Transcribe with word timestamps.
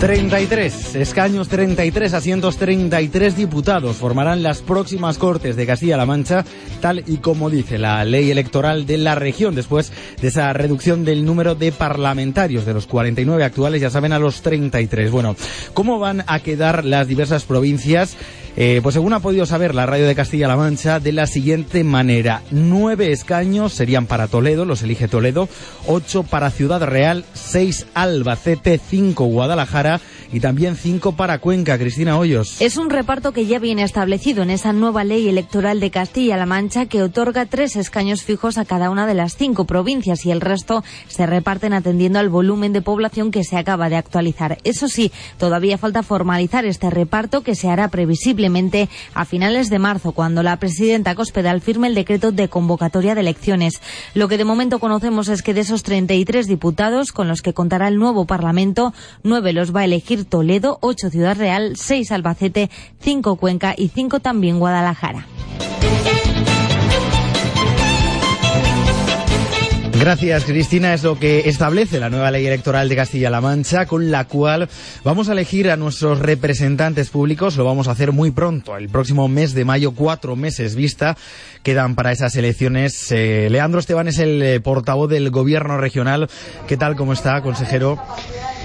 33 0.00 0.94
escaños, 0.94 1.48
33 1.48 2.14
asientos, 2.14 2.56
33 2.56 3.36
diputados 3.36 3.96
formarán 3.96 4.44
las 4.44 4.62
próximas 4.62 5.18
Cortes 5.18 5.56
de 5.56 5.66
Castilla-La 5.66 6.06
Mancha, 6.06 6.44
tal 6.80 7.02
y 7.04 7.16
como 7.16 7.50
dice 7.50 7.78
la 7.78 8.04
ley 8.04 8.30
electoral 8.30 8.86
de 8.86 8.96
la 8.96 9.16
región, 9.16 9.56
después 9.56 9.92
de 10.22 10.28
esa 10.28 10.52
reducción 10.52 11.04
del 11.04 11.24
número 11.24 11.56
de 11.56 11.72
parlamentarios 11.72 12.64
de 12.64 12.74
los 12.74 12.86
49 12.86 13.42
actuales, 13.42 13.82
ya 13.82 13.90
saben, 13.90 14.12
a 14.12 14.20
los 14.20 14.40
33. 14.40 15.10
Bueno, 15.10 15.34
¿cómo 15.74 15.98
van 15.98 16.22
a 16.28 16.38
quedar 16.38 16.84
las 16.84 17.08
diversas 17.08 17.42
provincias? 17.42 18.16
Eh, 18.60 18.80
pues 18.82 18.94
según 18.94 19.12
ha 19.12 19.20
podido 19.20 19.46
saber 19.46 19.72
la 19.72 19.86
radio 19.86 20.08
de 20.08 20.16
Castilla-La 20.16 20.56
Mancha, 20.56 20.98
de 20.98 21.12
la 21.12 21.28
siguiente 21.28 21.84
manera. 21.84 22.42
Nueve 22.50 23.12
escaños 23.12 23.72
serían 23.72 24.06
para 24.06 24.26
Toledo, 24.26 24.64
los 24.64 24.82
elige 24.82 25.06
Toledo, 25.06 25.48
ocho 25.86 26.24
para 26.24 26.50
Ciudad 26.50 26.82
Real, 26.82 27.24
seis 27.34 27.86
Albacete, 27.94 28.80
cinco 28.84 29.26
Guadalajara 29.26 30.00
y 30.32 30.40
también 30.40 30.74
cinco 30.74 31.12
para 31.12 31.38
Cuenca. 31.38 31.78
Cristina 31.78 32.18
Hoyos. 32.18 32.60
Es 32.60 32.76
un 32.76 32.90
reparto 32.90 33.32
que 33.32 33.46
ya 33.46 33.60
viene 33.60 33.84
establecido 33.84 34.42
en 34.42 34.50
esa 34.50 34.72
nueva 34.72 35.04
ley 35.04 35.28
electoral 35.28 35.78
de 35.78 35.92
Castilla-La 35.92 36.44
Mancha 36.44 36.86
que 36.86 37.04
otorga 37.04 37.46
tres 37.46 37.76
escaños 37.76 38.24
fijos 38.24 38.58
a 38.58 38.64
cada 38.64 38.90
una 38.90 39.06
de 39.06 39.14
las 39.14 39.36
cinco 39.36 39.66
provincias 39.66 40.26
y 40.26 40.32
el 40.32 40.40
resto 40.40 40.82
se 41.06 41.26
reparten 41.26 41.74
atendiendo 41.74 42.18
al 42.18 42.28
volumen 42.28 42.72
de 42.72 42.82
población 42.82 43.30
que 43.30 43.44
se 43.44 43.56
acaba 43.56 43.88
de 43.88 43.96
actualizar. 43.96 44.58
Eso 44.64 44.88
sí, 44.88 45.12
todavía 45.38 45.78
falta 45.78 46.02
formalizar 46.02 46.66
este 46.66 46.90
reparto 46.90 47.42
que 47.44 47.54
se 47.54 47.68
hará 47.68 47.86
a 49.14 49.24
finales 49.24 49.70
de 49.70 49.78
marzo 49.78 50.12
cuando 50.12 50.42
la 50.42 50.56
presidenta 50.56 51.14
Cospedal 51.14 51.60
firme 51.60 51.88
el 51.88 51.94
decreto 51.94 52.32
de 52.32 52.48
convocatoria 52.48 53.14
de 53.14 53.20
elecciones. 53.20 53.80
Lo 54.14 54.28
que 54.28 54.38
de 54.38 54.44
momento 54.44 54.78
conocemos 54.78 55.28
es 55.28 55.42
que 55.42 55.54
de 55.54 55.60
esos 55.60 55.82
33 55.82 56.46
diputados 56.46 57.12
con 57.12 57.28
los 57.28 57.42
que 57.42 57.52
contará 57.52 57.88
el 57.88 57.98
nuevo 57.98 58.26
Parlamento, 58.26 58.94
nueve 59.22 59.52
los 59.52 59.74
va 59.74 59.80
a 59.80 59.84
elegir 59.84 60.24
Toledo, 60.24 60.78
8 60.80 61.10
Ciudad 61.10 61.36
Real, 61.36 61.76
6 61.76 62.12
Albacete, 62.12 62.70
5 63.00 63.36
Cuenca 63.36 63.74
y 63.76 63.88
5 63.88 64.20
también 64.20 64.58
Guadalajara. 64.58 65.26
Gracias, 69.98 70.44
Cristina. 70.44 70.94
Es 70.94 71.02
lo 71.02 71.18
que 71.18 71.48
establece 71.48 71.98
la 71.98 72.08
nueva 72.08 72.30
ley 72.30 72.46
electoral 72.46 72.88
de 72.88 72.94
Castilla-La 72.94 73.40
Mancha, 73.40 73.86
con 73.86 74.12
la 74.12 74.26
cual 74.26 74.68
vamos 75.02 75.28
a 75.28 75.32
elegir 75.32 75.70
a 75.70 75.76
nuestros 75.76 76.20
representantes 76.20 77.10
públicos. 77.10 77.56
Lo 77.56 77.64
vamos 77.64 77.88
a 77.88 77.92
hacer 77.92 78.12
muy 78.12 78.30
pronto, 78.30 78.76
el 78.76 78.88
próximo 78.88 79.26
mes 79.26 79.54
de 79.54 79.64
mayo, 79.64 79.92
cuatro 79.92 80.36
meses 80.36 80.76
vista 80.76 81.16
quedan 81.64 81.96
para 81.96 82.12
esas 82.12 82.36
elecciones. 82.36 83.10
Eh, 83.10 83.48
Leandro 83.50 83.80
Esteban 83.80 84.06
es 84.06 84.18
el 84.18 84.40
eh, 84.40 84.60
portavoz 84.60 85.10
del 85.10 85.30
Gobierno 85.30 85.78
regional. 85.78 86.28
¿Qué 86.68 86.76
tal? 86.76 86.94
¿Cómo 86.94 87.12
está, 87.12 87.42
consejero? 87.42 87.98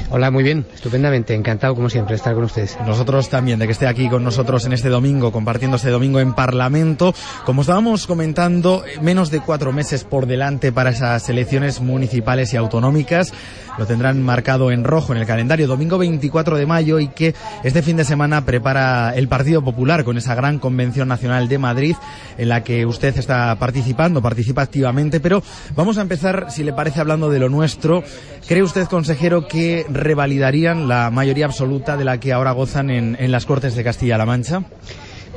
Hola, 0.09 0.31
muy 0.31 0.43
bien, 0.43 0.65
estupendamente, 0.73 1.33
encantado 1.33 1.75
como 1.75 1.89
siempre 1.89 2.15
estar 2.15 2.35
con 2.35 2.43
ustedes. 2.43 2.77
Nosotros 2.85 3.29
también, 3.29 3.59
de 3.59 3.65
que 3.65 3.71
esté 3.71 3.87
aquí 3.87 4.09
con 4.09 4.23
nosotros 4.23 4.65
en 4.65 4.73
este 4.73 4.89
domingo, 4.89 5.31
compartiendo 5.31 5.77
este 5.77 5.89
domingo 5.89 6.19
en 6.19 6.33
Parlamento. 6.33 7.13
Como 7.45 7.61
estábamos 7.61 8.05
comentando, 8.05 8.83
menos 9.01 9.31
de 9.31 9.39
cuatro 9.39 9.71
meses 9.71 10.03
por 10.03 10.27
delante 10.27 10.71
para 10.71 10.91
esas 10.91 11.27
elecciones 11.29 11.81
municipales 11.81 12.53
y 12.53 12.57
autonómicas. 12.57 13.33
Lo 13.77 13.87
tendrán 13.87 14.21
marcado 14.21 14.71
en 14.71 14.83
rojo 14.83 15.13
en 15.13 15.19
el 15.19 15.25
calendario, 15.25 15.67
domingo 15.67 15.97
24 15.97 16.57
de 16.57 16.65
mayo, 16.65 16.99
y 16.99 17.07
que 17.07 17.33
este 17.63 17.81
fin 17.81 17.97
de 17.97 18.05
semana 18.05 18.45
prepara 18.45 19.15
el 19.15 19.27
Partido 19.27 19.63
Popular 19.63 20.03
con 20.03 20.17
esa 20.17 20.35
gran 20.35 20.59
convención 20.59 21.07
nacional 21.07 21.47
de 21.47 21.57
Madrid, 21.57 21.95
en 22.37 22.49
la 22.49 22.63
que 22.63 22.85
usted 22.85 23.17
está 23.17 23.55
participando, 23.57 24.21
participa 24.21 24.61
activamente. 24.61 25.19
Pero 25.19 25.41
vamos 25.75 25.97
a 25.97 26.01
empezar, 26.01 26.47
si 26.49 26.63
le 26.63 26.73
parece, 26.73 26.99
hablando 26.99 27.29
de 27.31 27.39
lo 27.39 27.49
nuestro. 27.49 28.03
¿Cree 28.47 28.61
usted, 28.61 28.87
consejero, 28.87 29.47
que 29.47 29.82
revalidarían 29.89 30.87
la 30.87 31.09
mayoría 31.09 31.45
absoluta 31.45 31.97
de 31.97 32.05
la 32.05 32.19
que 32.19 32.33
ahora 32.33 32.51
gozan 32.51 32.89
en, 32.89 33.31
las 33.31 33.45
Cortes 33.45 33.75
de 33.75 33.83
Castilla-La 33.83 34.25
Mancha? 34.25 34.63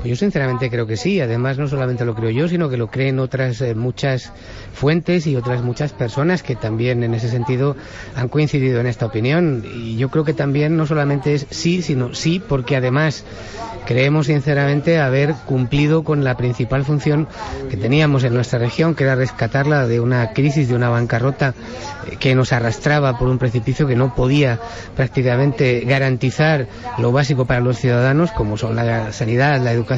Yo 0.06 0.16
sinceramente 0.16 0.70
creo 0.70 0.86
que 0.86 0.96
sí. 0.96 1.20
Además, 1.20 1.58
no 1.58 1.68
solamente 1.68 2.04
lo 2.04 2.14
creo 2.14 2.30
yo, 2.30 2.48
sino 2.48 2.68
que 2.68 2.76
lo 2.76 2.88
creen 2.88 3.18
otras 3.18 3.60
eh, 3.60 3.74
muchas 3.74 4.32
fuentes 4.72 5.26
y 5.26 5.36
otras 5.36 5.62
muchas 5.62 5.92
personas 5.92 6.42
que 6.42 6.56
también 6.56 7.02
en 7.02 7.14
ese 7.14 7.28
sentido 7.28 7.76
han 8.14 8.28
coincidido 8.28 8.80
en 8.80 8.86
esta 8.86 9.06
opinión. 9.06 9.64
Y 9.74 9.96
yo 9.96 10.10
creo 10.10 10.24
que 10.24 10.34
también 10.34 10.76
no 10.76 10.86
solamente 10.86 11.34
es 11.34 11.46
sí, 11.50 11.82
sino 11.82 12.14
sí, 12.14 12.42
porque 12.46 12.76
además 12.76 13.24
creemos 13.86 14.26
sinceramente 14.26 14.98
haber 14.98 15.34
cumplido 15.46 16.02
con 16.02 16.24
la 16.24 16.36
principal 16.36 16.84
función 16.84 17.28
que 17.70 17.76
teníamos 17.76 18.24
en 18.24 18.34
nuestra 18.34 18.58
región, 18.58 18.94
que 18.94 19.04
era 19.04 19.14
rescatarla 19.14 19.86
de 19.86 20.00
una 20.00 20.32
crisis, 20.32 20.68
de 20.68 20.74
una 20.74 20.88
bancarrota 20.88 21.54
eh, 22.06 22.16
que 22.18 22.34
nos 22.34 22.52
arrastraba 22.52 23.18
por 23.18 23.28
un 23.28 23.38
precipicio 23.38 23.86
que 23.86 23.96
no 23.96 24.14
podía 24.14 24.58
prácticamente 24.94 25.80
garantizar 25.86 26.66
lo 26.98 27.12
básico 27.12 27.46
para 27.46 27.60
los 27.60 27.78
ciudadanos, 27.78 28.32
como 28.32 28.56
son 28.56 28.76
la 28.76 29.12
sanidad, 29.12 29.60
la 29.62 29.72
educación 29.72 29.95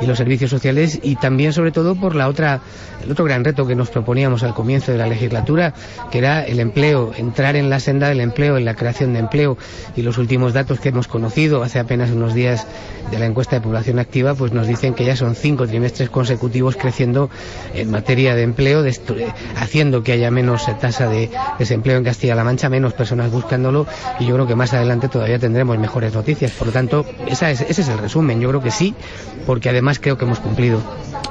y 0.00 0.06
los 0.06 0.18
servicios 0.18 0.50
sociales, 0.50 0.98
y 1.02 1.16
también 1.16 1.52
sobre 1.52 1.72
todo 1.72 1.94
por 1.94 2.14
la 2.14 2.28
otra, 2.28 2.60
el 3.02 3.10
otro 3.10 3.24
gran 3.24 3.44
reto 3.44 3.66
que 3.66 3.74
nos 3.74 3.90
proponíamos 3.90 4.42
al 4.42 4.54
comienzo 4.54 4.92
de 4.92 4.98
la 4.98 5.06
legislatura, 5.06 5.74
que 6.10 6.18
era 6.18 6.44
el 6.44 6.60
empleo, 6.60 7.12
entrar 7.16 7.56
en 7.56 7.70
la 7.70 7.80
senda 7.80 8.08
del 8.08 8.20
empleo, 8.20 8.56
en 8.56 8.64
la 8.64 8.74
creación 8.74 9.12
de 9.12 9.20
empleo, 9.20 9.56
y 9.96 10.02
los 10.02 10.18
últimos 10.18 10.52
datos 10.52 10.80
que 10.80 10.90
hemos 10.90 11.08
conocido 11.08 11.62
hace 11.62 11.78
apenas 11.78 12.10
unos 12.10 12.34
días 12.34 12.66
de 13.10 13.18
la 13.18 13.26
encuesta 13.26 13.56
de 13.56 13.62
población 13.62 13.98
activa, 13.98 14.34
pues 14.34 14.52
nos 14.52 14.66
dicen 14.66 14.94
que 14.94 15.04
ya 15.04 15.14
son 15.14 15.34
cinco 15.34 15.66
trimestres 15.66 16.10
consecutivos 16.10 16.76
creciendo 16.76 17.30
en 17.74 17.90
materia 17.90 18.34
de 18.34 18.42
empleo, 18.42 18.84
haciendo 19.56 20.02
que 20.02 20.12
haya 20.12 20.30
menos 20.30 20.66
tasa 20.80 21.08
de 21.08 21.30
desempleo 21.58 21.98
en 21.98 22.04
Castilla-La 22.04 22.42
Mancha, 22.42 22.68
menos 22.68 22.94
personas 22.94 23.30
buscándolo, 23.30 23.86
y 24.18 24.26
yo 24.26 24.34
creo 24.34 24.46
que 24.46 24.56
más 24.56 24.74
adelante 24.74 25.08
todavía 25.08 25.38
tendremos 25.38 25.78
mejores 25.78 26.14
noticias. 26.14 26.50
Por 26.52 26.68
lo 26.68 26.72
tanto, 26.72 27.06
esa 27.28 27.50
es, 27.50 27.60
ese 27.60 27.82
es 27.82 27.88
el 27.88 27.98
resumen. 27.98 28.40
Yo 28.40 28.48
creo 28.48 28.62
que 28.62 28.72
sí, 28.72 28.94
porque 29.46 29.68
además 29.68 29.98
creo 30.00 30.18
que 30.18 30.24
hemos 30.24 30.40
cumplido. 30.40 30.82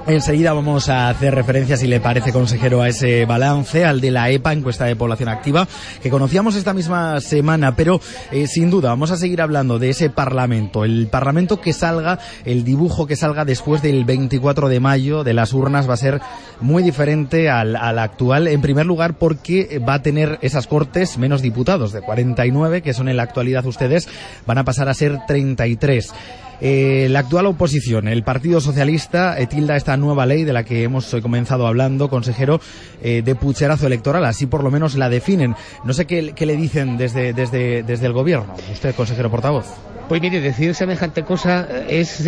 Enseguida 0.08 0.54
vamos 0.54 0.88
a 0.90 1.10
hacer 1.10 1.34
referencia, 1.34 1.78
si 1.78 1.88
le 1.88 2.00
parece, 2.00 2.32
consejero, 2.32 2.84
a 2.84 2.90
ese 2.90 3.26
balance, 3.26 3.86
al 3.86 4.02
de 4.02 4.12
la 4.12 4.30
EPA, 4.30 4.54
encuesta 4.54 4.86
de 4.86 4.96
población 4.96 5.30
activa, 5.30 5.68
que 6.02 6.12
conocíamos 6.12 6.56
esta 6.56 6.76
misma 6.76 7.20
semana, 7.22 7.76
pero 7.76 8.00
eh, 8.32 8.46
sin 8.46 8.70
duda 8.70 8.90
vamos 8.90 9.10
a 9.10 9.18
seguir 9.18 9.42
hablando 9.42 9.80
de 9.80 9.90
ese 9.90 10.12
Parlamento, 10.12 10.86
el 10.86 11.08
Parlamento 11.08 11.60
que 11.60 11.74
salga, 11.74 12.20
el 12.46 12.64
dibujo 12.64 13.08
que 13.08 13.16
salga 13.16 13.46
después 13.46 13.82
del 13.82 14.06
24 14.06 14.70
de 14.70 14.80
mayo 14.80 15.24
de 15.24 15.34
las 15.34 15.54
urnas 15.54 15.90
va 15.90 15.96
a 15.96 15.98
ser 15.98 16.22
muy 16.62 16.84
diferente 16.84 17.50
al, 17.50 17.76
al 17.76 17.98
actual, 17.98 18.48
en 18.48 18.62
primer 18.62 18.86
lugar 18.86 19.16
porque 19.16 19.80
va 19.80 19.96
a 19.96 20.02
tener 20.04 20.38
esas 20.44 20.68
cortes 20.68 21.18
menos 21.18 21.42
diputados, 21.42 21.92
de 21.92 22.02
49, 22.02 22.84
que 22.84 22.94
son 22.94 23.10
en 23.10 23.18
la 23.18 23.24
actualidad 23.24 23.66
ustedes, 23.66 24.08
van 24.46 24.60
a 24.60 24.64
pasar 24.64 24.88
a 24.88 24.94
ser 24.94 25.18
33. 25.28 26.14
Eh, 26.62 27.08
la 27.10 27.20
actual 27.20 27.48
oposición, 27.48 28.08
el 28.08 28.24
Partido 28.24 28.62
Socialista, 28.62 29.40
eh, 29.40 29.48
tilda 29.48 29.76
esta 29.76 29.98
nueva 29.98 30.26
ley 30.26 30.44
de 30.44 30.54
la 30.54 30.64
que 30.64 30.84
hemos 30.84 31.14
eh, 31.14 31.22
comenzado 31.22 31.68
hablando, 31.68 32.10
consejero, 32.10 32.62
eh, 33.02 33.22
de 33.24 33.36
pucherazo 33.36 33.88
electoral. 33.88 34.26
Así 34.26 34.46
por 34.46 34.64
lo 34.64 34.72
menos 34.72 34.96
la 34.96 35.10
definen. 35.10 35.56
No 35.84 35.94
sé 35.94 36.06
qué, 36.06 36.34
le 36.46 36.56
dicen 36.56 36.98
desde, 36.98 37.34
desde, 37.34 37.84
desde 37.84 38.06
el 38.06 38.14
gobierno. 38.14 38.54
Usted, 38.72 38.96
consejero 38.96 39.30
portavoz. 39.30 39.66
Pues 40.08 40.22
mire, 40.22 40.40
decir 40.40 40.76
semejante 40.76 41.24
cosa 41.24 41.68
es 41.90 42.24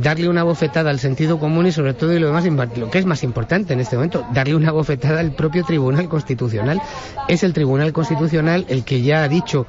darle 0.00 0.28
una 0.28 0.44
bofetada 0.44 0.90
al 0.90 1.00
sentido 1.00 1.40
común 1.40 1.66
y 1.66 1.72
sobre 1.72 1.92
todo 1.92 2.14
y 2.14 2.20
lo, 2.20 2.28
demás, 2.28 2.44
lo 2.76 2.88
que 2.88 2.98
es 2.98 3.04
más 3.04 3.24
importante 3.24 3.72
en 3.72 3.80
este 3.80 3.96
momento, 3.96 4.24
darle 4.32 4.54
una 4.54 4.70
bofetada 4.70 5.18
al 5.18 5.32
propio 5.32 5.64
Tribunal 5.64 6.08
Constitucional. 6.08 6.80
Es 7.26 7.42
el 7.42 7.52
Tribunal 7.52 7.92
Constitucional 7.92 8.64
el 8.68 8.84
que 8.84 9.02
ya 9.02 9.24
ha 9.24 9.28
dicho 9.28 9.66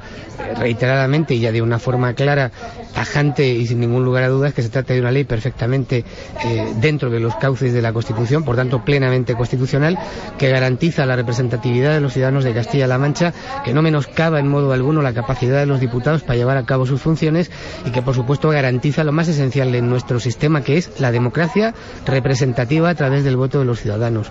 reiteradamente 0.60 1.34
y 1.34 1.40
ya 1.40 1.52
de 1.52 1.64
una 1.64 1.80
forma 1.80 2.14
clara, 2.14 2.52
tajante 2.94 3.48
y 3.48 3.66
sin 3.66 3.80
ningún 3.80 3.97
lugar 4.04 4.24
a 4.24 4.30
dudas 4.30 4.54
que 4.54 4.62
se 4.62 4.70
trata 4.70 4.94
de 4.94 5.00
una 5.00 5.12
ley 5.12 5.24
perfectamente 5.24 6.06
eh, 6.44 6.74
dentro 6.80 7.10
de 7.10 7.20
los 7.20 7.36
cauces 7.36 7.74
de 7.74 7.82
la 7.82 7.94
Constitución, 7.94 8.44
por 8.44 8.56
tanto 8.56 8.84
plenamente 8.84 9.36
constitucional, 9.36 9.98
que 10.38 10.50
garantiza 10.50 11.06
la 11.06 11.16
representatividad 11.16 11.94
de 11.94 12.02
los 12.02 12.14
ciudadanos 12.14 12.44
de 12.44 12.54
Castilla-La 12.54 12.98
Mancha, 12.98 13.34
que 13.64 13.74
no 13.74 13.82
menoscaba 13.82 14.40
en 14.40 14.48
modo 14.48 14.72
alguno 14.74 15.02
la 15.02 15.14
capacidad 15.14 15.60
de 15.60 15.66
los 15.66 15.80
diputados 15.80 16.24
para 16.24 16.38
llevar 16.38 16.58
a 16.58 16.66
cabo 16.66 16.86
sus 16.86 17.02
funciones 17.02 17.52
y 17.86 17.92
que 17.92 18.02
por 18.02 18.16
supuesto 18.16 18.50
garantiza 18.50 19.04
lo 19.04 19.12
más 19.12 19.28
esencial 19.28 19.74
en 19.76 19.90
nuestro 19.90 20.20
sistema 20.20 20.62
que 20.62 20.78
es 20.78 21.00
la 21.00 21.12
democracia 21.12 21.74
representativa 22.06 22.90
a 22.90 22.96
través 22.96 23.24
del 23.24 23.38
voto 23.38 23.60
de 23.60 23.66
los 23.66 23.80
ciudadanos. 23.80 24.30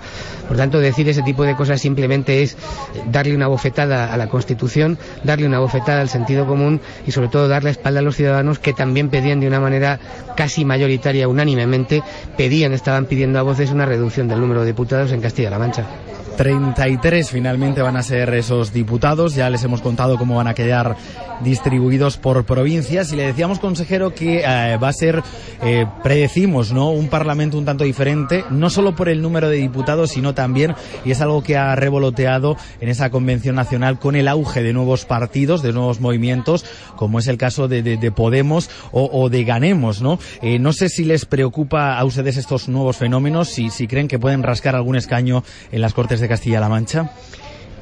Por 0.49 0.57
tanto, 0.57 0.79
decir 0.79 1.09
ese 1.09 1.23
tipo 1.23 1.45
de 1.45 1.57
cosas 1.57 1.81
simplemente 1.81 2.43
es 2.43 2.57
darle 3.11 3.35
una 3.35 3.49
bofetada 3.49 4.13
a 4.13 4.17
la 4.17 4.29
Constitución, 4.29 4.99
darle 5.25 5.47
una 5.47 5.59
bofetada 5.59 6.01
al 6.01 6.09
sentido 6.09 6.47
común 6.47 6.81
y 7.07 7.13
sobre 7.13 7.29
todo 7.29 7.49
darle 7.49 7.71
espalda 7.71 8.01
a 8.01 8.03
los 8.03 8.17
ciudadanos 8.17 8.59
que 8.59 8.73
también 8.73 9.09
pedían 9.09 9.41
de 9.41 9.47
una 9.47 9.56
una 9.57 9.65
manera 9.69 9.99
casi 10.37 10.65
mayoritaria, 10.65 11.29
unánimemente, 11.29 12.03
pedían, 12.37 12.73
estaban 12.73 13.07
pidiendo 13.07 13.39
a 13.39 13.43
voces 13.43 13.71
una 13.71 13.87
reducción 13.87 14.29
del 14.29 14.41
número 14.41 14.61
de 14.61 14.69
diputados 14.69 15.13
en 15.13 15.21
Castilla-La 15.21 15.59
Mancha. 15.59 15.87
33 16.37 17.31
finalmente 17.31 17.81
van 17.81 17.97
a 17.97 18.03
ser 18.03 18.35
esos 18.35 18.73
diputados. 18.73 19.35
Ya 19.35 19.49
les 19.49 19.65
hemos 19.65 19.81
contado 19.81 20.19
cómo 20.19 20.37
van 20.37 20.49
a 20.49 20.55
quedar 20.55 20.97
distribuidos 21.41 22.17
por 22.17 22.45
provincias. 22.45 23.13
Y 23.13 23.17
le 23.17 23.27
decíamos, 23.27 23.59
consejero, 23.59 24.15
que 24.15 24.41
eh, 24.41 24.77
va 24.77 24.89
a 24.89 24.93
ser, 24.93 25.23
eh, 25.63 25.87
predecimos, 26.03 26.73
¿no? 26.73 26.91
Un 26.91 27.09
parlamento 27.09 27.59
un 27.59 27.65
tanto 27.65 27.85
diferente, 27.85 28.45
no 28.51 28.71
solo 28.71 28.95
por 28.95 29.09
el 29.09 29.23
número 29.23 29.49
de 29.49 29.57
diputados, 29.57 30.11
sino 30.11 30.35
también, 30.35 30.75
y 31.05 31.11
es 31.11 31.21
algo 31.21 31.43
que 31.43 31.57
ha 31.57 31.75
revoloteado 31.75 32.57
en 32.81 32.89
esa 32.89 33.11
convención 33.11 33.57
nacional 33.57 33.99
con 33.99 34.15
el 34.17 34.29
auge 34.29 34.63
de 34.63 34.73
nuevos 34.73 35.05
partidos, 35.05 35.63
de 35.63 35.73
nuevos 35.73 36.01
movimientos, 36.01 36.65
como 36.97 37.19
es 37.19 37.29
el 37.29 37.39
caso 37.39 37.69
de, 37.69 37.97
Podemos 38.15 38.71
o, 38.93 39.29
de 39.29 39.45
Ganemos, 39.47 40.03
¿no? 40.03 40.19
Eh, 40.43 40.59
no 40.59 40.73
sé 40.73 40.89
si 40.89 41.05
les 41.05 41.25
preocupa 41.25 41.97
a 41.97 42.05
ustedes 42.05 42.37
estos 42.37 42.69
nuevos 42.69 42.99
fenómenos, 42.99 43.49
si, 43.49 43.71
si 43.71 43.87
creen 43.87 44.09
que 44.09 44.19
pueden 44.19 44.43
rascar 44.43 44.77
algún 44.77 44.97
escaño 44.97 45.43
en 45.73 45.81
las 45.81 45.95
Cortes 45.95 46.21
de 46.21 46.29
Castilla-La 46.29 46.69
Mancha? 46.69 47.13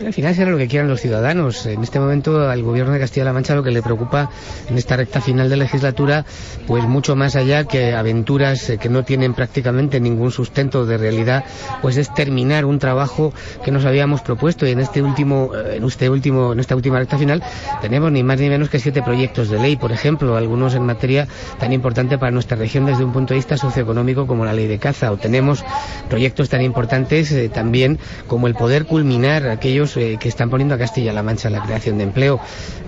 Al 0.00 0.12
final 0.12 0.35
será 0.35 0.50
lo 0.50 0.58
que 0.58 0.67
quieran 0.67 0.88
los 0.88 1.00
ciudadanos. 1.00 1.67
En 1.67 1.81
este 1.85 2.00
momento 2.00 2.49
al 2.49 2.62
gobierno 2.64 2.93
de 2.93 2.99
Castilla-La 2.99 3.32
Mancha 3.32 3.55
lo 3.55 3.62
que 3.62 3.70
le 3.70 3.81
preocupa 3.81 4.29
en 4.69 4.76
esta 4.76 4.96
recta 4.96 5.20
final 5.20 5.49
de 5.49 5.56
legislatura, 5.56 6.25
pues 6.67 6.82
mucho 6.82 7.14
más 7.14 7.37
allá 7.37 7.62
que 7.62 7.94
aventuras 7.94 8.70
eh, 8.70 8.79
que 8.79 8.88
no 8.88 9.05
tienen 9.05 9.35
prácticamente 9.35 10.00
ningún 10.00 10.32
sustento 10.32 10.85
de 10.85 10.99
realidad, 10.99 11.44
pues 11.81 11.96
es 11.96 12.12
terminar 12.12 12.64
un 12.64 12.81
trabajo 12.81 13.32
que 13.64 13.70
nos 13.70 13.85
habíamos 13.85 14.20
propuesto. 14.20 14.67
Y 14.67 14.73
en 14.73 14.81
este 14.81 15.00
último, 15.00 15.52
eh, 15.55 15.76
en 15.76 15.85
este 15.85 16.11
último, 16.11 16.52
en 16.52 16.58
esta 16.58 16.75
última 16.75 16.99
recta 16.99 17.17
final 17.17 17.40
tenemos 17.81 18.11
ni 18.11 18.25
más 18.25 18.40
ni 18.40 18.49
menos 18.49 18.70
que 18.70 18.81
siete 18.81 19.00
proyectos 19.00 19.49
de 19.49 19.61
ley, 19.61 19.76
por 19.76 19.93
ejemplo, 19.93 20.37
algunos 20.37 20.75
en 20.75 20.85
materia 20.85 21.29
tan 21.61 21.73
importante 21.73 22.19
para 22.19 22.32
nuestra 22.32 22.56
región 22.56 22.85
desde 22.85 23.05
un 23.05 23.12
punto 23.12 23.32
de 23.32 23.38
vista 23.38 23.56
socioeconómico 23.56 24.26
como 24.26 24.44
la 24.44 24.55
ley 24.55 24.67
de 24.67 24.79
caza, 24.79 25.12
o 25.12 25.19
tenemos 25.19 25.64
proyectos 26.08 26.49
tan 26.49 26.62
importantes 26.62 27.31
eh, 27.31 27.49
también 27.49 28.00
como 28.26 28.49
el 28.49 28.56
poder 28.56 28.87
culminar 28.87 29.49
aquellos 29.49 29.83
eh, 29.96 30.16
que 30.19 30.28
están 30.28 30.50
poniendo 30.50 30.75
a 30.75 30.78
Castilla-La 30.78 31.22
Mancha 31.22 31.50
la 31.50 31.62
creación 31.62 31.98
de 31.98 32.04
empleo. 32.04 32.40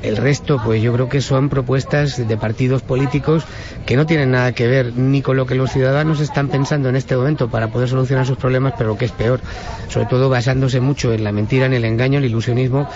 El 0.02 0.16
resto, 0.16 0.60
pues 0.64 0.82
yo 0.82 0.92
creo 0.92 1.08
que 1.08 1.20
son 1.20 1.48
propuestas 1.48 2.26
de 2.26 2.36
partidos 2.36 2.82
políticos 2.82 3.44
que 3.84 3.96
no 3.96 4.06
tienen 4.06 4.30
nada 4.32 4.52
que 4.52 4.66
ver 4.66 4.94
ni 4.94 5.22
con 5.22 5.36
lo 5.36 5.46
que 5.46 5.54
los 5.54 5.70
ciudadanos 5.70 6.20
están 6.20 6.48
pensando 6.48 6.88
en 6.88 6.96
este 6.96 7.16
momento 7.16 7.48
para 7.48 7.68
poder 7.68 7.88
solucionar 7.88 8.26
sus 8.26 8.38
problemas, 8.38 8.74
pero 8.76 8.90
lo 8.90 8.98
que 8.98 9.04
es 9.04 9.12
peor, 9.12 9.40
sobre 9.88 10.06
todo 10.06 10.28
basándose 10.28 10.80
mucho 10.80 11.12
en 11.12 11.24
la 11.24 11.32
mentira, 11.32 11.66
en 11.66 11.74
el 11.74 11.84
engaño, 11.84 12.18
el 12.18 12.24
ilusionismo 12.24 12.88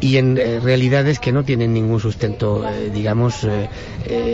y 0.00 0.16
en 0.16 0.38
eh, 0.38 0.60
realidades 0.60 1.18
que 1.18 1.32
no 1.32 1.44
tienen 1.44 1.72
ningún 1.72 2.00
sustento, 2.00 2.68
eh, 2.68 2.90
digamos, 2.92 3.46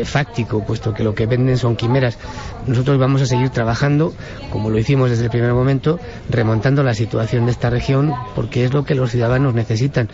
fáctico, 0.04 0.64
puesto 0.64 0.94
que 0.94 1.02
lo 1.02 1.14
que 1.14 1.26
venden 1.26 1.58
son 1.58 1.74
quimeras. 1.74 2.16
Nosotros 2.66 2.98
vamos 2.98 3.22
a 3.22 3.26
seguir 3.26 3.50
trabajando, 3.50 4.12
como 4.50 4.70
lo 4.70 4.78
hicimos 4.78 5.10
desde 5.10 5.24
el 5.24 5.30
primer 5.30 5.52
momento, 5.52 5.98
remontando 6.30 6.82
la 6.82 6.94
situación 6.94 7.46
de 7.46 7.52
esta 7.52 7.70
región, 7.70 8.12
porque 8.34 8.64
es 8.64 8.72
lo 8.72 8.84
que 8.84 8.94
los 8.94 9.10
ciudadanos 9.10 9.54
necesitan. 9.54 10.08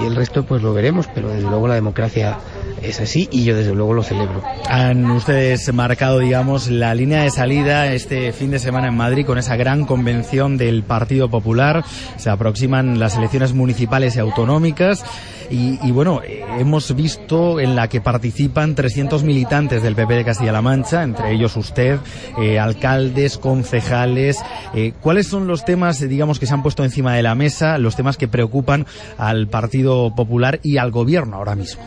Y 0.00 0.06
el 0.06 0.16
resto, 0.16 0.44
pues 0.44 0.62
lo 0.62 0.72
veremos, 0.72 1.08
pero 1.14 1.28
desde 1.28 1.48
luego 1.48 1.68
la 1.68 1.74
democracia 1.74 2.38
es 2.82 3.00
así 3.00 3.28
y 3.30 3.44
yo 3.44 3.56
desde 3.56 3.74
luego 3.74 3.94
lo 3.94 4.02
celebro. 4.02 4.42
Han 4.68 5.10
ustedes 5.10 5.72
marcado, 5.72 6.18
digamos, 6.18 6.68
la 6.68 6.94
línea 6.94 7.22
de 7.22 7.30
salida 7.30 7.92
este 7.92 8.32
fin 8.32 8.50
de 8.50 8.58
semana 8.58 8.88
en 8.88 8.96
Madrid 8.96 9.24
con 9.24 9.38
esa 9.38 9.56
gran 9.56 9.84
convención 9.84 10.56
del 10.56 10.82
Partido 10.82 11.28
Popular. 11.28 11.84
Se 12.16 12.30
aproximan 12.30 12.98
las 12.98 13.16
elecciones 13.16 13.52
municipales 13.54 14.16
y 14.16 14.18
autonómicas. 14.20 15.04
Y, 15.50 15.90
bueno, 15.90 16.22
hemos 16.58 16.94
visto 16.96 17.60
en 17.60 17.76
la 17.76 17.86
que 17.88 18.00
participan 18.00 18.74
300 18.74 19.22
militantes 19.22 19.82
del 19.82 19.94
PP 19.94 20.14
de 20.14 20.24
Castilla-La 20.24 20.62
Mancha, 20.62 21.02
entre 21.02 21.34
ellos 21.34 21.58
usted, 21.58 21.98
eh, 22.40 22.58
alcaldes, 22.58 23.36
concejales. 23.36 24.42
Eh, 24.74 24.94
¿Cuáles 25.02 25.26
son 25.26 25.46
los 25.46 25.66
temas, 25.66 26.00
digamos, 26.00 26.38
que 26.38 26.46
se 26.46 26.54
han 26.54 26.62
puesto 26.62 26.84
encima 26.84 27.14
de 27.14 27.22
la 27.22 27.34
mesa, 27.34 27.76
los 27.76 27.96
temas 27.96 28.16
que 28.16 28.28
preocupan 28.28 28.86
al 29.18 29.46
Partido 29.48 30.14
Popular 30.14 30.58
y 30.62 30.78
al 30.78 30.90
Gobierno 30.90 31.36
ahora 31.36 31.54
mismo? 31.54 31.82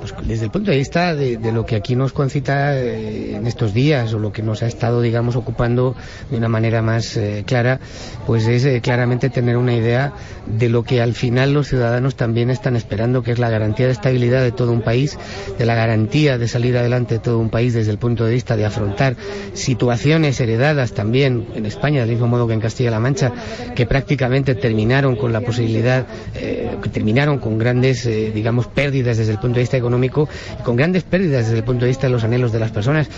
Pues 0.00 0.14
desde 0.26 0.46
el 0.46 0.50
punto 0.50 0.70
de 0.70 0.78
vista 0.78 1.14
de, 1.14 1.38
lo 1.52 1.66
que 1.66 1.76
aquí 1.76 1.94
nos 1.94 2.14
concita 2.14 2.74
eh, 2.74 3.36
en 3.36 3.46
estos 3.46 3.74
días 3.74 4.14
o 4.14 4.18
lo 4.18 4.32
que 4.32 4.42
nos 4.42 4.62
ha 4.62 4.66
estado, 4.66 5.02
digamos, 5.02 5.36
ocupando 5.36 5.94
de 6.30 6.38
una 6.38 6.48
manera 6.48 6.80
más 6.80 7.18
eh, 7.18 7.44
clara, 7.46 7.80
pues 8.26 8.46
es 8.46 8.64
eh, 8.64 8.80
claramente 8.80 9.28
tener 9.28 9.58
una 9.58 9.74
idea 9.74 10.14
de 10.46 10.70
lo 10.70 10.84
que 10.84 11.02
al 11.02 11.12
final 11.12 11.52
los 11.52 11.68
ciudadanos 11.68 12.16
también 12.16 12.48
están 12.48 12.76
esperando, 12.76 13.22
que 13.22 13.32
es 13.32 13.38
la 13.38 13.50
garantía 13.50 13.86
de 13.86 13.92
estabilidad 13.92 14.42
de 14.42 14.52
todo 14.52 14.72
un 14.72 14.80
país, 14.80 15.18
de 15.58 15.66
la 15.66 15.74
garantía 15.74 16.38
de 16.38 16.48
salir 16.48 16.78
adelante 16.78 17.16
de 17.16 17.20
todo 17.20 17.38
un 17.38 17.50
país 17.50 17.74
desde 17.74 17.90
el 17.90 17.98
punto 17.98 18.24
de 18.24 18.32
vista 18.32 18.56
de 18.56 18.64
afrontar 18.64 19.16
situaciones 19.52 20.40
heredadas 20.40 20.94
también 20.94 21.48
en 21.54 21.66
España, 21.66 22.00
del 22.00 22.10
mismo 22.10 22.26
modo 22.26 22.46
que 22.46 22.54
en 22.54 22.60
Castilla-La 22.60 23.00
Mancha, 23.00 23.32
que 23.74 23.84
prácticamente 23.84 24.54
terminaron 24.54 25.16
con 25.16 25.30
la 25.30 25.42
posibilidad, 25.42 26.06
que 26.32 26.88
terminaron 26.90 27.38
con 27.38 27.58
grandes, 27.58 28.08
digamos, 28.34 28.66
pérdidas 28.66 29.18
desde 29.18 29.32
el 29.32 29.38
punto 29.38 29.56
de 29.56 29.62
vista 29.62 29.76
económico 29.76 29.89
económico 29.90 30.28
con 30.64 30.76
grandes 30.76 31.02
pérdidas 31.02 31.46
desde 31.46 31.58
el 31.58 31.64
punto 31.64 31.84
de 31.84 31.88
vista 31.88 32.06
de 32.06 32.12
los 32.12 32.22
anhelos 32.22 32.52
de 32.52 32.60
las 32.60 32.70
personas. 32.70 33.08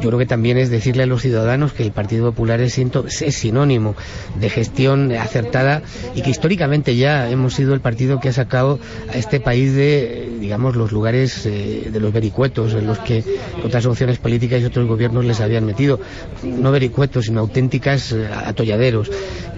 Yo 0.00 0.08
creo 0.08 0.18
que 0.18 0.26
también 0.26 0.56
es 0.56 0.70
decirle 0.70 1.02
a 1.02 1.06
los 1.06 1.22
ciudadanos 1.22 1.72
que 1.72 1.82
el 1.82 1.92
Partido 1.92 2.30
Popular 2.30 2.60
es, 2.60 2.78
es 2.78 3.34
sinónimo 3.34 3.94
de 4.40 4.50
gestión 4.50 5.12
acertada 5.12 5.82
y 6.14 6.22
que 6.22 6.30
históricamente 6.30 6.96
ya 6.96 7.30
hemos 7.30 7.54
sido 7.54 7.74
el 7.74 7.80
partido 7.80 8.18
que 8.18 8.28
ha 8.28 8.32
sacado 8.32 8.78
a 9.12 9.16
este 9.16 9.38
país 9.38 9.74
de, 9.74 10.28
digamos, 10.40 10.76
los 10.76 10.90
lugares 10.92 11.46
eh, 11.46 11.88
de 11.92 12.00
los 12.00 12.12
vericuetos 12.12 12.74
en 12.74 12.86
los 12.86 12.98
que 12.98 13.22
otras 13.64 13.86
opciones 13.86 14.18
políticas 14.18 14.60
y 14.60 14.64
otros 14.64 14.88
gobiernos 14.88 15.24
les 15.24 15.40
habían 15.40 15.66
metido. 15.66 16.00
No 16.42 16.72
vericuetos, 16.72 17.26
sino 17.26 17.40
auténticas 17.40 18.12
eh, 18.12 18.28
atolladeros 18.46 19.10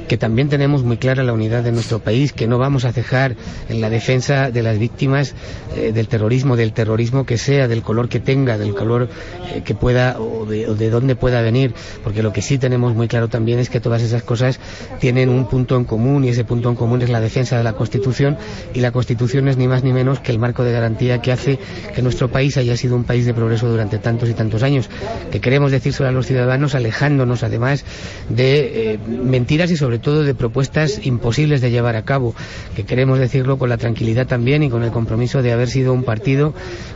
que 0.07 0.17
también 0.17 0.49
tenemos 0.49 0.85
muy 0.85 0.97
clara 0.97 1.23
la 1.23 1.33
unidad 1.33 1.63
de 1.63 1.73
nuestro 1.73 1.99
país, 1.99 2.33
que 2.33 2.47
no 2.47 2.59
vamos 2.59 2.85
a 2.85 2.93
cejar 2.93 3.37
en 3.69 3.81
la 3.81 3.91
defensa 3.91 4.51
de 4.51 4.63
las 4.63 4.79
víctimas 4.79 5.35
eh, 5.77 5.93
del 5.93 6.09
terrorismo, 6.09 6.54
del 6.57 6.73
terrorismo 6.73 7.25
que 7.27 7.39
sea, 7.39 7.69
del 7.69 7.83
color 7.83 8.09
que 8.09 8.21
tenga, 8.21 8.59
del 8.59 8.75
color 8.75 9.09
eh, 9.55 9.63
que 9.65 9.75
pueda 9.75 10.21
o 10.21 10.47
de, 10.47 10.69
o 10.69 10.75
de, 10.75 10.91
dónde 10.91 11.17
pueda 11.17 11.43
venir, 11.43 11.75
porque 12.03 12.23
lo 12.23 12.33
que 12.33 12.43
sí 12.43 12.59
tenemos 12.59 12.95
muy 12.95 13.09
claro 13.09 13.29
también 13.29 13.59
es 13.59 13.71
que 13.71 13.81
todas 13.81 14.03
esas 14.03 14.23
cosas 14.23 14.61
tienen 15.01 15.29
un 15.29 15.47
punto 15.49 15.77
en 15.77 15.85
común 15.85 16.25
y 16.25 16.29
ese 16.29 16.45
punto 16.45 16.69
en 16.69 16.77
común 16.77 17.03
es 17.03 17.11
la 17.11 17.21
defensa 17.21 17.57
de 17.57 17.65
la 17.65 17.73
Constitución 17.73 18.37
y 18.75 18.81
la 18.81 18.93
Constitución 18.93 19.49
es 19.49 19.57
ni 19.57 19.69
más 19.69 19.83
ni 19.85 19.93
menos 19.93 20.21
que 20.21 20.33
el 20.33 20.39
marco 20.39 20.65
de 20.65 20.73
garantía 20.73 21.21
que 21.21 21.33
hace 21.33 21.59
que 21.95 22.03
nuestro 22.03 22.29
país 22.29 22.57
haya 22.57 22.77
sido 22.77 22.97
un 22.97 23.05
país 23.05 23.27
de 23.27 23.35
progreso 23.35 23.69
durante 23.69 23.99
tantos 23.99 24.29
y 24.29 24.35
tantos 24.35 24.63
años, 24.63 24.91
que 25.31 25.41
queremos 25.41 25.71
decírselo 25.71 26.09
a 26.09 26.13
los 26.13 26.27
ciudadanos 26.27 26.75
alejándonos 26.75 27.43
además 27.43 27.85
de 28.29 28.93
eh, 28.93 28.99
mentiras 29.09 29.71
y 29.71 29.77
sobre 29.77 29.99
todo 29.99 30.23
de 30.23 30.35
propuestas 30.35 31.05
imposibles 31.07 31.61
de 31.61 31.71
llevar 31.71 31.97
a 31.97 32.05
cabo, 32.05 32.35
que 32.77 32.85
queremos 32.85 33.19
decirlo 33.19 33.59
con 33.59 33.69
la 33.69 33.79
tranquilidad 33.79 34.27
también 34.27 34.63
y 34.63 34.71
con 34.71 34.83
el 34.83 34.91
compromiso 34.91 35.43
de 35.43 35.53
haber 35.53 35.69
sido 35.69 35.93
un 35.93 36.03
partido 36.03 36.44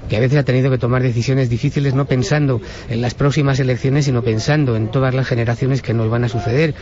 que 0.08 0.16
a 0.16 0.20
veces 0.20 0.38
ha 0.38 0.42
tenido 0.42 0.70
que 0.70 0.78
tomar 0.78 1.02
decisiones 1.02 1.48
difíciles 1.48 1.94
no 1.94 2.06
pensando 2.06 2.60
en 2.88 3.00
las 3.00 3.14
próximas 3.14 3.60
elecciones, 3.60 4.06
sino 4.06 4.22
pensando 4.22 4.76
en 4.76 4.90
todas 4.90 5.14
las 5.14 5.26
generaciones 5.26 5.82
que 5.82 5.94
nos 5.94 6.10
van 6.10 6.24
a 6.24 6.28
suceder, 6.28 6.74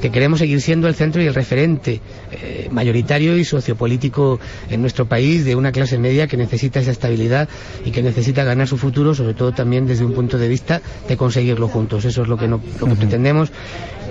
que 0.00 0.10
queremos 0.10 0.38
seguir 0.38 0.60
siendo 0.60 0.88
el 0.88 0.94
centro 0.94 1.22
y 1.22 1.26
el 1.26 1.34
referente 1.34 2.00
eh, 2.32 2.68
mayoritario 2.70 3.36
y 3.36 3.44
sociopolítico 3.44 4.40
en 4.70 4.80
nuestro 4.80 5.06
país 5.06 5.44
de 5.44 5.54
una 5.54 5.72
clase 5.72 5.98
media 5.98 6.26
que 6.26 6.36
necesita 6.36 6.80
esa 6.80 6.92
estabilidad 6.92 7.48
y 7.84 7.90
que 7.90 8.02
necesita 8.02 8.44
ganar 8.44 8.68
su 8.68 8.78
futuro, 8.78 9.14
sobre 9.14 9.34
todo 9.34 9.52
también 9.52 9.86
desde 9.86 10.04
un 10.04 10.12
punto 10.12 10.38
de 10.38 10.48
vista 10.48 10.80
de 11.08 11.16
conseguirlo 11.16 11.68
juntos. 11.68 12.04
Eso 12.04 12.22
es 12.22 12.28
lo 12.28 12.36
que, 12.36 12.48
no, 12.48 12.60
lo 12.80 12.86
que 12.86 12.94
pretendemos 12.94 13.52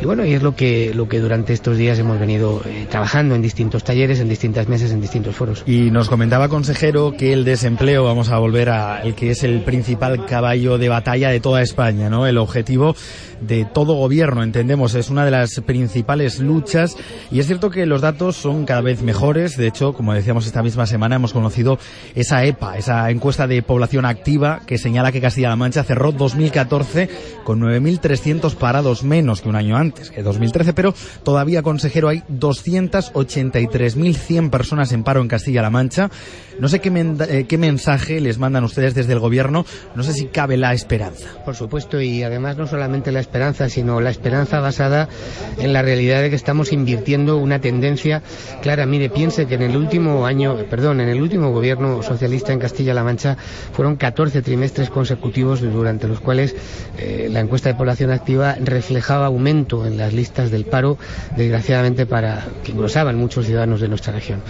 y 0.01 0.05
bueno, 0.05 0.25
y 0.25 0.33
es 0.33 0.43
lo 0.43 0.55
que, 0.55 0.93
lo 0.93 1.07
que 1.07 1.19
durante 1.19 1.53
estos 1.53 1.77
días 1.77 1.97
hemos 1.97 2.19
venido 2.19 2.61
eh, 2.65 2.85
trabajando 2.89 3.33
en 3.33 3.41
distintos 3.41 3.83
talleres, 3.83 4.19
en 4.19 4.29
distintas 4.29 4.67
mesas, 4.67 4.91
en 4.91 5.01
distintos 5.01 5.35
foros. 5.35 5.63
Y 5.65 5.89
nos 5.89 6.07
comentaba, 6.07 6.49
consejero, 6.49 7.13
que 7.17 7.33
el 7.33 7.43
desempleo, 7.45 7.96
vamos 8.03 8.29
a 8.29 8.37
volver 8.37 8.69
a 8.69 9.01
el 9.01 9.15
que 9.15 9.31
es 9.31 9.43
el 9.43 9.61
principal 9.61 10.25
caballo 10.25 10.77
de 10.77 10.89
batalla 10.89 11.29
de 11.29 11.39
toda 11.39 11.61
España, 11.61 12.09
¿no? 12.09 12.27
El 12.27 12.37
objetivo 12.37 12.95
de 13.41 13.65
todo 13.65 13.93
gobierno, 13.93 14.43
entendemos, 14.43 14.93
es 14.95 15.09
una 15.09 15.25
de 15.25 15.31
las 15.31 15.59
principales 15.61 16.39
luchas 16.39 16.95
y 17.31 17.39
es 17.39 17.47
cierto 17.47 17.69
que 17.69 17.85
los 17.85 18.01
datos 18.01 18.35
son 18.35 18.65
cada 18.65 18.81
vez 18.81 19.01
mejores. 19.01 19.55
De 19.57 19.67
hecho, 19.67 19.93
como 19.93 20.13
decíamos 20.13 20.45
esta 20.45 20.63
misma 20.63 20.85
semana, 20.87 21.17
hemos 21.17 21.33
conocido 21.33 21.77
esa 22.15 22.45
EPA, 22.45 22.77
esa 22.77 23.11
encuesta 23.11 23.47
de 23.47 23.61
población 23.61 24.05
activa 24.05 24.61
que 24.65 24.77
señala 24.77 25.11
que 25.11 25.19
Castilla-La 25.21 25.55
Mancha 25.55 25.83
cerró 25.83 26.11
2014 26.11 27.09
con 27.43 27.59
9.300 27.61 28.55
parados 28.55 29.03
menos 29.03 29.41
que 29.41 29.49
un 29.49 29.55
año 29.55 29.77
antes, 29.77 30.11
que 30.11 30.23
2013, 30.23 30.73
pero 30.73 30.93
todavía, 31.23 31.61
consejero, 31.61 32.09
hay 32.09 32.23
283.100 32.29 34.49
personas 34.49 34.91
en 34.91 35.03
paro 35.03 35.21
en 35.21 35.27
Castilla-La 35.27 35.69
Mancha. 35.69 36.09
No 36.59 36.69
sé 36.69 36.79
qué, 36.79 36.91
eh, 37.29 37.45
qué 37.47 37.57
mensaje 37.57 37.86
mensaje 37.87 38.19
les 38.19 38.37
mandan 38.37 38.65
ustedes 38.65 38.95
desde 38.95 39.13
el 39.13 39.19
gobierno. 39.19 39.65
No 39.95 40.03
sé 40.03 40.11
si 40.11 40.25
cabe 40.25 40.57
la 40.57 40.73
esperanza. 40.73 41.25
Por 41.45 41.55
supuesto, 41.55 42.01
y 42.01 42.21
además 42.21 42.57
no 42.57 42.67
solamente 42.67 43.13
la 43.13 43.21
esperanza, 43.21 43.69
sino 43.69 44.01
la 44.01 44.09
esperanza 44.09 44.59
basada 44.59 45.07
en 45.57 45.71
la 45.71 45.81
realidad 45.83 46.21
de 46.21 46.29
que 46.29 46.35
estamos 46.35 46.73
invirtiendo 46.73 47.37
una 47.37 47.61
tendencia 47.61 48.23
clara. 48.61 48.85
Mire, 48.85 49.09
piense 49.09 49.47
que 49.47 49.55
en 49.55 49.61
el 49.61 49.77
último 49.77 50.25
año, 50.25 50.57
perdón, 50.69 50.99
en 50.99 51.07
el 51.07 51.21
último 51.21 51.51
gobierno 51.51 52.03
socialista 52.03 52.51
en 52.51 52.59
Castilla-La 52.59 53.05
Mancha 53.05 53.37
fueron 53.71 53.95
14 53.95 54.41
trimestres 54.41 54.89
consecutivos 54.89 55.61
durante 55.61 56.09
los 56.09 56.19
cuales 56.19 56.57
eh, 56.97 57.29
la 57.31 57.39
encuesta 57.39 57.69
de 57.69 57.75
población 57.75 58.11
activa 58.11 58.57
reflejaba 58.61 59.27
aumento 59.27 59.85
en 59.85 59.97
las 59.97 60.11
listas 60.11 60.51
del 60.51 60.65
paro, 60.65 60.97
desgraciadamente 61.37 62.05
para 62.05 62.47
que 62.65 62.73
engrosaban 62.73 63.15
muchos 63.15 63.45
ciudadanos 63.45 63.79
de 63.79 63.87
nuestra 63.87 64.11
región. 64.11 64.41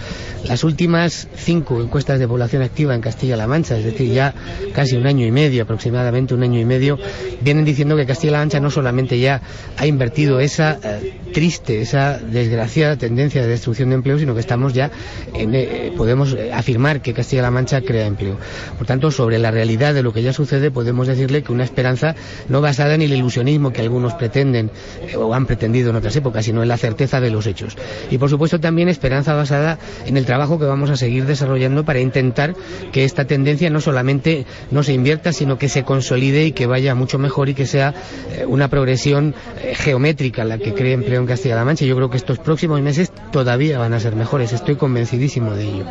Las 0.44 0.64
últimas 0.64 1.28
cinco 1.36 1.80
encuestas 1.80 2.18
de 2.18 2.26
población 2.26 2.62
activa 2.62 2.96
en 2.96 3.00
Castilla-La 3.28 3.46
Mancha, 3.46 3.76
es 3.76 3.84
decir, 3.84 4.12
ya 4.12 4.32
casi 4.72 4.96
un 4.96 5.06
año 5.06 5.26
y 5.26 5.30
medio, 5.30 5.62
aproximadamente 5.62 6.32
un 6.32 6.42
año 6.42 6.58
y 6.58 6.64
medio, 6.64 6.98
vienen 7.42 7.64
diciendo 7.64 7.94
que 7.94 8.06
Castilla-La 8.06 8.38
Mancha 8.38 8.58
no 8.58 8.70
solamente 8.70 9.18
ya 9.18 9.42
ha 9.76 9.86
invertido 9.86 10.40
esa 10.40 10.78
eh, 10.82 11.20
triste, 11.34 11.82
esa 11.82 12.18
desgraciada 12.18 12.96
tendencia 12.96 13.42
de 13.42 13.48
destrucción 13.48 13.90
de 13.90 13.96
empleo, 13.96 14.18
sino 14.18 14.32
que 14.32 14.40
estamos 14.40 14.72
ya, 14.72 14.90
en, 15.34 15.54
eh, 15.54 15.92
podemos 15.94 16.34
afirmar 16.54 17.02
que 17.02 17.12
Castilla-La 17.12 17.50
Mancha 17.50 17.82
crea 17.82 18.06
empleo. 18.06 18.38
Por 18.78 18.86
tanto, 18.86 19.10
sobre 19.10 19.38
la 19.38 19.50
realidad 19.50 19.92
de 19.92 20.02
lo 20.02 20.14
que 20.14 20.22
ya 20.22 20.32
sucede, 20.32 20.70
podemos 20.70 21.06
decirle 21.06 21.42
que 21.42 21.52
una 21.52 21.64
esperanza 21.64 22.14
no 22.48 22.62
basada 22.62 22.94
en 22.94 23.02
el 23.02 23.12
ilusionismo 23.12 23.74
que 23.74 23.82
algunos 23.82 24.14
pretenden 24.14 24.70
eh, 25.02 25.16
o 25.16 25.34
han 25.34 25.44
pretendido 25.44 25.90
en 25.90 25.96
otras 25.96 26.16
épocas, 26.16 26.46
sino 26.46 26.62
en 26.62 26.68
la 26.68 26.78
certeza 26.78 27.20
de 27.20 27.28
los 27.28 27.46
hechos. 27.46 27.76
Y 28.10 28.16
por 28.16 28.30
supuesto 28.30 28.58
también 28.58 28.88
esperanza 28.88 29.34
basada 29.34 29.78
en 30.06 30.16
el 30.16 30.24
trabajo 30.24 30.58
que 30.58 30.64
vamos 30.64 30.88
a 30.88 30.96
seguir 30.96 31.26
desarrollando 31.26 31.84
para 31.84 32.00
intentar 32.00 32.54
que 32.92 33.04
esta 33.04 33.17
tendencia 33.24 33.70
no 33.70 33.80
solamente 33.80 34.46
no 34.70 34.82
se 34.82 34.92
invierta, 34.92 35.32
sino 35.32 35.58
que 35.58 35.68
se 35.68 35.84
consolide 35.84 36.46
y 36.46 36.52
que 36.52 36.66
vaya 36.66 36.94
mucho 36.94 37.18
mejor 37.18 37.48
y 37.48 37.54
que 37.54 37.66
sea 37.66 37.94
eh, 38.32 38.44
una 38.46 38.68
progresión 38.68 39.34
eh, 39.62 39.74
geométrica 39.74 40.44
la 40.44 40.58
que 40.58 40.74
cree 40.74 40.92
empleo 40.92 41.20
en 41.20 41.26
Castilla-La 41.26 41.64
Mancha. 41.64 41.84
Yo 41.84 41.96
creo 41.96 42.10
que 42.10 42.16
estos 42.16 42.38
próximos 42.38 42.80
meses 42.80 43.12
todavía 43.32 43.78
van 43.78 43.94
a 43.94 44.00
ser 44.00 44.16
mejores. 44.16 44.52
Estoy 44.52 44.76
convencidísimo 44.76 45.54
de 45.54 45.64
ello. 45.64 45.84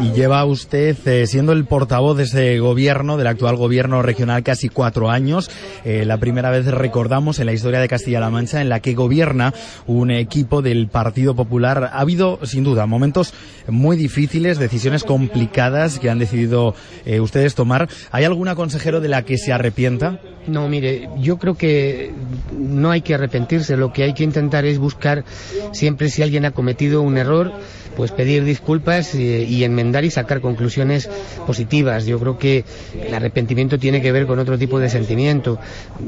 Y 0.00 0.12
lleva 0.12 0.44
usted 0.44 0.96
siendo 1.26 1.52
el 1.52 1.64
portavoz 1.64 2.16
de 2.16 2.24
ese 2.24 2.58
gobierno, 2.58 3.16
del 3.16 3.26
actual 3.26 3.56
gobierno 3.56 4.02
regional, 4.02 4.42
casi 4.42 4.68
cuatro 4.68 5.10
años. 5.10 5.50
la 5.84 6.18
primera 6.18 6.50
vez 6.50 6.66
recordamos 6.66 7.38
en 7.38 7.46
la 7.46 7.52
historia 7.52 7.80
de 7.80 7.88
Castilla-La 7.88 8.30
Mancha 8.30 8.60
en 8.60 8.68
la 8.68 8.80
que 8.80 8.94
gobierna 8.94 9.52
un 9.86 10.10
equipo 10.10 10.62
del 10.62 10.88
Partido 10.88 11.34
Popular. 11.34 11.90
Ha 11.92 12.00
habido, 12.00 12.38
sin 12.44 12.64
duda, 12.64 12.86
momentos 12.86 13.34
muy 13.68 13.96
difíciles, 13.96 14.58
decisiones 14.58 15.04
complicadas 15.04 15.98
que 15.98 16.10
han 16.10 16.18
decidido 16.18 16.61
eh, 17.04 17.20
ustedes 17.20 17.54
tomar. 17.54 17.88
¿Hay 18.10 18.24
alguna 18.24 18.54
consejero 18.54 19.00
de 19.00 19.08
la 19.08 19.22
que 19.22 19.38
se 19.38 19.52
arrepienta? 19.52 20.20
No, 20.46 20.68
mire, 20.68 21.08
yo 21.18 21.38
creo 21.38 21.54
que 21.54 22.12
no 22.52 22.90
hay 22.90 23.02
que 23.02 23.14
arrepentirse. 23.14 23.76
Lo 23.76 23.92
que 23.92 24.02
hay 24.02 24.14
que 24.14 24.24
intentar 24.24 24.64
es 24.64 24.78
buscar 24.78 25.24
siempre 25.72 26.08
si 26.08 26.22
alguien 26.22 26.44
ha 26.44 26.50
cometido 26.50 27.02
un 27.02 27.16
error 27.16 27.52
pues 27.96 28.10
pedir 28.10 28.44
disculpas 28.44 29.14
y, 29.14 29.64
enmendar 29.64 30.04
y 30.04 30.10
sacar 30.10 30.40
conclusiones 30.40 31.08
positivas. 31.46 32.06
Yo 32.06 32.18
creo 32.18 32.38
que 32.38 32.64
el 33.00 33.14
arrepentimiento 33.14 33.78
tiene 33.78 34.02
que 34.02 34.12
ver 34.12 34.26
con 34.26 34.38
otro 34.38 34.58
tipo 34.58 34.78
de 34.78 34.88
sentimiento. 34.88 35.58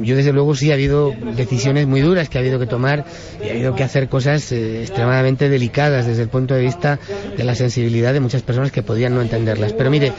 Yo 0.01 0.17
desde 0.17 0.33
luego 0.33 0.55
sí 0.55 0.71
ha 0.71 0.75
habido 0.75 1.13
decisiones 1.37 1.87
muy 1.87 2.01
duras 2.01 2.29
que 2.29 2.39
ha 2.39 2.41
habido 2.41 2.59
que 2.59 2.67
tomar 2.67 3.05
y 3.45 3.49
ha 3.49 3.53
habido 3.53 3.75
que 3.75 3.85
hacer 3.85 4.09
cosas 4.09 4.51
eh, 4.53 4.83
extremadamente 4.83 5.49
delicadas 5.49 6.07
desde 6.07 6.23
el 6.23 6.29
punto 6.29 6.55
de 6.55 6.63
vista 6.63 6.99
de 7.37 7.45
la 7.45 7.55
sensibilidad 7.55 8.13
de 8.13 8.21
muchas 8.21 8.43
personas 8.43 8.73
que 8.73 8.83
podían 8.83 9.15
no 9.15 9.23
entenderlas. 9.23 9.73
Pero 9.73 9.91
mire, 9.91 10.13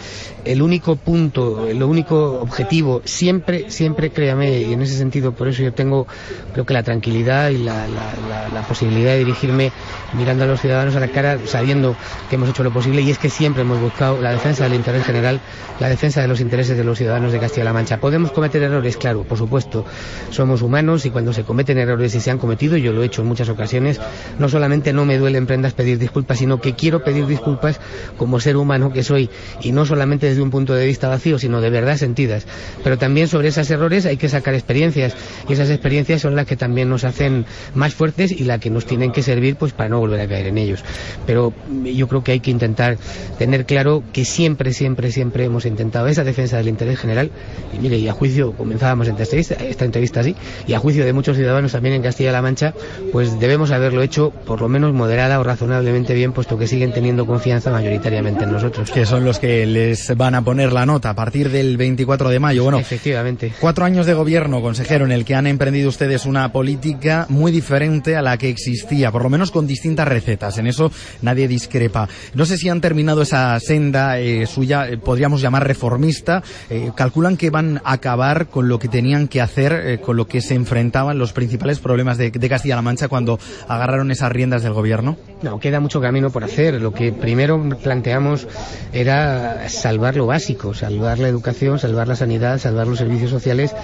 el 0.46 0.62
único 0.62 0.96
punto, 0.96 1.68
el 1.68 1.82
único 1.84 2.40
objetivo, 2.40 3.02
siempre, 3.06 3.70
siempre 3.70 4.12
créame, 4.12 4.62
y 4.62 4.74
en 4.74 4.82
ese 4.82 4.98
sentido 4.98 5.34
por 5.34 5.48
eso 5.48 5.64
yo 5.64 5.74
tengo 5.74 6.08
creo 6.54 6.66
que 6.66 6.74
la 6.74 6.84
tranquilidad 6.84 7.50
y 7.50 7.58
la, 7.58 7.88
la 7.88 8.62
posibilidad 8.68 9.12
de 9.12 9.20
dirigirme 9.20 9.72
mirando 10.14 10.44
a 10.44 10.48
los 10.48 10.62
ciudadanos 10.62 10.96
a 10.96 11.00
la 11.00 11.08
cara, 11.08 11.38
sabiendo 11.56 11.96
que 12.30 12.36
hemos 12.36 12.50
hecho 12.50 12.64
lo 12.64 12.74
posible 12.74 13.02
y 13.02 13.10
es 13.10 13.18
que 13.18 13.30
siempre 13.30 13.62
hemos 13.62 13.80
buscado 13.80 14.22
la 14.22 14.32
defensa 14.32 14.66
del 14.66 14.74
interés 14.74 15.06
general, 15.06 15.40
la 15.80 15.88
defensa 15.88 16.22
de 16.22 16.28
los 16.28 16.42
intereses 16.42 16.76
de 16.76 16.84
los 16.84 16.98
ciudadanos 16.98 17.32
de 17.32 17.40
Castilla-La 17.40 17.72
Mancha. 17.72 17.98
¿Podemos 18.02 18.34
cometer 18.34 18.62
errores? 18.62 18.98
Claro, 18.98 19.24
por 19.24 19.38
supuesto. 19.38 19.86
Somos 20.32 20.62
humanos 20.62 21.06
y 21.06 21.12
cuando 21.12 21.32
se 21.32 21.44
cometen 21.44 21.78
errores 21.78 22.14
y 22.14 22.20
se 22.20 22.30
han 22.30 22.40
cometido, 22.40 22.76
yo 22.76 22.92
lo 22.92 23.04
he 23.04 23.06
hecho 23.06 23.22
en 23.22 23.30
muchas 23.30 23.48
ocasiones, 23.48 24.02
no 24.38 24.50
solamente 24.50 24.92
no 24.92 25.06
me 25.06 25.18
duele 25.18 25.38
en 25.38 25.48
prendas 25.48 25.72
pedir 25.72 25.98
disculpas, 25.98 26.40
sino 26.40 26.60
que 26.60 26.74
quiero 26.74 27.06
pedir 27.06 27.26
disculpas 27.26 27.80
como 28.18 28.42
ser 28.42 28.58
humano 28.58 28.92
que 28.92 29.04
soy 29.04 29.30
y 29.62 29.72
no 29.72 29.86
solamente 29.86 30.28
desde 30.28 30.42
un 30.42 30.50
punto 30.50 30.74
de 30.74 30.86
vista 30.86 31.08
vacío, 31.08 31.40
sino 31.40 31.62
de 31.62 31.70
verdad 31.70 31.96
sentidas. 31.96 32.48
Pero 32.84 32.98
también 32.98 33.30
sobre 33.30 33.48
esos 33.48 33.72
errores 33.72 34.06
hay 34.06 34.18
que 34.18 34.28
sacar 34.28 34.56
experiencias 34.56 35.16
y 35.48 35.54
esas 35.54 35.70
experiencias 35.70 36.22
son 36.22 36.36
las 36.36 36.48
que 36.48 36.58
también 36.58 36.90
nos 36.90 37.06
hacen 37.06 37.46
más 37.76 37.94
fuertes 37.94 38.34
y 38.34 38.44
las 38.44 38.60
que 38.60 38.70
nos 38.70 38.86
tienen 38.86 39.14
que 39.14 39.24
servir 39.24 39.56
pues 39.56 39.72
para 39.72 39.88
no 39.88 40.00
volver 40.00 40.20
a 40.20 40.28
caer 40.28 40.48
en 40.48 40.58
ellos. 40.58 40.84
Pero 41.26 41.45
yo 41.84 42.08
creo 42.08 42.24
que 42.24 42.32
hay 42.32 42.40
que 42.40 42.52
intentar 42.52 42.98
tener 43.38 43.66
claro 43.66 44.04
que 44.14 44.26
siempre, 44.26 44.74
siempre, 44.74 45.12
siempre 45.12 45.46
hemos 45.46 45.66
intentado 45.66 46.08
esa 46.08 46.24
defensa 46.24 46.58
del 46.58 46.68
interés 46.68 47.00
general. 47.00 47.32
Y 47.74 47.80
mire, 47.80 47.98
y 47.98 48.08
a 48.08 48.14
juicio, 48.14 48.54
comenzábamos 48.54 49.08
esta 49.08 49.24
entrevista, 49.24 49.56
esta 49.56 49.86
entrevista 49.86 50.20
así, 50.22 50.36
y 50.68 50.74
a 50.74 50.80
juicio 50.80 51.06
de 51.06 51.14
muchos 51.14 51.38
ciudadanos 51.38 51.72
también 51.72 51.96
en 51.96 52.02
Castilla-La 52.02 52.42
Mancha, 52.42 52.74
pues 53.12 53.40
debemos 53.40 53.72
haberlo 53.72 54.02
hecho 54.02 54.32
por 54.32 54.62
lo 54.62 54.70
menos 54.70 54.94
moderada 54.94 55.40
o 55.40 55.44
razonablemente 55.44 56.14
bien, 56.14 56.32
puesto 56.32 56.58
que 56.58 56.68
siguen 56.68 56.94
teniendo 56.94 57.26
confianza 57.26 57.72
mayoritariamente 57.72 58.44
en 58.44 58.52
nosotros. 58.52 58.92
Que 58.92 59.06
son 59.06 59.26
los 59.26 59.40
que 59.40 59.66
les 59.66 60.16
van 60.16 60.36
a 60.36 60.44
poner 60.44 60.72
la 60.74 60.86
nota 60.86 61.10
a 61.10 61.16
partir 61.16 61.50
del 61.50 61.78
24 61.78 62.30
de 62.30 62.40
mayo. 62.40 62.64
Bueno, 62.64 62.80
efectivamente. 62.80 63.54
Cuatro 63.60 63.86
años 63.86 64.06
de 64.06 64.14
gobierno, 64.14 64.62
consejero, 64.62 65.06
en 65.06 65.12
el 65.12 65.26
que 65.26 65.36
han 65.36 65.48
emprendido 65.48 65.90
ustedes 65.90 66.26
una 66.26 66.52
política 66.52 67.26
muy 67.30 67.52
diferente 67.52 68.16
a 68.16 68.22
la 68.22 68.38
que 68.38 68.50
existía, 68.50 69.12
por 69.12 69.24
lo 69.24 69.30
menos 69.30 69.52
con 69.52 69.68
distintas 69.68 70.08
recetas. 70.08 70.58
En 70.58 70.68
eso 70.68 70.92
nadie 71.22 71.35
discrepa. 71.36 72.08
No 72.34 72.46
sé 72.46 72.58
si 72.58 72.70
han 72.70 72.82
terminado 72.82 73.22
esa 73.22 73.60
senda 73.60 74.20
eh, 74.20 74.46
suya, 74.48 74.88
eh, 74.88 74.98
podríamos 74.98 75.42
llamar 75.42 75.68
reformista. 75.68 76.44
Eh, 76.70 76.92
calculan 76.96 77.38
que 77.38 77.50
van 77.50 77.82
a 77.84 77.94
acabar 77.94 78.48
con 78.48 78.68
lo 78.68 78.80
que 78.80 78.88
tenían 78.88 79.28
que 79.28 79.42
hacer, 79.42 80.00
con 80.02 80.18
lo 80.18 80.28
que 80.28 80.42
se 80.42 80.56
enfrentaban 80.56 81.18
los 81.18 81.34
principales 81.34 81.80
problemas 81.80 82.18
de, 82.18 82.32
Castilla-La 82.32 82.82
Mancha 82.82 83.08
cuando 83.08 83.40
agarraron 83.68 84.12
esas 84.12 84.32
riendas 84.32 84.64
del 84.64 84.74
gobierno. 84.74 85.18
No, 85.42 85.60
queda 85.60 85.80
mucho 85.80 86.00
camino 86.00 86.30
por 86.30 86.44
hacer. 86.44 86.82
Lo 86.82 86.94
que 86.94 87.12
primero 87.12 87.62
planteamos 87.84 88.48
era 88.94 89.68
salvar 89.70 90.16
lo 90.16 90.28
básico, 90.28 90.74
salvar 90.74 91.20
la 91.20 91.28
educación, 91.28 91.80
salvar 91.80 92.08
la 92.08 92.16
sanidad, 92.16 92.60
salvar 92.60 92.88
los 92.88 93.00
servicios 93.00 93.32
sociales 93.32 93.76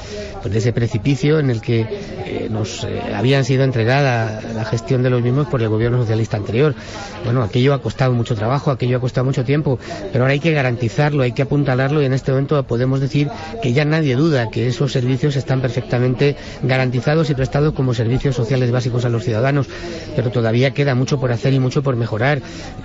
pues, 0.42 0.54
de 0.54 0.60
ese 0.60 0.74
precipicio 0.74 1.40
en 1.40 1.50
el 1.50 1.62
que 1.62 2.48
nos 2.50 2.88
habían 3.16 3.46
sido 3.46 3.64
entregada 3.64 4.42
la 4.54 4.66
gestión 4.66 5.04
de 5.04 5.10
los 5.10 5.22
mismos 5.22 5.48
por 5.48 5.62
el 5.62 5.70
gobierno 5.70 5.98
socialista 5.98 6.38
anterior. 6.38 6.76
Bueno, 7.24 7.41
aquello 7.44 7.74
ha 7.74 7.82
costado 7.82 8.14
mucho 8.14 8.36
trabajo, 8.36 8.72
aquello 8.72 8.98
ha 8.98 9.02
costado 9.02 9.26
mucho 9.26 9.44
tiempo, 9.44 9.80
pero 10.12 10.24
ahora 10.24 10.34
hay 10.34 10.40
que 10.40 10.52
garantizarlo, 10.52 11.24
hay 11.24 11.32
que 11.32 11.42
apuntalarlo 11.42 12.02
y 12.02 12.06
en 12.06 12.14
este 12.14 12.32
momento 12.32 12.62
podemos 12.64 13.00
decir 13.00 13.30
que 13.62 13.74
ya 13.74 13.86
nadie 13.86 14.16
duda 14.16 14.50
que 14.50 14.68
esos 14.68 14.92
servicios 14.92 15.36
están 15.36 15.62
perfectamente 15.62 16.36
garantizados 16.64 17.30
y 17.30 17.36
prestados 17.36 17.74
como 17.74 17.94
servicios 17.94 18.36
sociales 18.36 18.72
básicos 18.72 19.06
a 19.06 19.10
los 19.10 19.24
ciudadanos, 19.24 19.68
pero 20.16 20.32
todavía 20.32 20.72
queda 20.72 20.96
mucho 20.96 21.20
por 21.20 21.32
hacer 21.32 21.54
y 21.54 21.60
mucho 21.60 21.84
por 21.84 21.96
mejorar. 21.96 22.42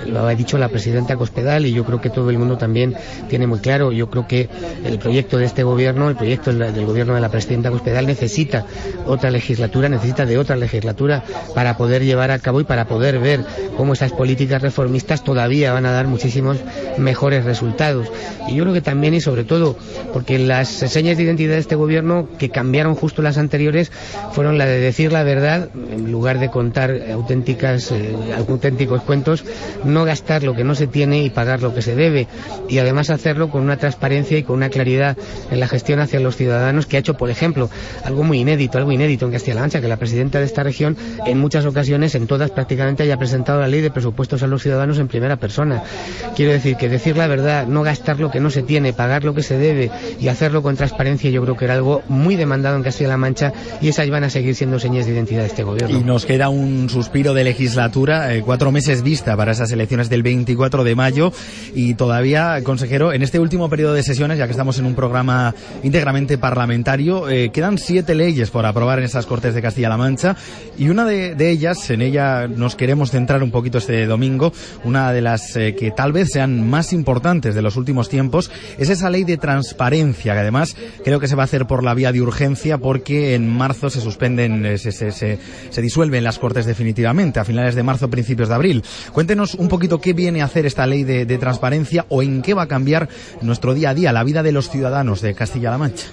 Lo 0.07 0.27
ha 0.27 0.35
dicho 0.35 0.59
la 0.59 0.69
presidenta 0.69 1.17
Cospedal 1.17 1.67
y 1.67 1.73
yo 1.73 1.85
creo 1.85 2.01
que 2.01 2.11
todo 2.11 2.31
el 2.31 2.39
mundo 2.39 2.57
también 2.57 2.95
tiene 3.29 3.47
muy 3.47 3.61
claro. 3.61 3.93
Yo 3.93 4.11
creo 4.11 4.27
que 4.27 4.49
el 4.85 4.99
proyecto 4.99 5.39
de 5.39 5.45
este 5.45 5.63
gobierno, 5.63 6.09
el 6.09 6.17
proyecto 6.17 6.53
del 6.53 6.87
gobierno 6.87 7.15
de 7.15 7.21
la 7.21 7.29
presidenta 7.29 7.71
Cospedal 7.71 8.07
necesita 8.07 8.67
otra 9.07 9.31
legislatura, 9.31 9.89
necesita 9.89 10.27
de 10.27 10.39
otra 10.39 10.57
legislatura 10.57 11.25
para 11.55 11.77
poder 11.77 12.05
llevar 12.05 12.31
a 12.31 12.39
cabo 12.39 12.61
y 12.61 12.65
para 12.65 12.87
poder 12.87 13.19
ver 13.19 13.45
cómo 13.77 13.93
esas 13.93 14.13
políticas 14.13 14.46
reformistas 14.51 15.25
todavía 15.25 15.73
van 15.73 15.87
a 15.87 15.93
dar 15.93 16.07
muchísimos 16.07 16.59
mejores 16.99 17.45
resultados. 17.45 18.11
Y 18.49 18.57
yo 18.57 18.65
creo 18.65 18.75
que 18.75 18.81
también 18.81 19.15
y 19.15 19.21
sobre 19.21 19.45
todo 19.45 19.77
porque 20.13 20.39
las 20.39 20.69
señas 20.69 21.17
de 21.17 21.25
identidad 21.25 21.55
de 21.55 21.61
este 21.61 21.75
gobierno 21.75 22.29
que 22.39 22.51
cambiaron 22.51 22.95
justo 22.95 23.23
las 23.23 23.39
anteriores 23.39 23.91
fueron 24.33 24.59
la 24.59 24.67
de 24.67 24.81
decir 24.81 25.13
la 25.13 25.23
verdad 25.23 25.69
en 25.75 26.11
lugar 26.11 26.39
de 26.39 26.51
contar 26.51 26.95
auténticas 27.13 27.91
eh, 27.93 28.15
auténticos 28.37 29.03
cuentos, 29.03 29.45
no 29.85 30.05
gastar 30.05 30.43
lo 30.43 30.55
que 30.55 30.65
no 30.65 30.75
se 30.75 30.87
tiene 30.87 31.23
y 31.23 31.31
pagar 31.31 31.63
lo 31.63 31.75
que 31.75 31.83
se 31.83 31.95
debe 31.95 32.29
y 32.69 32.79
además 32.79 33.11
hacerlo 33.11 33.51
con 33.51 33.63
una 33.63 33.77
transparencia 33.77 34.39
y 34.39 34.43
con 34.43 34.57
una 34.57 34.71
claridad 34.71 35.17
en 35.51 35.61
la 35.61 35.69
gestión 35.69 36.01
hacia 36.01 36.21
los 36.21 36.37
ciudadanos 36.37 36.87
que 36.87 36.97
ha 36.97 37.01
hecho, 37.01 37.15
por 37.15 37.31
ejemplo, 37.31 37.71
algo 38.05 38.23
muy 38.23 38.41
inédito, 38.41 38.79
algo 38.79 38.93
inédito 38.93 39.27
en 39.27 39.33
Castilla-La 39.33 39.63
Mancha, 39.63 39.81
que 39.81 39.89
la 39.89 39.97
presidenta 39.97 40.39
de 40.39 40.45
esta 40.45 40.63
región 40.63 40.97
en 41.27 41.39
muchas 41.39 41.65
ocasiones, 41.67 42.15
en 42.15 42.27
todas 42.27 42.51
prácticamente, 42.51 43.03
haya 43.03 43.17
presentado 43.17 43.61
la 43.61 43.69
ley 43.69 43.81
de 43.81 43.91
presupuestos 43.91 44.36
a 44.43 44.47
los 44.47 44.63
ciudadanos 44.63 44.99
en 44.99 45.09
primera 45.09 45.37
persona. 45.37 45.83
Quiero 46.35 46.53
decir 46.53 46.77
que 46.77 46.89
decir 46.89 47.17
la 47.17 47.27
verdad, 47.27 47.67
no 47.67 47.83
gastar 47.83 48.21
lo 48.21 48.31
que 48.31 48.41
no 48.41 48.51
se 48.51 48.63
tiene, 48.63 48.93
pagar 48.93 49.25
lo 49.25 49.35
que 49.35 49.43
se 49.43 49.59
debe 49.59 49.91
y 50.21 50.29
hacerlo 50.29 50.63
con 50.63 50.77
transparencia, 50.77 51.31
yo 51.31 51.43
creo 51.43 51.57
que 51.57 51.65
era 51.65 51.75
algo 51.75 52.03
muy 52.09 52.37
demandado 52.37 52.77
en 52.77 52.83
Castilla-La 52.83 53.17
Mancha 53.17 53.53
y 53.81 53.89
esas 53.89 54.09
van 54.11 54.25
a 54.25 54.31
seguir 54.31 54.55
siendo 54.55 54.79
señas 54.79 55.07
de 55.07 55.13
identidad 55.13 55.43
de 55.43 55.49
este 55.49 55.63
gobierno. 55.63 55.99
Y 55.99 56.05
nos 56.05 56.27
queda 56.27 56.49
un 56.49 56.89
suspiro 56.89 57.35
de 57.35 57.45
legislatura, 57.45 58.35
eh, 58.35 58.43
cuatro 58.43 58.73
meses 58.73 59.03
vista 59.03 59.37
para 59.37 59.53
esas 59.53 59.71
elecciones 59.73 60.09
del 60.09 60.23
24 60.23 60.85
de 60.85 60.95
mayo 60.95 61.33
y 61.75 61.95
todavía, 61.95 62.61
consejero, 62.63 63.13
en 63.13 63.23
este 63.23 63.41
último 63.41 63.69
periodo 63.69 63.95
de 63.95 64.03
sesiones, 64.03 64.39
ya 64.39 64.47
que 64.47 64.53
estamos 64.53 64.79
en 64.79 64.87
un 64.87 64.95
programa 64.95 65.55
íntegramente 65.83 66.39
parlamentario, 66.39 67.29
eh, 67.29 67.51
quedan 67.51 67.79
siete 67.79 68.15
leyes 68.15 68.51
por 68.51 68.67
aprobar 68.67 68.99
en 68.99 69.05
esas 69.05 69.27
Cortes 69.27 69.55
de 69.55 69.63
Castilla-La 69.63 69.97
Mancha 69.97 70.37
y 70.79 70.89
una 70.89 71.05
de, 71.05 71.51
ellas, 71.51 71.91
en 71.91 72.03
ella 72.03 72.49
nos 72.49 72.77
queremos 72.77 73.11
centrar 73.11 73.43
un 73.43 73.51
poquito 73.51 73.79
este 73.79 74.07
domingo, 74.07 74.26
una 74.85 75.13
de 75.13 75.21
las 75.21 75.57
eh, 75.57 75.75
que 75.75 75.91
tal 75.91 76.13
vez 76.13 76.31
sean 76.33 76.69
más 76.69 76.93
importantes 76.93 77.55
de 77.55 77.63
los 77.63 77.77
últimos 77.77 78.09
tiempos, 78.09 78.51
es 78.79 78.91
esa 78.91 79.11
ley 79.11 79.25
de 79.25 79.37
transparencia, 79.37 80.35
que 80.35 80.41
además 80.41 80.77
creo 81.05 81.21
que 81.21 81.29
se 81.29 81.35
va 81.35 81.43
a 81.43 81.45
hacer 81.45 81.67
por 81.67 81.83
la 81.83 81.95
vía 81.95 82.13
de 82.13 82.21
urgencia 82.21 82.79
porque 82.79 83.35
en 83.35 83.49
marzo 83.49 83.91
se 83.91 84.01
suspenden, 84.01 84.65
eh, 84.67 84.79
se, 84.79 84.93
se, 84.93 85.11
se, 85.11 85.83
disuelven 85.83 86.25
las 86.25 86.39
Cortes 86.39 86.67
definitivamente, 86.67 87.41
a 87.41 87.45
finales 87.45 87.75
de 87.75 87.83
marzo, 87.83 88.11
principios 88.11 88.49
de 88.49 88.55
abril. 88.55 88.85
Cuéntenos 89.13 89.55
un 89.55 89.69
poquito 89.69 90.01
qué 90.01 90.13
viene 90.13 90.43
a 90.43 90.47
hacer 90.47 90.67
esta 90.67 90.87
ley 90.87 91.05
de, 91.05 91.27
de 91.27 91.39
transparencia 91.39 92.07
o 92.09 92.23
en 92.23 92.43
qué 92.43 92.55
va 92.55 92.63
a 92.63 92.69
cambiar 92.69 93.09
nuestro 93.43 93.75
día 93.75 93.91
a 93.91 93.95
día, 93.95 94.13
la 94.13 94.25
vida 94.25 94.43
de 94.43 94.53
los 94.53 94.71
ciudadanos 94.71 95.21
de 95.21 95.35
Castilla-La 95.35 95.79
Mancha. 95.79 96.07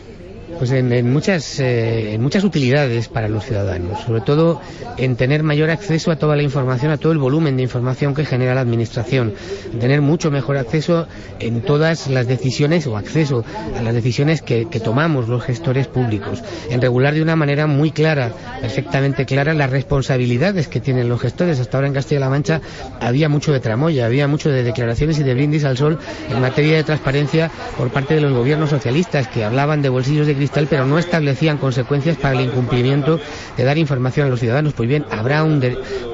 Pues 0.58 0.72
en, 0.72 1.12
muchas, 1.12 1.60
eh, 1.60 2.14
en 2.14 2.22
muchas 2.22 2.44
utilidades 2.44 3.08
para 3.08 3.28
los 3.28 3.44
ciudadanos, 3.46 4.02
sobre 4.02 4.22
todo 4.22 4.62
en 4.98 5.16
tener 5.16 5.44
mayor 5.44 5.70
acceso 5.70 6.12
a 6.12 6.16
toda 6.16 6.36
la 6.36 6.44
información, 6.44 6.92
a 6.92 6.98
todo 6.98 7.12
el 7.12 7.18
volumen 7.18 7.58
de 7.58 7.64
información 7.64 8.14
que 8.14 8.26
genera 8.26 8.56
la 8.56 8.62
Administración, 8.62 9.34
tener 9.80 10.02
mucho 10.02 10.32
mejor 10.32 10.58
acceso 10.58 11.08
en 11.40 11.62
todas 11.62 12.08
las 12.08 12.28
decisiones 12.28 12.88
o 12.88 12.98
acceso 12.98 13.44
a 13.78 13.82
las 13.82 13.94
decisiones 13.94 14.42
que, 14.42 14.66
tomamos 14.84 15.30
los 15.30 15.44
gestores 15.44 15.88
públicos, 15.88 16.44
en 16.70 16.82
regular 16.82 17.14
de 17.14 17.22
una 17.22 17.36
manera 17.36 17.68
muy 17.68 17.92
clara, 17.92 18.32
perfectamente 18.60 19.26
clara, 19.26 19.54
las 19.54 19.70
responsabilidades 19.70 20.68
que 20.68 20.82
tienen 20.82 21.08
los 21.08 21.22
gestores. 21.22 21.60
Hasta 21.60 21.78
ahora 21.78 21.88
en 21.88 21.94
Castilla-La 21.94 22.30
Mancha 22.30 22.62
había 23.00 23.30
mucho 23.30 23.54
de 23.54 23.60
tramoya, 23.60 24.06
había 24.06 24.28
mucho 24.28 24.50
de 24.50 24.64
declaraciones 24.64 25.20
y 25.20 25.24
de 25.24 25.34
brindis 25.34 25.64
al 25.64 25.78
sol 25.78 26.00
en 26.30 26.42
materia 26.42 26.76
de 26.76 26.84
transparencia 26.84 27.50
por 27.78 27.92
parte 27.92 28.16
de 28.16 28.22
los 28.22 28.34
gobiernos 28.34 28.70
socialistas 28.70 29.28
que 29.28 29.44
hablaban 29.44 29.82
de 29.82 29.90
bolsillos 29.90 30.28
de 30.28 30.36
pero 30.70 30.86
no 30.86 30.98
establecían 30.98 31.58
consecuencias 31.58 32.18
para 32.18 32.36
el 32.36 32.46
incumplimiento 32.46 33.20
de 33.58 33.64
dar 33.64 33.78
información 33.78 34.28
a 34.28 34.30
los 34.30 34.40
ciudadanos. 34.40 34.74
Pues 34.74 34.90
bien, 34.90 35.06
habrá 35.12 35.44
un, 35.44 35.62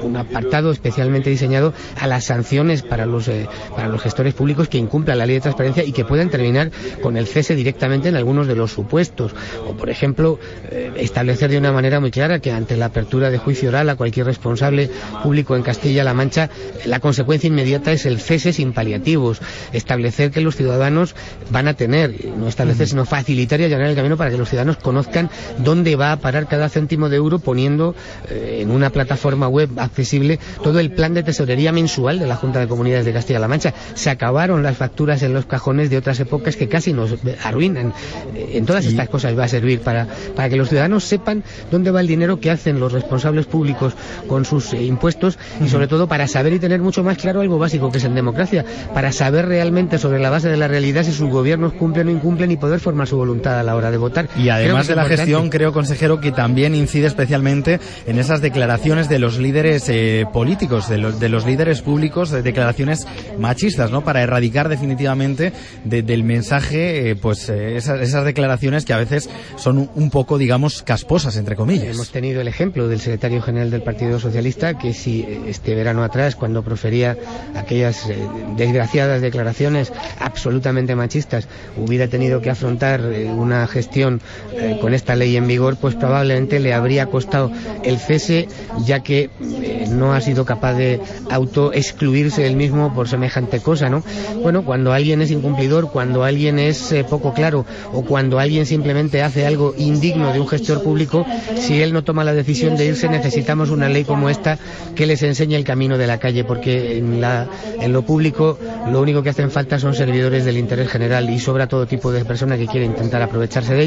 un 0.02 0.16
apartado 0.16 0.70
especialmente 0.70 1.30
diseñado 1.30 1.72
a 1.98 2.06
las 2.06 2.24
sanciones 2.24 2.82
para 2.82 3.06
los, 3.06 3.28
eh, 3.28 3.48
para 3.74 3.88
los 3.88 4.00
gestores 4.00 4.34
públicos 4.34 4.68
que 4.68 4.78
incumplan 4.78 5.18
la 5.18 5.26
ley 5.26 5.36
de 5.36 5.40
transparencia 5.42 5.84
y 5.84 5.92
que 5.92 6.04
puedan 6.04 6.30
terminar 6.30 6.70
con 7.02 7.16
el 7.16 7.26
cese 7.26 7.54
directamente 7.54 8.08
en 8.08 8.16
algunos 8.16 8.46
de 8.46 8.56
los 8.56 8.72
supuestos. 8.72 9.34
O, 9.66 9.74
por 9.74 9.90
ejemplo, 9.90 10.38
eh, 10.70 10.92
establecer 10.96 11.50
de 11.50 11.58
una 11.58 11.72
manera 11.72 12.00
muy 12.00 12.10
clara 12.10 12.40
que 12.40 12.52
ante 12.52 12.76
la 12.76 12.86
apertura 12.86 13.30
de 13.30 13.38
juicio 13.38 13.68
oral 13.68 13.88
a 13.88 13.96
cualquier 13.96 14.26
responsable 14.26 14.90
público 15.22 15.56
en 15.56 15.62
Castilla-La 15.62 16.14
Mancha, 16.14 16.50
la 16.84 17.00
consecuencia 17.00 17.48
inmediata 17.48 17.92
es 17.92 18.06
el 18.06 18.20
cese 18.20 18.52
sin 18.52 18.72
paliativos. 18.72 19.40
Establecer 19.72 20.30
que 20.30 20.40
los 20.40 20.56
ciudadanos 20.56 21.14
van 21.50 21.68
a 21.68 21.74
tener, 21.74 22.26
no 22.36 22.48
establecer, 22.48 22.88
sino 22.88 23.04
facilitar 23.04 23.60
y 23.60 23.64
allanar 23.64 23.88
el 23.88 23.96
camino 23.96 24.16
para 24.20 24.30
que 24.30 24.36
los 24.36 24.50
ciudadanos 24.50 24.76
conozcan 24.76 25.30
dónde 25.64 25.96
va 25.96 26.12
a 26.12 26.16
parar 26.18 26.46
cada 26.46 26.68
céntimo 26.68 27.08
de 27.08 27.16
euro 27.16 27.38
poniendo 27.38 27.94
eh, 28.28 28.58
en 28.60 28.70
una 28.70 28.90
plataforma 28.90 29.48
web 29.48 29.70
accesible 29.78 30.38
todo 30.62 30.78
el 30.78 30.92
plan 30.92 31.14
de 31.14 31.22
tesorería 31.22 31.72
mensual 31.72 32.18
de 32.18 32.26
la 32.26 32.36
Junta 32.36 32.60
de 32.60 32.68
Comunidades 32.68 33.06
de 33.06 33.14
Castilla-La 33.14 33.48
Mancha. 33.48 33.72
Se 33.94 34.10
acabaron 34.10 34.62
las 34.62 34.76
facturas 34.76 35.22
en 35.22 35.32
los 35.32 35.46
cajones 35.46 35.88
de 35.88 35.96
otras 35.96 36.20
épocas 36.20 36.54
que 36.56 36.68
casi 36.68 36.92
nos 36.92 37.14
arruinan. 37.42 37.94
Eh, 38.34 38.50
en 38.56 38.66
todas 38.66 38.84
estas 38.84 39.08
cosas 39.08 39.38
va 39.38 39.44
a 39.44 39.48
servir 39.48 39.80
para, 39.80 40.06
para 40.36 40.50
que 40.50 40.56
los 40.56 40.68
ciudadanos 40.68 41.04
sepan 41.04 41.42
dónde 41.70 41.90
va 41.90 42.02
el 42.02 42.06
dinero 42.06 42.40
que 42.40 42.50
hacen 42.50 42.78
los 42.78 42.92
responsables 42.92 43.46
públicos 43.46 43.94
con 44.28 44.44
sus 44.44 44.74
eh, 44.74 44.84
impuestos 44.84 45.38
y 45.64 45.68
sobre 45.70 45.88
todo 45.88 46.08
para 46.08 46.28
saber 46.28 46.52
y 46.52 46.58
tener 46.58 46.82
mucho 46.82 47.02
más 47.02 47.16
claro 47.16 47.40
algo 47.40 47.58
básico 47.58 47.90
que 47.90 47.96
es 47.96 48.04
en 48.04 48.14
democracia, 48.14 48.66
para 48.92 49.12
saber 49.12 49.46
realmente 49.46 49.96
sobre 49.96 50.18
la 50.18 50.28
base 50.28 50.50
de 50.50 50.58
la 50.58 50.68
realidad 50.68 51.04
si 51.04 51.12
sus 51.12 51.30
gobiernos 51.30 51.72
cumplen 51.72 52.08
o 52.08 52.10
incumplen 52.10 52.50
y 52.50 52.58
poder 52.58 52.80
formar 52.80 53.06
su 53.06 53.16
voluntad 53.16 53.58
a 53.58 53.62
la 53.62 53.76
hora 53.76 53.90
de 53.90 53.96
votar 53.96 54.09
y 54.36 54.48
además 54.48 54.86
de 54.86 54.96
la 54.96 55.04
gestión, 55.04 55.50
creo, 55.50 55.72
consejero, 55.72 56.20
que 56.20 56.32
también 56.32 56.74
incide 56.74 57.06
especialmente 57.06 57.80
en 58.06 58.18
esas 58.18 58.40
declaraciones 58.40 59.08
de 59.08 59.18
los 59.18 59.38
líderes 59.38 59.88
eh, 59.88 60.26
políticos, 60.32 60.88
de 60.88 60.98
los, 60.98 61.20
de 61.20 61.28
los 61.28 61.46
líderes 61.46 61.82
públicos, 61.82 62.30
de 62.30 62.42
declaraciones 62.42 63.06
machistas, 63.38 63.90
¿no? 63.90 64.02
Para 64.02 64.22
erradicar 64.22 64.68
definitivamente 64.68 65.52
del 65.84 66.24
mensaje, 66.24 67.10
eh, 67.10 67.16
pues 67.16 67.48
eh, 67.48 67.76
esas, 67.76 68.00
esas, 68.00 68.24
declaraciones 68.24 68.84
que 68.84 68.92
a 68.92 68.98
veces 68.98 69.30
son 69.56 69.90
un, 69.94 70.10
poco, 70.10 70.38
digamos, 70.38 70.82
casposas, 70.82 71.36
entre 71.36 71.56
comillas. 71.56 71.94
Hemos 71.94 72.10
tenido 72.10 72.40
el 72.40 72.48
ejemplo 72.48 72.88
del 72.88 73.00
secretario 73.00 73.42
general 73.42 73.70
del 73.70 73.82
Partido 73.82 74.18
Socialista, 74.18 74.78
que 74.78 74.92
si 74.92 75.26
este 75.46 75.74
verano 75.74 76.04
atrás, 76.04 76.36
cuando 76.36 76.62
profería 76.62 77.16
aquellas 77.54 78.08
desgraciadas 78.56 79.22
declaraciones 79.22 79.92
absolutamente 80.18 80.94
machistas, 80.94 81.48
hubiera 81.76 82.08
tenido 82.08 82.40
que 82.40 82.50
afrontar 82.50 83.00
una 83.00 83.66
gestión 83.66 83.99
eh, 84.02 84.78
con 84.80 84.94
esta 84.94 85.16
ley 85.16 85.36
en 85.36 85.46
vigor, 85.46 85.76
pues 85.76 85.94
probablemente 85.94 86.60
le 86.60 86.72
habría 86.74 87.06
costado 87.06 87.50
el 87.84 87.98
cese, 87.98 88.48
ya 88.84 89.00
que 89.00 89.30
eh, 89.40 89.86
no 89.90 90.12
ha 90.12 90.20
sido 90.20 90.44
capaz 90.44 90.74
de 90.74 91.00
autoexcluirse 91.30 92.46
él 92.46 92.56
mismo 92.56 92.94
por 92.94 93.08
semejante 93.08 93.60
cosa, 93.60 93.88
¿no? 93.88 94.02
Bueno, 94.42 94.64
cuando 94.64 94.92
alguien 94.92 95.22
es 95.22 95.30
incumplidor, 95.30 95.90
cuando 95.90 96.24
alguien 96.24 96.58
es 96.58 96.92
eh, 96.92 97.04
poco 97.04 97.34
claro 97.34 97.66
o 97.92 98.02
cuando 98.02 98.38
alguien 98.38 98.66
simplemente 98.66 99.22
hace 99.22 99.46
algo 99.46 99.74
indigno 99.76 100.32
de 100.32 100.40
un 100.40 100.48
gestor 100.48 100.82
público, 100.82 101.26
si 101.56 101.82
él 101.82 101.92
no 101.92 102.04
toma 102.04 102.24
la 102.24 102.32
decisión 102.32 102.76
de 102.76 102.86
irse, 102.86 103.08
necesitamos 103.08 103.70
una 103.70 103.88
ley 103.88 104.04
como 104.04 104.28
esta 104.30 104.58
que 104.94 105.06
les 105.06 105.22
enseñe 105.22 105.54
el 105.54 105.64
camino 105.64 105.98
de 105.98 106.06
la 106.06 106.18
calle, 106.18 106.44
porque 106.44 106.98
en, 106.98 107.92
lo 107.92 108.02
público 108.02 108.58
lo 108.90 109.00
único 109.00 109.22
que 109.22 109.30
hacen 109.30 109.50
falta 109.50 109.78
son 109.78 109.94
servidores 109.94 110.44
del 110.44 110.56
interés 110.56 110.88
general 110.88 111.28
y 111.30 111.38
sobra 111.38 111.66
todo 111.66 111.86
tipo 111.86 112.12
de 112.12 112.24
personas 112.24 112.58
que 112.58 112.66
quieren 112.66 112.90
intentar 112.90 113.22
aprovecharse 113.22 113.74
de 113.74 113.82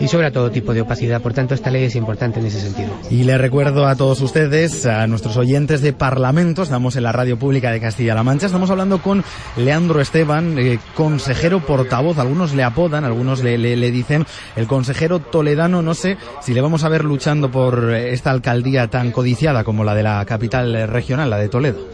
y 0.00 0.08
sobre 0.08 0.30
todo 0.30 0.50
tipo 0.50 0.74
de 0.74 0.82
opacidad. 0.82 1.20
Por 1.22 1.32
tanto, 1.32 1.54
esta 1.54 1.70
ley 1.70 1.84
es 1.84 1.96
importante 1.96 2.40
en 2.40 2.46
ese 2.46 2.60
sentido. 2.60 2.90
Y 3.10 3.24
le 3.24 3.38
recuerdo 3.38 3.86
a 3.86 3.96
todos 3.96 4.20
ustedes, 4.20 4.86
a 4.86 5.06
nuestros 5.06 5.36
oyentes 5.36 5.80
de 5.80 5.92
Parlamento, 5.92 6.62
estamos 6.62 6.96
en 6.96 7.02
la 7.04 7.12
radio 7.12 7.38
pública 7.38 7.70
de 7.70 7.80
Castilla-La 7.80 8.22
Mancha, 8.22 8.46
estamos 8.46 8.70
hablando 8.70 9.00
con 9.00 9.24
Leandro 9.56 10.00
Esteban, 10.00 10.58
eh, 10.58 10.78
consejero 10.94 11.60
portavoz, 11.60 12.18
algunos 12.18 12.54
le 12.54 12.62
apodan, 12.62 13.04
algunos 13.04 13.42
le, 13.42 13.58
le, 13.58 13.90
dicen 13.90 14.26
el 14.56 14.66
consejero 14.66 15.20
toledano, 15.20 15.82
no 15.82 15.94
sé 15.94 16.16
si 16.42 16.52
le 16.54 16.60
vamos 16.60 16.84
a 16.84 16.88
ver 16.88 17.04
luchando 17.04 17.50
por 17.50 17.94
esta 17.94 18.30
alcaldía 18.30 18.88
tan 18.88 19.12
codiciada 19.12 19.64
como 19.64 19.84
la 19.84 19.94
de 19.94 20.02
la 20.02 20.24
capital 20.26 20.88
regional, 20.88 21.30
la 21.30 21.38
de 21.38 21.48
Toledo. 21.48 21.88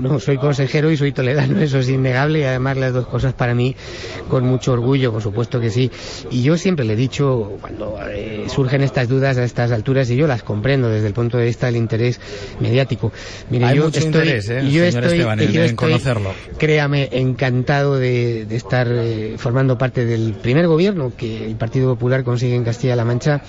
No, 0.00 0.20
soy 0.20 0.38
consejero 0.38 0.90
y 0.90 0.96
soy 0.96 1.12
toledano, 1.12 1.60
eso 1.60 1.78
es 1.78 1.88
innegable 1.88 2.40
y 2.40 2.42
además 2.44 2.76
las 2.76 2.92
dos 2.92 3.06
cosas 3.06 3.34
para 3.34 3.54
mí 3.54 3.74
con 4.28 4.44
mucho 4.44 4.72
orgullo, 4.72 5.12
por 5.12 5.22
supuesto 5.22 5.60
que 5.60 5.70
sí. 5.70 5.90
Y 6.30 6.42
yo 6.42 6.56
siempre 6.56 6.84
le 6.84 6.94
he 6.94 6.96
dicho, 6.96 7.56
cuando 7.60 7.98
eh, 8.08 8.46
surgen 8.48 8.82
estas 8.82 9.08
dudas 9.08 9.38
a 9.38 9.44
estas 9.44 9.72
alturas, 9.72 10.10
y 10.10 10.16
yo 10.16 10.26
las 10.26 10.42
comprendo 10.42 10.88
desde 10.88 11.06
el 11.06 11.14
punto 11.14 11.38
de 11.38 11.46
vista 11.46 11.66
del 11.66 11.76
interés 11.76 12.20
mediático. 12.60 13.12
Mire, 13.50 13.74
yo 13.74 13.88
estoy, 13.88 14.04
interés, 14.04 14.48
¿eh, 14.50 14.68
yo 14.70 14.84
estoy, 14.84 15.20
en, 15.20 15.76
conocerlo. 15.76 16.32
Créame, 16.58 17.08
encantado 17.12 17.96
de, 17.96 18.46
estar 18.50 18.88
eh, 18.90 19.34
formando 19.38 19.78
parte 19.78 20.04
del 20.04 20.34
primer 20.34 20.66
gobierno 20.66 21.12
que 21.16 21.46
el 21.46 21.56
Partido 21.56 21.94
Popular 21.94 22.24
consigue 22.24 22.54
en 22.54 22.64
Castilla-La 22.64 23.04
Mancha, 23.04 23.42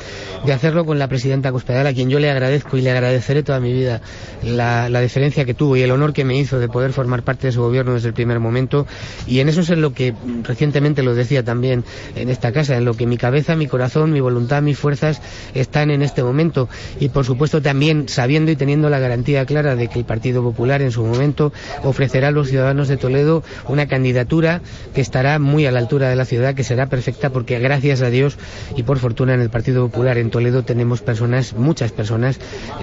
de 0.45 0.53
hacerlo 0.53 0.85
con 0.85 0.99
la 0.99 1.07
presidenta 1.07 1.51
Cospedal, 1.51 1.87
a 1.87 1.93
quien 1.93 2.09
yo 2.09 2.19
le 2.19 2.29
agradezco 2.29 2.77
y 2.77 2.81
le 2.81 2.91
agradeceré 2.91 3.43
toda 3.43 3.59
mi 3.59 3.73
vida 3.73 4.01
la, 4.43 4.89
la 4.89 5.01
deferencia 5.01 5.45
que 5.45 5.53
tuvo 5.53 5.77
y 5.77 5.81
el 5.81 5.91
honor 5.91 6.13
que 6.13 6.23
me 6.23 6.36
hizo 6.37 6.59
de 6.59 6.67
poder 6.69 6.93
formar 6.93 7.23
parte 7.23 7.47
de 7.47 7.53
su 7.53 7.61
gobierno 7.61 7.93
desde 7.93 8.09
el 8.09 8.13
primer 8.13 8.39
momento. 8.39 8.87
Y 9.25 9.39
en 9.39 9.49
eso 9.49 9.61
es 9.61 9.69
en 9.69 9.81
lo 9.81 9.93
que 9.93 10.13
recientemente 10.43 11.03
lo 11.03 11.15
decía 11.15 11.43
también 11.43 11.83
en 12.15 12.29
esta 12.29 12.51
casa, 12.51 12.77
en 12.77 12.85
lo 12.85 12.93
que 12.93 13.05
mi 13.05 13.17
cabeza, 13.17 13.55
mi 13.55 13.67
corazón, 13.67 14.11
mi 14.11 14.21
voluntad, 14.21 14.61
mis 14.61 14.77
fuerzas 14.77 15.21
están 15.53 15.91
en 15.91 16.01
este 16.01 16.23
momento. 16.23 16.69
Y 16.99 17.09
por 17.09 17.25
supuesto 17.25 17.61
también 17.61 18.07
sabiendo 18.09 18.51
y 18.51 18.55
teniendo 18.55 18.89
la 18.89 18.99
garantía 18.99 19.45
clara 19.45 19.75
de 19.75 19.87
que 19.87 19.99
el 19.99 20.05
Partido 20.05 20.43
Popular 20.43 20.81
en 20.81 20.91
su 20.91 21.03
momento 21.03 21.53
ofrecerá 21.83 22.29
a 22.29 22.31
los 22.31 22.49
ciudadanos 22.49 22.87
de 22.87 22.97
Toledo 22.97 23.43
una 23.67 23.87
candidatura 23.87 24.61
que 24.93 25.01
estará 25.01 25.39
muy 25.39 25.65
a 25.65 25.71
la 25.71 25.79
altura 25.79 26.09
de 26.09 26.15
la 26.15 26.25
ciudad, 26.25 26.55
que 26.55 26.63
será 26.63 26.87
perfecta 26.87 27.29
porque 27.29 27.59
gracias 27.59 28.01
a 28.01 28.09
Dios 28.09 28.37
y 28.75 28.83
por 28.83 28.99
fortuna 28.99 29.33
en 29.33 29.41
el 29.41 29.49
Partido 29.49 29.85
Popular 29.87 30.17
en 30.17 30.29
Toledo 30.29 30.63
tenemos 30.63 31.01
personas, 31.01 31.53
muchas 31.53 31.91
personas, 31.91 32.39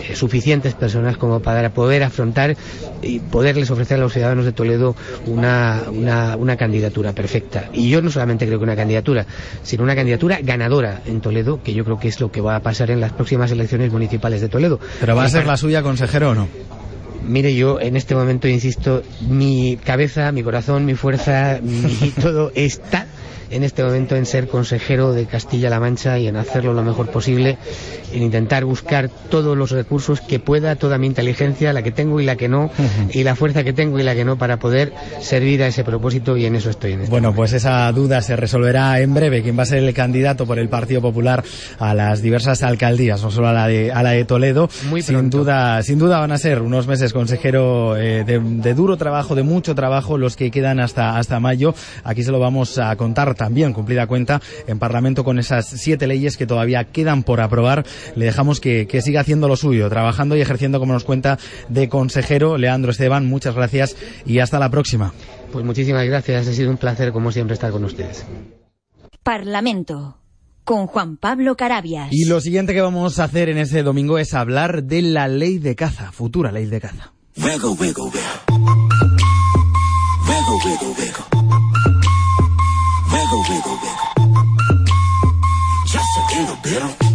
eh, 0.08 0.16
suficientes 0.16 0.74
personas 0.74 1.16
como 1.16 1.40
para 1.40 1.70
poder 1.70 2.02
afrontar 2.02 2.56
y 3.02 3.20
poder 3.20 3.43
poderles 3.44 3.70
ofrecer 3.70 3.98
a 3.98 4.00
los 4.00 4.14
ciudadanos 4.14 4.46
de 4.46 4.52
Toledo 4.52 4.96
una, 5.26 5.82
una, 5.90 6.56
candidatura 6.56 7.12
perfecta. 7.12 7.68
Y 7.74 7.90
yo 7.90 8.00
no 8.00 8.10
solamente 8.10 8.46
creo 8.46 8.58
que 8.58 8.64
una 8.64 8.74
candidatura, 8.74 9.26
sino 9.62 9.82
una 9.82 9.94
candidatura 9.94 10.38
ganadora 10.42 11.02
en 11.04 11.20
Toledo, 11.20 11.62
que 11.62 11.74
yo 11.74 11.84
creo 11.84 11.98
que 11.98 12.08
es 12.08 12.20
lo 12.20 12.32
que 12.32 12.40
va 12.40 12.56
a 12.56 12.60
pasar 12.60 12.90
en 12.90 13.02
las 13.02 13.12
próximas 13.12 13.50
elecciones 13.50 13.92
municipales 13.92 14.40
de 14.40 14.48
Toledo. 14.48 14.80
¿Pero 14.98 15.14
va 15.14 15.24
a 15.24 15.28
ser 15.28 15.44
la 15.44 15.58
suya, 15.58 15.82
consejero, 15.82 16.30
o 16.30 16.34
no? 16.34 16.48
Mire, 17.22 17.54
yo 17.54 17.78
en 17.82 17.98
este 17.98 18.14
momento, 18.14 18.48
insisto, 18.48 19.02
mi 19.28 19.78
cabeza, 19.84 20.32
mi 20.32 20.42
corazón, 20.42 20.86
mi 20.86 20.94
fuerza, 20.94 21.58
mi 21.62 22.10
todo 22.22 22.50
está 22.54 23.06
en 23.54 23.62
este 23.62 23.84
momento 23.84 24.16
en 24.16 24.26
ser 24.26 24.48
consejero 24.48 25.12
de 25.12 25.26
Castilla-La 25.26 25.78
Mancha 25.78 26.18
y 26.18 26.26
en 26.26 26.36
hacerlo 26.36 26.74
lo 26.74 26.82
mejor 26.82 27.10
posible, 27.10 27.56
en 28.12 28.22
intentar 28.22 28.64
buscar 28.64 29.08
todos 29.30 29.56
los 29.56 29.70
recursos 29.70 30.20
que 30.20 30.40
pueda, 30.40 30.74
toda 30.74 30.98
mi 30.98 31.06
inteligencia, 31.06 31.72
la 31.72 31.82
que 31.82 31.92
tengo 31.92 32.20
y 32.20 32.24
la 32.24 32.34
que 32.34 32.48
no, 32.48 32.70
y 33.12 33.22
la 33.22 33.36
fuerza 33.36 33.62
que 33.62 33.72
tengo 33.72 34.00
y 34.00 34.02
la 34.02 34.16
que 34.16 34.24
no, 34.24 34.36
para 34.36 34.58
poder 34.58 34.92
servir 35.20 35.62
a 35.62 35.68
ese 35.68 35.84
propósito 35.84 36.36
y 36.36 36.46
en 36.46 36.56
eso 36.56 36.70
estoy. 36.70 36.92
En 36.92 37.00
este 37.02 37.10
bueno, 37.10 37.32
pues 37.32 37.52
esa 37.52 37.90
duda 37.92 38.20
se 38.22 38.34
resolverá 38.34 39.00
en 39.00 39.14
breve. 39.14 39.42
¿Quién 39.42 39.56
va 39.56 39.62
a 39.62 39.66
ser 39.66 39.84
el 39.84 39.94
candidato 39.94 40.46
por 40.46 40.58
el 40.58 40.68
Partido 40.68 41.00
Popular 41.00 41.44
a 41.78 41.94
las 41.94 42.22
diversas 42.22 42.64
alcaldías, 42.64 43.22
no 43.22 43.30
solo 43.30 43.48
a 43.48 43.52
la 43.52 43.68
de, 43.68 43.92
a 43.92 44.02
la 44.02 44.10
de 44.10 44.24
Toledo? 44.24 44.68
Muy 44.88 45.02
sin 45.02 45.30
duda, 45.30 45.80
sin 45.84 46.00
duda 46.00 46.18
van 46.18 46.32
a 46.32 46.38
ser 46.38 46.60
unos 46.60 46.88
meses, 46.88 47.12
consejero, 47.12 47.96
eh, 47.96 48.24
de, 48.24 48.40
de, 48.40 48.74
duro 48.74 48.96
trabajo, 48.96 49.36
de 49.36 49.44
mucho 49.44 49.76
trabajo, 49.76 50.18
los 50.18 50.34
que 50.34 50.50
quedan 50.50 50.80
hasta, 50.80 51.18
hasta 51.18 51.38
mayo. 51.38 51.72
Aquí 52.02 52.24
se 52.24 52.32
lo 52.32 52.40
vamos 52.40 52.78
a 52.78 52.96
contar 52.96 53.34
también 53.44 53.74
cumplida 53.74 54.06
cuenta 54.06 54.40
en 54.66 54.78
Parlamento 54.78 55.22
con 55.22 55.38
esas 55.38 55.66
siete 55.66 56.06
leyes 56.06 56.38
que 56.38 56.46
todavía 56.46 56.84
quedan 56.84 57.24
por 57.24 57.42
aprobar. 57.42 57.84
Le 58.16 58.24
dejamos 58.24 58.58
que, 58.58 58.86
que 58.86 59.02
siga 59.02 59.20
haciendo 59.20 59.48
lo 59.48 59.56
suyo, 59.56 59.90
trabajando 59.90 60.34
y 60.34 60.40
ejerciendo, 60.40 60.80
como 60.80 60.94
nos 60.94 61.04
cuenta, 61.04 61.38
de 61.68 61.90
consejero. 61.90 62.56
Leandro 62.56 62.90
Esteban, 62.90 63.26
muchas 63.26 63.54
gracias 63.54 63.96
y 64.24 64.38
hasta 64.38 64.58
la 64.58 64.70
próxima. 64.70 65.12
Pues 65.52 65.62
muchísimas 65.62 66.06
gracias. 66.06 66.48
Ha 66.48 66.52
sido 66.54 66.70
un 66.70 66.78
placer, 66.78 67.12
como 67.12 67.30
siempre, 67.32 67.52
estar 67.52 67.70
con 67.70 67.84
ustedes. 67.84 68.24
Parlamento 69.22 70.16
con 70.64 70.86
Juan 70.86 71.18
Pablo 71.18 71.54
Carabias. 71.54 72.08
Y 72.12 72.24
lo 72.24 72.40
siguiente 72.40 72.72
que 72.72 72.80
vamos 72.80 73.18
a 73.18 73.24
hacer 73.24 73.50
en 73.50 73.58
ese 73.58 73.82
domingo 73.82 74.16
es 74.16 74.32
hablar 74.32 74.84
de 74.84 75.02
la 75.02 75.28
ley 75.28 75.58
de 75.58 75.76
caza, 75.76 76.12
futura 76.12 76.50
ley 76.50 76.64
de 76.64 76.80
caza. 76.80 77.12
wiggle, 83.48 83.78
wiggle. 83.82 84.34
Just 85.86 86.16
a 86.16 86.40
little 86.40 86.56
bit. 86.62 87.13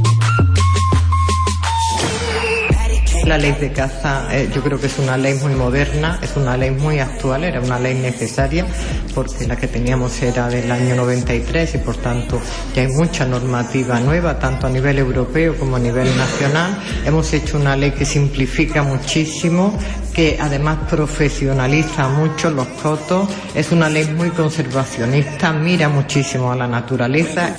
La 3.29 3.37
ley 3.37 3.51
de 3.61 3.71
caza 3.71 4.27
eh, 4.31 4.49
yo 4.51 4.63
creo 4.63 4.79
que 4.79 4.87
es 4.87 4.97
una 4.97 5.15
ley 5.15 5.35
muy 5.35 5.53
moderna, 5.53 6.17
es 6.19 6.35
una 6.35 6.57
ley 6.57 6.71
muy 6.71 6.97
actual, 6.97 7.43
era 7.43 7.61
una 7.61 7.77
ley 7.77 7.93
necesaria 7.93 8.65
porque 9.13 9.45
la 9.45 9.55
que 9.55 9.67
teníamos 9.67 10.19
era 10.23 10.47
del 10.47 10.71
año 10.71 10.95
93 10.95 11.75
y 11.75 11.77
por 11.77 11.95
tanto 11.97 12.41
ya 12.73 12.81
hay 12.81 12.87
mucha 12.87 13.27
normativa 13.27 13.99
nueva, 13.99 14.39
tanto 14.39 14.65
a 14.65 14.71
nivel 14.71 14.97
europeo 14.97 15.55
como 15.59 15.75
a 15.75 15.79
nivel 15.79 16.07
nacional. 16.17 16.75
Hemos 17.05 17.31
hecho 17.31 17.59
una 17.59 17.75
ley 17.75 17.91
que 17.91 18.03
simplifica 18.03 18.81
muchísimo, 18.81 19.77
que 20.11 20.39
además 20.41 20.79
profesionaliza 20.89 22.09
mucho 22.09 22.49
los 22.49 22.65
cotos, 22.81 23.29
es 23.53 23.71
una 23.71 23.89
ley 23.89 24.05
muy 24.05 24.31
conservacionista, 24.31 25.53
mira 25.53 25.87
muchísimo 25.87 26.51
a 26.51 26.55
la 26.55 26.65
naturaleza. 26.65 27.55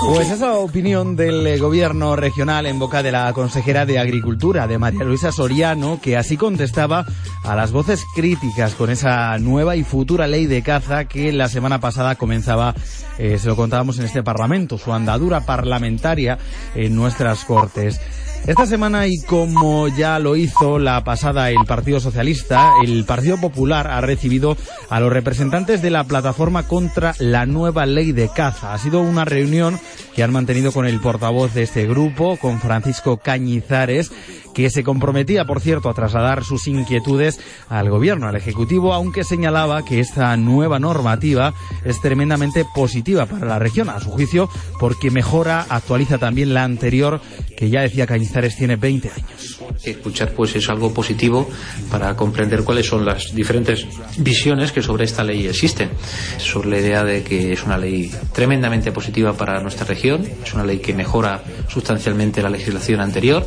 Pues 0.00 0.30
esa 0.30 0.54
opinión 0.54 1.16
del 1.16 1.46
eh, 1.46 1.58
gobierno 1.58 2.16
regional 2.16 2.66
en 2.66 2.78
boca 2.78 3.02
de 3.02 3.12
la 3.12 3.32
consejera 3.32 3.86
de 3.86 3.98
Agricultura, 3.98 4.66
de 4.66 4.78
María 4.78 5.04
Luisa 5.04 5.32
Soriano, 5.32 6.00
que 6.00 6.16
así 6.16 6.36
contestaba 6.36 7.06
a 7.42 7.54
las 7.54 7.72
voces 7.72 8.04
críticas 8.14 8.74
con 8.74 8.90
esa 8.90 9.38
nueva 9.38 9.76
y 9.76 9.84
futura 9.84 10.26
ley 10.26 10.46
de 10.46 10.62
caza 10.62 11.04
que 11.04 11.32
la 11.32 11.48
semana 11.48 11.80
pasada 11.80 12.16
comenzaba, 12.16 12.74
eh, 13.18 13.38
se 13.38 13.48
lo 13.48 13.56
contábamos 13.56 13.98
en 13.98 14.06
este 14.06 14.22
Parlamento, 14.22 14.78
su 14.78 14.92
andadura 14.92 15.40
parlamentaria 15.46 16.38
en 16.74 16.94
nuestras 16.94 17.44
Cortes. 17.44 18.00
Esta 18.46 18.66
semana, 18.66 19.06
y 19.06 19.22
como 19.22 19.88
ya 19.88 20.18
lo 20.18 20.36
hizo 20.36 20.78
la 20.78 21.02
pasada 21.02 21.48
el 21.48 21.64
Partido 21.66 21.98
Socialista, 21.98 22.72
el 22.84 23.04
Partido 23.04 23.40
Popular 23.40 23.86
ha 23.86 24.02
recibido 24.02 24.54
a 24.90 25.00
los 25.00 25.10
representantes 25.10 25.80
de 25.80 25.88
la 25.88 26.04
plataforma 26.04 26.68
contra 26.68 27.14
la 27.18 27.46
nueva 27.46 27.86
ley 27.86 28.12
de 28.12 28.28
caza. 28.28 28.74
Ha 28.74 28.78
sido 28.78 29.00
una 29.00 29.24
reunión 29.24 29.80
que 30.14 30.22
han 30.22 30.30
mantenido 30.30 30.72
con 30.72 30.84
el 30.84 31.00
portavoz 31.00 31.54
de 31.54 31.62
este 31.62 31.86
grupo, 31.86 32.36
con 32.36 32.60
Francisco 32.60 33.16
Cañizares, 33.16 34.12
que 34.54 34.70
se 34.70 34.84
comprometía, 34.84 35.44
por 35.44 35.60
cierto, 35.60 35.90
a 35.90 35.94
trasladar 35.94 36.44
sus 36.44 36.66
inquietudes 36.68 37.40
al 37.68 37.90
gobierno, 37.90 38.28
al 38.28 38.36
Ejecutivo, 38.36 38.94
aunque 38.94 39.24
señalaba 39.24 39.84
que 39.84 40.00
esta 40.00 40.34
nueva 40.36 40.78
normativa 40.78 41.52
es 41.84 42.00
tremendamente 42.00 42.64
positiva 42.74 43.26
para 43.26 43.46
la 43.46 43.58
región, 43.58 43.90
a 43.90 44.00
su 44.00 44.10
juicio, 44.10 44.48
porque 44.78 45.10
mejora, 45.10 45.66
actualiza 45.68 46.18
también 46.18 46.54
la 46.54 46.64
anterior, 46.64 47.20
que 47.56 47.68
ya 47.68 47.82
decía 47.82 48.06
Cañizares 48.06 48.56
tiene 48.56 48.76
20 48.76 49.10
años. 49.10 49.60
Escuchar 49.82 50.32
pues 50.32 50.54
es 50.56 50.68
algo 50.68 50.94
positivo 50.94 51.48
para 51.90 52.16
comprender 52.16 52.62
cuáles 52.64 52.86
son 52.86 53.04
las 53.04 53.34
diferentes 53.34 53.86
visiones 54.18 54.72
que 54.72 54.82
sobre 54.82 55.04
esta 55.04 55.24
ley 55.24 55.46
existen. 55.46 55.90
Sobre 56.38 56.70
la 56.70 56.78
idea 56.78 57.04
de 57.04 57.22
que 57.22 57.52
es 57.52 57.64
una 57.64 57.76
ley 57.76 58.10
tremendamente 58.32 58.92
positiva 58.92 59.32
para 59.34 59.60
nuestra 59.60 59.84
región, 59.84 60.26
es 60.44 60.54
una 60.54 60.64
ley 60.64 60.78
que 60.78 60.94
mejora 60.94 61.42
sustancialmente 61.68 62.42
la 62.42 62.50
legislación 62.50 63.00
anterior 63.00 63.46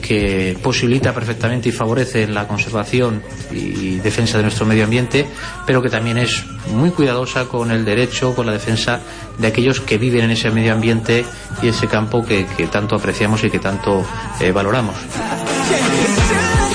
que 0.00 0.56
posibilita 0.62 1.14
perfectamente 1.14 1.68
y 1.68 1.72
favorece 1.72 2.26
la 2.26 2.46
conservación 2.46 3.22
y 3.52 3.96
defensa 3.98 4.38
de 4.38 4.44
nuestro 4.44 4.66
medio 4.66 4.84
ambiente, 4.84 5.26
pero 5.66 5.82
que 5.82 5.88
también 5.88 6.18
es 6.18 6.44
muy 6.72 6.90
cuidadosa 6.90 7.46
con 7.46 7.70
el 7.70 7.84
derecho, 7.84 8.34
con 8.34 8.46
la 8.46 8.52
defensa 8.52 9.00
de 9.38 9.46
aquellos 9.46 9.80
que 9.80 9.98
viven 9.98 10.24
en 10.24 10.30
ese 10.32 10.50
medio 10.50 10.72
ambiente 10.72 11.24
y 11.62 11.68
ese 11.68 11.86
campo 11.86 12.24
que, 12.24 12.44
tanto 12.70 12.96
apreciamos 12.96 13.42
y 13.44 13.50
que 13.50 13.58
tanto 13.58 14.04
eh, 14.40 14.52
valoramos. 14.52 14.96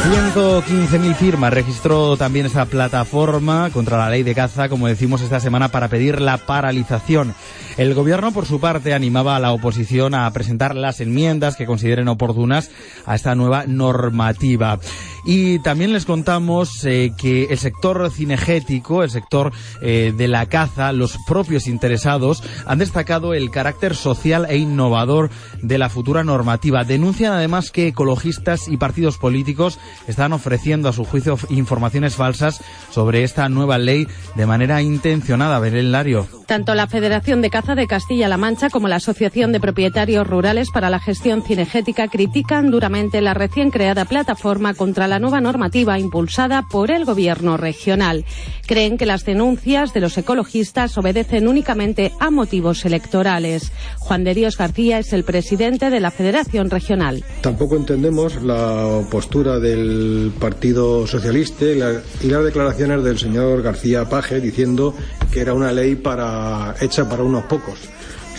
115.000 0.05 1.15
firmas 1.15 1.51
registró 1.51 2.15
también 2.15 2.45
esa 2.45 2.65
plataforma 2.65 3.69
contra 3.71 3.97
la 3.97 4.09
ley 4.09 4.21
de 4.21 4.35
caza, 4.35 4.69
como 4.69 4.87
decimos 4.87 5.21
esta 5.21 5.39
semana, 5.39 5.69
para 5.69 5.87
pedir 5.87 6.21
la 6.21 6.37
paralización. 6.37 7.33
El 7.77 7.93
gobierno, 7.93 8.31
por 8.31 8.45
su 8.45 8.61
parte, 8.61 8.93
animaba 8.93 9.35
a 9.35 9.39
la 9.39 9.51
oposición 9.51 10.15
a 10.15 10.31
presentar 10.31 10.75
las 10.75 11.01
enmiendas 11.01 11.57
que 11.57 11.65
consideren 11.65 12.07
oportunas 12.07 12.71
a 13.05 13.15
esta 13.15 13.35
nueva 13.35 13.65
normativa. 13.67 14.79
Y 15.25 15.59
también 15.59 15.91
les 15.91 16.05
contamos 16.05 16.85
eh, 16.85 17.11
que 17.17 17.45
el 17.45 17.57
sector 17.57 18.11
cinegético, 18.11 19.03
el 19.03 19.09
sector 19.09 19.51
eh, 19.81 20.13
de 20.15 20.27
la 20.27 20.45
caza, 20.45 20.93
los 20.93 21.17
propios 21.27 21.67
interesados 21.67 22.43
han 22.65 22.77
destacado 22.77 23.33
el 23.33 23.49
carácter 23.49 23.95
social 23.95 24.45
e 24.47 24.57
innovador 24.57 25.31
de 25.61 25.79
la 25.79 25.89
futura 25.89 26.23
normativa. 26.23 26.83
Denuncian 26.83 27.33
además 27.33 27.71
que 27.71 27.87
ecologistas 27.87 28.67
y 28.67 28.77
partidos 28.77 29.17
políticos 29.17 29.79
están 30.07 30.31
ofreciendo 30.31 30.89
a 30.89 30.93
su 30.93 31.03
juicio 31.03 31.37
informaciones 31.49 32.15
falsas 32.15 32.61
sobre 32.91 33.23
esta 33.23 33.49
nueva 33.49 33.79
ley 33.79 34.07
de 34.35 34.45
manera 34.45 34.83
intencionada. 34.83 35.59
Belén 35.59 35.91
Lario. 35.91 36.27
Tanto 36.45 36.75
la 36.75 36.85
Federación 36.85 37.41
de 37.41 37.49
Caza 37.49 37.64
de 37.73 37.87
Castilla-La 37.87 38.37
Mancha 38.37 38.69
como 38.69 38.87
la 38.87 38.97
Asociación 38.97 39.51
de 39.51 39.59
Propietarios 39.59 40.27
Rurales 40.27 40.69
para 40.69 40.91
la 40.91 40.99
Gestión 40.99 41.41
Cinegética 41.41 42.07
critican 42.07 42.69
duramente 42.69 43.21
la 43.21 43.33
recién 43.33 43.71
creada 43.71 44.05
plataforma 44.05 44.75
contra 44.75 45.07
la 45.07 45.17
nueva 45.17 45.41
normativa 45.41 45.97
impulsada 45.97 46.67
por 46.69 46.91
el 46.91 47.05
Gobierno 47.05 47.57
regional. 47.57 48.23
Creen 48.67 48.97
que 48.97 49.07
las 49.07 49.25
denuncias 49.25 49.93
de 49.93 50.01
los 50.01 50.15
ecologistas 50.17 50.95
obedecen 50.99 51.47
únicamente 51.47 52.11
a 52.19 52.29
motivos 52.29 52.85
electorales. 52.85 53.71
Juan 53.97 54.23
de 54.23 54.35
Dios 54.35 54.57
García 54.57 54.99
es 54.99 55.11
el 55.13 55.23
presidente 55.23 55.89
de 55.89 55.99
la 55.99 56.11
Federación 56.11 56.69
Regional. 56.69 57.23
Tampoco 57.41 57.77
entendemos 57.77 58.43
la 58.43 59.01
postura 59.09 59.57
del 59.59 60.31
Partido 60.39 61.07
Socialista 61.07 61.65
y, 61.65 61.79
las 61.79 62.43
declaraciones 62.43 63.03
del 63.03 63.17
señor 63.17 63.63
García 63.63 64.07
Paje 64.07 64.39
diciendo 64.39 64.93
que 65.31 65.39
era 65.39 65.53
una 65.53 65.71
ley 65.71 65.95
para, 65.95 66.75
hecha 66.79 67.09
para 67.09 67.23
unos 67.23 67.45
pocos 67.45 67.54
pocos. 67.59 67.79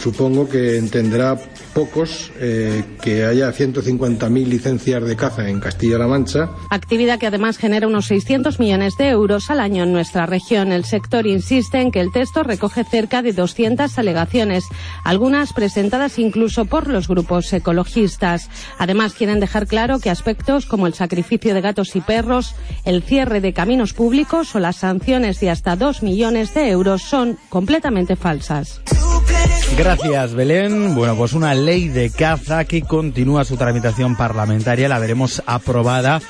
Supongo 0.01 0.49
que 0.49 0.77
entenderá 0.77 1.37
pocos 1.75 2.31
eh, 2.39 2.85
que 3.03 3.25
haya 3.25 3.53
150.000 3.53 4.47
licencias 4.47 5.05
de 5.05 5.17
caza 5.17 5.49
en 5.49 5.61
Castilla-La 5.61 6.07
Mancha. 6.07 6.49
Actividad 6.71 7.19
que 7.19 7.27
además 7.27 7.59
genera 7.59 7.87
unos 7.87 8.07
600 8.07 8.59
millones 8.61 8.97
de 8.97 9.09
euros 9.09 9.51
al 9.51 9.61
año 9.61 9.85
en 9.85 9.93
nuestra 9.93 10.27
región. 10.27 10.73
El 10.73 10.85
sector 10.85 11.27
insiste 11.27 11.81
en 11.81 11.91
que 11.91 12.01
el 12.01 12.13
texto 12.13 12.43
recoge 12.43 12.85
cerca 12.85 13.23
de 13.23 13.33
200 13.33 13.99
alegaciones, 13.99 14.65
algunas 15.05 15.53
presentadas 15.53 16.19
incluso 16.19 16.65
por 16.65 16.89
los 16.89 17.09
grupos 17.09 17.53
ecologistas. 17.53 18.49
Además, 18.79 19.15
quieren 19.15 19.41
dejar 19.41 19.67
claro 19.67 19.99
que 19.99 20.11
aspectos 20.11 20.67
como 20.67 20.87
el 20.87 20.95
sacrificio 20.95 21.53
de 21.53 21.61
gatos 21.61 21.97
y 21.97 22.01
perros, 22.01 22.55
el 22.85 23.03
cierre 23.03 23.41
de 23.41 23.53
caminos 23.53 23.93
públicos 23.93 24.55
o 24.55 24.61
las 24.61 24.77
sanciones 24.77 25.41
de 25.41 25.51
hasta 25.51 25.77
2 25.77 26.03
millones 26.03 26.55
de 26.55 26.71
euros 26.71 27.03
son 27.03 27.39
completamente 27.49 28.17
falsas. 28.17 28.81
Gracias, 29.77 30.35
Belén. 30.35 30.95
Bueno, 30.95 31.17
pues 31.17 31.33
una 31.35 31.55
ley 31.55 31.89
de 31.89 32.11
caza 32.11 32.65
que 32.65 32.83
continúa 32.83 33.45
su 33.45 33.57
tramitación 33.57 34.17
parlamentaria, 34.17 34.89
la 34.89 34.99
veremos 34.99 35.43
aprobada 35.47 36.21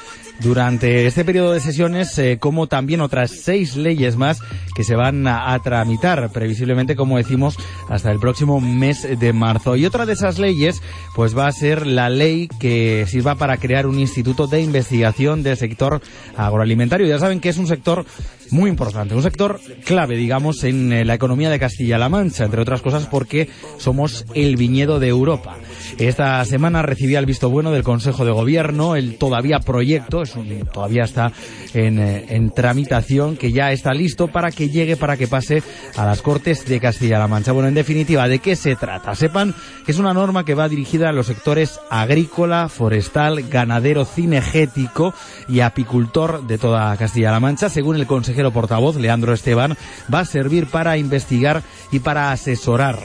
durante 0.41 1.07
este 1.07 1.25
periodo 1.25 1.53
de 1.53 1.61
sesiones, 1.61 2.19
eh, 2.19 2.39
como 2.39 2.67
también 2.67 3.01
otras 3.01 3.31
seis 3.31 3.77
leyes 3.77 4.17
más 4.17 4.41
que 4.75 4.85
se 4.85 4.95
van 4.95 5.27
a, 5.27 5.59
tramitar, 5.63 6.31
previsiblemente, 6.31 6.97
como 6.97 7.17
decimos, 7.17 7.57
hasta 7.89 8.11
el 8.11 8.19
próximo 8.19 8.61
mes 8.61 9.07
de 9.19 9.33
marzo. 9.33 9.77
Y 9.77 9.87
otra 9.87 10.05
de 10.05 10.13
esas 10.13 10.39
leyes, 10.39 10.83
pues 11.15 11.37
va 11.37 11.47
a 11.47 11.53
ser 11.53 11.87
la 11.87 12.11
ley 12.11 12.49
que 12.61 13.07
sirva 13.09 13.37
para 13.37 13.57
crear 13.57 13.87
un 13.87 13.99
instituto 13.99 14.47
de 14.47 14.61
investigación 14.61 15.43
del 15.43 15.57
sector 15.57 16.03
agroalimentario. 16.37 17.07
Ya 17.07 17.19
saben 17.19 17.41
que 17.41 17.49
es 17.49 17.57
un 17.57 17.67
sector 17.67 18.05
muy 18.51 18.71
importante, 18.71 19.15
un 19.15 19.23
sector 19.23 19.61
clave, 19.85 20.17
digamos, 20.17 20.65
en 20.65 20.93
eh, 20.93 21.05
la 21.05 21.15
economía 21.15 21.51
de 21.51 21.59
Castilla-La 21.59 22.09
Mancha, 22.09 22.45
entre 22.45 22.61
otras 22.61 22.83
cosas 22.83 23.07
porque 23.07 23.49
somos 23.79 24.25
el 24.35 24.57
viñedo 24.57 25.01
de 25.01 25.09
Europa. 25.09 25.57
Esta 25.99 26.45
semana 26.45 26.83
recibía 26.83 27.19
el 27.19 27.27
visto 27.27 27.51
bueno 27.51 27.73
del 27.73 27.83
Consejo 27.83 28.25
de 28.25 28.31
Gobierno, 28.31 28.97
el 28.97 29.19
todavía 29.19 29.59
proyecto, 29.61 30.23
es 30.23 30.35
todavía 30.73 31.05
está 31.05 31.33
en, 31.75 31.99
eh, 31.99 32.27
en, 32.29 32.51
tramitación, 32.51 33.37
que 33.37 33.53
ya 33.53 33.73
está 33.73 33.93
listo 33.95 34.29
para 34.29 34.51
que 34.51 34.69
llegue, 34.69 34.97
para 34.97 35.17
que 35.17 35.27
pase 35.27 35.63
a 35.97 36.05
las 36.05 36.23
Cortes 36.23 36.67
de 36.67 36.81
Castilla-La 36.81 37.29
Mancha. 37.29 37.53
Bueno, 37.53 37.69
en 37.69 37.75
definitiva, 37.75 38.29
¿de 38.29 38.39
qué 38.39 38.57
se 38.57 38.77
trata? 38.77 39.15
Sepan 39.15 39.55
que 39.85 39.93
es 39.93 39.99
una 39.99 40.13
norma 40.13 40.45
que 40.45 40.55
va 40.55 40.69
dirigida 40.69 41.09
a 41.09 41.13
los 41.13 41.27
sectores 41.27 41.81
agrícola, 41.91 42.69
forestal, 42.69 43.49
ganadero, 43.49 44.05
cinegético 44.05 45.15
y 45.49 45.61
apicultor 45.61 46.47
de 46.47 46.59
toda 46.59 46.97
Castilla-La 46.97 47.41
Mancha, 47.41 47.69
según 47.69 47.97
el 47.97 48.07
Consejo 48.07 48.36
portavoz, 48.53 48.97
Leandro 48.97 49.33
Esteban, 49.33 49.77
va 50.13 50.21
a 50.21 50.25
servir 50.25 50.67
para 50.67 50.97
investigar 50.99 51.63
y 51.93 52.01
para 52.01 52.33
asesorar. 52.33 52.99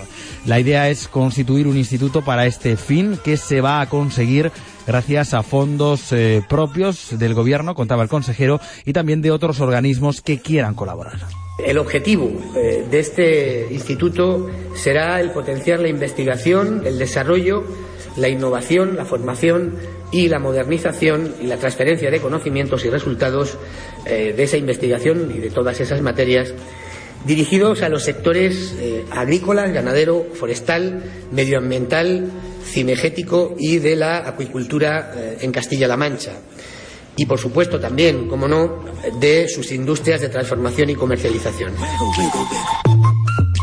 La 0.46 0.60
idea 0.60 0.90
es 0.90 1.08
constituir 1.08 1.68
un 1.68 1.78
instituto 1.78 2.22
para 2.24 2.46
este 2.46 2.78
fin 2.78 3.20
que 3.24 3.38
se 3.38 3.62
va 3.62 3.82
a 3.82 3.90
conseguir 3.90 4.52
gracias 4.88 5.34
a 5.34 5.44
fondos 5.44 6.12
eh, 6.12 6.44
propios 6.48 7.18
del 7.18 7.34
gobierno, 7.34 7.76
contaba 7.76 8.04
el 8.04 8.10
consejero, 8.10 8.60
y 8.86 8.94
también 8.94 9.22
de 9.22 9.32
otros 9.32 9.60
organismos 9.60 10.22
que 10.22 10.40
quieran 10.40 10.74
colaborar. 10.74 11.20
El 11.66 11.78
objetivo 11.78 12.32
eh, 12.56 12.86
de 12.90 13.00
este 13.00 13.68
instituto 13.72 14.50
será 14.76 15.22
el 15.22 15.32
potenciar 15.32 15.80
la 15.80 15.90
investigación, 15.90 16.82
el 16.86 16.98
desarrollo, 16.98 17.64
la 18.18 18.30
innovación, 18.30 18.96
la 18.96 19.06
formación 19.06 19.76
y 20.12 20.28
la 20.28 20.40
modernización 20.40 21.36
y 21.42 21.48
la 21.48 21.58
transferencia 21.58 22.12
de 22.12 22.20
conocimientos 22.20 22.86
y 22.86 22.90
resultados 22.90 23.58
eh, 24.06 24.34
de 24.36 24.44
esa 24.44 24.58
investigación 24.58 25.32
y 25.36 25.40
de 25.40 25.50
todas 25.50 25.80
esas 25.80 26.02
materias 26.02 26.54
dirigidos 27.26 27.82
a 27.82 27.90
los 27.90 28.04
sectores 28.04 28.76
eh, 28.80 29.06
agrícola, 29.12 29.68
ganadero, 29.68 30.28
forestal, 30.34 31.04
medioambiental, 31.32 32.30
cinegético 32.64 33.56
y 33.58 33.78
de 33.78 33.96
la 33.96 34.28
acuicultura 34.28 35.14
eh, 35.16 35.38
en 35.42 35.52
Castilla-La 35.52 35.98
Mancha. 35.98 36.34
Y, 37.16 37.26
por 37.26 37.38
supuesto, 37.38 37.80
también, 37.80 38.28
como 38.28 38.48
no, 38.48 38.86
de 39.20 39.48
sus 39.50 39.72
industrias 39.72 40.22
de 40.22 40.30
transformación 40.30 40.90
y 40.90 40.96
comercialización. 40.96 41.74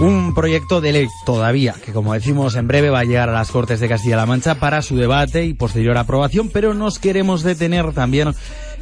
Un 0.01 0.33
proyecto 0.33 0.81
de 0.81 0.93
ley 0.93 1.09
todavía, 1.27 1.75
que 1.85 1.93
como 1.93 2.15
decimos 2.15 2.55
en 2.55 2.69
breve 2.69 2.89
va 2.89 3.01
a 3.01 3.05
llegar 3.05 3.29
a 3.29 3.33
las 3.33 3.51
Cortes 3.51 3.81
de 3.81 3.89
Castilla-La 3.89 4.27
Mancha 4.27 4.55
para 4.55 4.81
su 4.81 4.97
debate 4.97 5.45
y 5.45 5.55
posterior 5.55 5.97
aprobación, 5.97 6.51
pero 6.51 6.73
nos 6.73 7.01
queremos 7.01 7.43
detener 7.43 7.93
también 7.93 8.33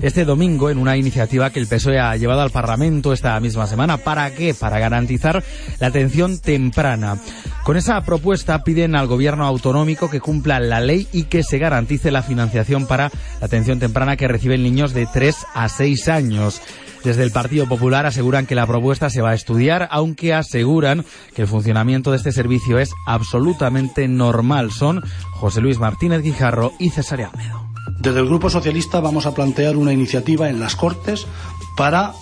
este 0.02 0.26
domingo 0.26 0.68
en 0.68 0.76
una 0.76 0.98
iniciativa 0.98 1.48
que 1.48 1.58
el 1.58 1.68
PSOE 1.68 1.98
ha 1.98 2.14
llevado 2.16 2.42
al 2.42 2.50
Parlamento 2.50 3.14
esta 3.14 3.40
misma 3.40 3.66
semana. 3.66 3.96
¿Para 3.96 4.30
qué? 4.34 4.52
Para 4.52 4.78
garantizar 4.78 5.42
la 5.80 5.86
atención 5.86 6.38
temprana. 6.38 7.16
Con 7.64 7.78
esa 7.78 7.98
propuesta 8.02 8.62
piden 8.62 8.94
al 8.94 9.06
gobierno 9.06 9.46
autonómico 9.46 10.10
que 10.10 10.20
cumpla 10.20 10.60
la 10.60 10.80
ley 10.80 11.08
y 11.12 11.24
que 11.24 11.42
se 11.42 11.56
garantice 11.56 12.10
la 12.10 12.22
financiación 12.22 12.86
para 12.86 13.10
la 13.40 13.46
atención 13.46 13.78
temprana 13.78 14.18
que 14.18 14.28
reciben 14.28 14.62
niños 14.62 14.92
de 14.92 15.06
3 15.06 15.34
a 15.54 15.70
6 15.70 16.08
años. 16.08 16.60
Desde 17.06 17.22
el 17.22 17.30
Partido 17.30 17.68
Popular 17.68 18.04
aseguran 18.04 18.46
que 18.46 18.56
la 18.56 18.66
propuesta 18.66 19.10
se 19.10 19.22
va 19.22 19.30
a 19.30 19.34
estudiar, 19.34 19.86
aunque 19.92 20.34
aseguran 20.34 21.04
que 21.36 21.42
el 21.42 21.46
funcionamiento 21.46 22.10
de 22.10 22.16
este 22.16 22.32
servicio 22.32 22.80
es 22.80 22.90
absolutamente 23.06 24.08
normal. 24.08 24.72
Son 24.72 25.04
José 25.30 25.60
Luis 25.60 25.78
Martínez 25.78 26.22
Guijarro 26.22 26.72
y 26.80 26.90
César 26.90 27.22
Almedo. 27.22 27.64
Desde 28.00 28.18
el 28.18 28.26
Grupo 28.26 28.50
Socialista 28.50 28.98
vamos 28.98 29.24
a 29.24 29.32
plantear 29.32 29.76
una 29.76 29.92
iniciativa 29.92 30.48
en 30.48 30.58
las 30.58 30.74
Cortes 30.74 31.28
para 31.76 32.12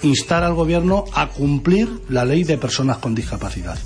instar 0.00 0.42
al 0.42 0.54
Gobierno 0.54 1.04
a 1.12 1.26
cumplir 1.26 2.00
la 2.08 2.24
ley 2.24 2.42
de 2.44 2.56
personas 2.56 2.96
con 2.96 3.14
discapacidad. 3.14 3.78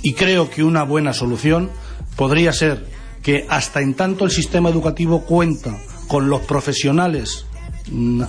Y 0.00 0.12
creo 0.12 0.48
que 0.48 0.62
una 0.62 0.84
buena 0.84 1.12
solución 1.12 1.70
podría 2.14 2.52
ser 2.52 2.86
que 3.24 3.46
hasta 3.48 3.80
en 3.80 3.94
tanto 3.94 4.24
el 4.26 4.30
sistema 4.30 4.68
educativo 4.68 5.24
cuenta 5.24 5.76
con 6.06 6.30
los 6.30 6.42
profesionales 6.42 7.46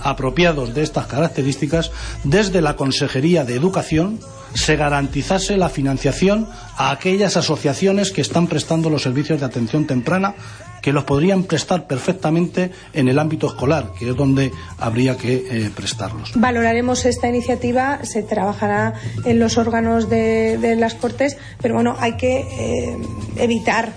apropiados 0.02 0.74
de 0.74 0.82
estas 0.82 1.06
características, 1.06 1.90
desde 2.24 2.60
la 2.60 2.76
Consejería 2.76 3.44
de 3.44 3.54
Educación 3.54 4.20
se 4.54 4.76
garantizase 4.76 5.56
la 5.56 5.68
financiación 5.68 6.48
a 6.76 6.90
aquellas 6.90 7.36
asociaciones 7.36 8.12
que 8.12 8.20
están 8.20 8.46
prestando 8.46 8.88
los 8.88 9.02
servicios 9.02 9.40
de 9.40 9.46
atención 9.46 9.86
temprana 9.86 10.34
que 10.80 10.92
los 10.92 11.04
podrían 11.04 11.44
prestar 11.44 11.86
perfectamente 11.86 12.70
en 12.92 13.08
el 13.08 13.18
ámbito 13.18 13.46
escolar, 13.46 13.92
que 13.98 14.10
es 14.10 14.16
donde 14.16 14.52
habría 14.78 15.16
que 15.16 15.46
eh, 15.50 15.70
prestarlos. 15.74 16.32
Valoraremos 16.34 17.06
esta 17.06 17.26
iniciativa, 17.26 18.04
se 18.04 18.22
trabajará 18.22 18.92
en 19.24 19.38
los 19.38 19.56
órganos 19.56 20.10
de, 20.10 20.76
las 20.78 20.94
Cortes, 20.94 21.38
pero 21.62 21.72
bueno, 21.72 21.96
hay 21.98 22.18
que 22.18 22.40
eh, 22.40 22.98
evitar 23.36 23.92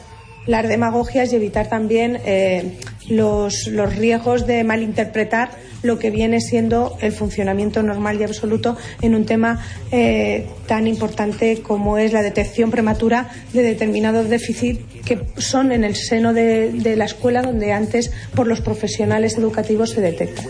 las 0.46 0.66
demagogias 0.70 1.34
y 1.34 1.36
evitar 1.36 1.68
también 1.68 2.22
eh, 2.24 2.80
los, 3.10 3.70
riesgos 3.96 4.48
de 4.48 4.64
malinterpretar 4.64 5.52
lo 5.84 6.00
que 6.00 6.10
viene 6.10 6.42
siendo 6.42 6.98
el 7.02 7.12
funcionamiento 7.12 7.84
normal 7.84 8.20
y 8.20 8.24
absoluto 8.24 8.76
en 9.02 9.16
un 9.16 9.26
tema 9.26 9.60
eh, 9.92 10.48
tan 10.68 10.88
importante 10.88 11.62
como 11.62 11.98
es 11.98 12.14
la 12.14 12.24
detección 12.24 12.72
prematura 12.72 13.30
de 13.54 13.62
determinados 13.62 14.28
déficits 14.28 14.80
que 15.06 15.26
son 15.38 15.72
en 15.72 15.84
el 15.84 15.96
seno 15.96 16.34
de, 16.34 16.72
de 16.72 16.96
la 16.96 17.06
escuela 17.06 17.42
donde 17.42 17.72
antes 17.72 18.12
por 18.36 18.48
los 18.48 18.60
profesionales 18.60 19.38
educativos 19.38 19.92
se 19.92 20.02
detectan. 20.02 20.46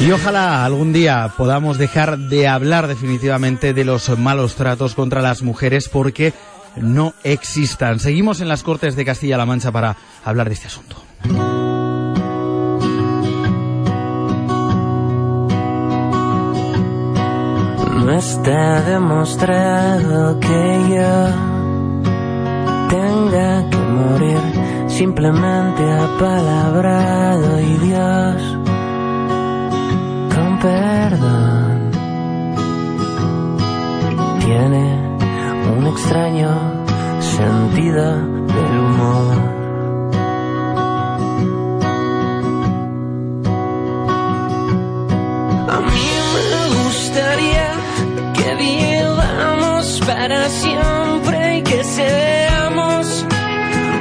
Y 0.00 0.10
ojalá 0.12 0.64
algún 0.64 0.92
día 0.92 1.32
podamos 1.36 1.78
dejar 1.78 2.18
de 2.18 2.46
hablar 2.46 2.86
definitivamente 2.86 3.72
de 3.72 3.84
los 3.84 4.16
malos 4.18 4.54
tratos 4.54 4.94
contra 4.94 5.22
las 5.22 5.42
mujeres 5.42 5.88
porque 5.88 6.32
no 6.76 7.14
existan. 7.24 7.98
Seguimos 8.00 8.40
en 8.40 8.48
las 8.48 8.62
Cortes 8.62 8.96
de 8.96 9.04
Castilla-La 9.04 9.46
Mancha 9.46 9.72
para 9.72 9.96
hablar 10.24 10.48
de 10.48 10.54
este 10.54 10.66
asunto. 10.66 10.96
No 18.04 18.12
está 18.12 18.82
demostrado 18.82 20.38
que 20.38 20.80
yo 20.90 21.56
tenga 22.88 23.68
que 23.68 23.78
morir, 23.78 24.40
simplemente 24.88 25.82
apalabrado 25.92 27.60
y 27.60 27.76
Dios 27.78 28.58
con 30.32 30.58
perdón 30.60 31.90
tiene 34.40 35.05
un 35.70 35.86
extraño 35.86 36.84
sentido 37.20 38.16
del 38.46 38.78
humor. 38.78 39.36
A 45.68 45.80
mí 45.80 46.08
me 46.34 46.58
gustaría 46.74 47.68
que 48.34 48.54
vivamos 48.54 50.00
para 50.06 50.48
siempre 50.48 51.58
y 51.58 51.62
que 51.62 51.84
seamos 51.84 53.26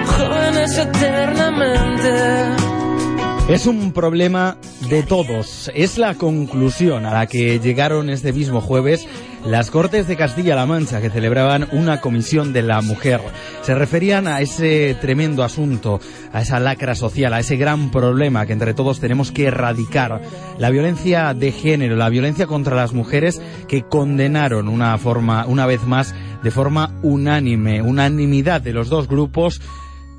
jóvenes 0.05 0.77
eternamente. 0.77 2.65
Es 3.47 3.67
un 3.67 3.91
problema 3.91 4.57
de 4.89 5.03
todos. 5.03 5.71
Es 5.75 5.97
la 5.97 6.15
conclusión 6.15 7.05
a 7.05 7.13
la 7.13 7.27
que 7.27 7.59
llegaron 7.59 8.09
este 8.09 8.33
mismo 8.33 8.59
jueves 8.59 9.07
las 9.45 9.69
Cortes 9.69 10.07
de 10.07 10.17
Castilla-La 10.17 10.65
Mancha, 10.65 11.01
que 11.01 11.09
celebraban 11.09 11.67
una 11.71 12.01
comisión 12.01 12.51
de 12.51 12.63
la 12.63 12.81
mujer. 12.81 13.21
Se 13.61 13.75
referían 13.75 14.27
a 14.27 14.41
ese 14.41 14.97
tremendo 14.99 15.43
asunto, 15.43 15.99
a 16.33 16.41
esa 16.41 16.59
lacra 16.59 16.95
social, 16.95 17.33
a 17.33 17.39
ese 17.39 17.55
gran 17.55 17.91
problema 17.91 18.45
que 18.45 18.53
entre 18.53 18.73
todos 18.73 18.99
tenemos 18.99 19.31
que 19.31 19.45
erradicar. 19.45 20.21
La 20.57 20.71
violencia 20.71 21.33
de 21.33 21.51
género, 21.51 21.95
la 21.95 22.09
violencia 22.09 22.47
contra 22.47 22.75
las 22.75 22.93
mujeres 22.93 23.39
que 23.67 23.83
condenaron 23.83 24.67
una 24.67 24.97
forma, 24.97 25.45
una 25.45 25.67
vez 25.67 25.83
más, 25.83 26.15
de 26.41 26.51
forma 26.51 26.95
unánime, 27.03 27.81
unanimidad 27.81 28.61
de 28.61 28.73
los 28.73 28.89
dos 28.89 29.07
grupos 29.07 29.61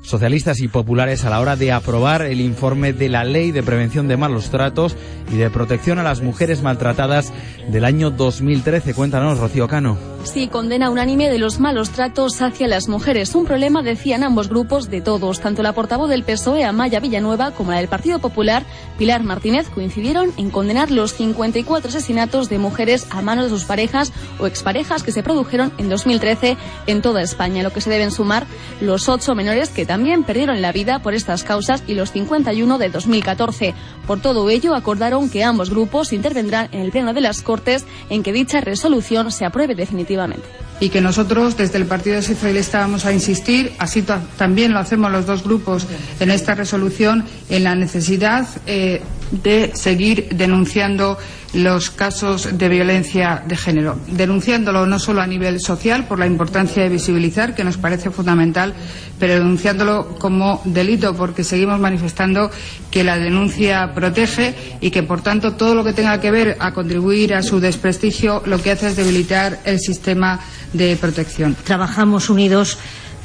socialistas 0.07 0.61
y 0.61 0.69
populares 0.69 1.25
a 1.25 1.29
la 1.29 1.41
hora 1.41 1.57
de 1.57 1.73
aprobar 1.73 2.21
el 2.21 2.39
informe 2.39 2.93
de 2.93 3.09
la 3.09 3.25
Ley 3.25 3.51
de 3.51 3.61
Prevención 3.61 4.07
de 4.07 4.15
Malos 4.15 4.49
Tratos 4.49 4.95
y 5.29 5.35
de 5.35 5.49
Protección 5.49 5.99
a 5.99 6.03
las 6.03 6.21
Mujeres 6.21 6.61
Maltratadas 6.61 7.33
del 7.67 7.83
año 7.83 8.09
2013. 8.09 8.93
Cuéntanos, 8.93 9.37
Rocío 9.37 9.67
Cano. 9.67 9.97
Sí, 10.23 10.47
condena 10.47 10.89
unánime 10.89 11.29
de 11.29 11.37
los 11.37 11.59
malos 11.59 11.89
tratos 11.89 12.41
hacia 12.41 12.67
las 12.67 12.87
mujeres. 12.87 13.35
Un 13.35 13.45
problema, 13.45 13.81
decían 13.81 14.23
ambos 14.23 14.47
grupos, 14.47 14.89
de 14.89 15.01
todos. 15.01 15.41
Tanto 15.41 15.61
la 15.61 15.73
portavoz 15.73 16.09
del 16.09 16.23
PSOE, 16.23 16.63
Amaya 16.63 17.01
Villanueva, 17.01 17.51
como 17.51 17.71
la 17.71 17.77
del 17.77 17.87
Partido 17.89 18.19
Popular, 18.19 18.63
Pilar 18.97 19.23
Martínez, 19.23 19.67
coincidieron 19.69 20.31
en 20.37 20.49
condenar 20.49 20.89
los 20.89 21.13
54 21.13 21.89
asesinatos 21.89 22.49
de 22.49 22.59
mujeres 22.59 23.07
a 23.09 23.21
manos 23.21 23.45
de 23.45 23.49
sus 23.49 23.65
parejas 23.65 24.13
o 24.39 24.47
exparejas 24.47 25.03
que 25.03 25.11
se 25.11 25.23
produjeron 25.23 25.73
en 25.77 25.89
2013 25.89 26.57
en 26.87 27.01
toda 27.01 27.21
España, 27.21 27.63
lo 27.63 27.71
que 27.71 27.81
se 27.81 27.89
deben 27.89 28.11
sumar 28.11 28.47
los 28.79 29.09
ocho 29.09 29.35
menores 29.35 29.69
que 29.69 29.85
también 29.85 29.96
perdieron 30.25 30.61
la 30.61 30.71
vida 30.71 30.99
por 30.99 31.13
estas 31.13 31.43
causas 31.43 31.83
y 31.87 31.93
los 31.93 32.11
51 32.11 32.77
de 32.77 32.89
2014. 32.89 33.73
Por 34.05 34.21
todo 34.21 34.49
ello, 34.49 34.75
acordaron 34.75 35.29
que 35.29 35.43
ambos 35.43 35.69
grupos 35.69 36.13
intervendrán 36.13 36.69
en 36.71 36.81
el 36.81 36.91
Pleno 36.91 37.13
de 37.13 37.21
las 37.21 37.41
Cortes 37.41 37.85
en 38.09 38.23
que 38.23 38.33
dicha 38.33 38.61
resolución 38.61 39.31
se 39.31 39.45
apruebe 39.45 39.75
definitivamente 39.75 40.47
y 40.79 40.89
que 40.89 41.01
nosotros 41.01 41.57
desde 41.57 41.77
el 41.77 41.85
Partido 41.85 42.21
Socialista 42.21 42.79
vamos 42.79 43.05
a 43.05 43.13
insistir, 43.13 43.73
así 43.79 44.03
también 44.37 44.73
lo 44.73 44.79
hacemos 44.79 45.11
los 45.11 45.25
dos 45.25 45.43
grupos 45.43 45.87
en 46.19 46.29
esta 46.29 46.53
resolución, 46.53 47.25
en 47.49 47.63
la 47.63 47.75
necesidad 47.75 48.47
eh, 48.67 49.01
de 49.31 49.71
seguir 49.73 50.29
denunciando 50.31 51.17
los 51.57 51.89
casos 51.89 52.57
de 52.57 52.69
violencia 52.69 53.43
de 53.47 53.57
género, 53.57 53.97
denunciándolo 54.07 54.85
no 54.85 54.99
solo 54.99 55.21
a 55.21 55.27
nivel 55.27 55.59
social 55.59 56.05
por 56.05 56.19
la 56.19 56.27
importancia 56.27 56.83
de 56.83 56.89
visibilizar, 56.89 57.55
que 57.55 57.63
nos 57.63 57.77
parece 57.77 58.11
fundamental, 58.11 58.75
pero 59.19 59.33
denunciándolo 59.33 60.19
como 60.19 60.61
delito 60.65 61.15
porque 61.15 61.43
seguimos 61.43 61.79
manifestando 61.79 62.51
que 62.91 63.03
la 63.03 63.17
denuncia 63.17 63.91
protege 63.95 64.53
y 64.81 64.91
que, 64.91 65.01
por 65.01 65.21
tanto, 65.21 65.53
todo 65.53 65.73
lo 65.73 65.83
que 65.83 65.93
tenga 65.93 66.21
que 66.21 66.29
ver 66.29 66.57
a 66.59 66.73
contribuir 66.73 67.33
a 67.33 67.41
su 67.41 67.59
desprestigio 67.59 68.43
lo 68.45 68.61
que 68.61 68.71
hace 68.71 68.89
es 68.89 68.95
debilitar 68.95 69.59
el 69.65 69.79
sistema 69.79 70.39
de 70.73 70.95
protección. 70.95 71.55
Trabajamos 71.63 72.29
unidos 72.29 72.77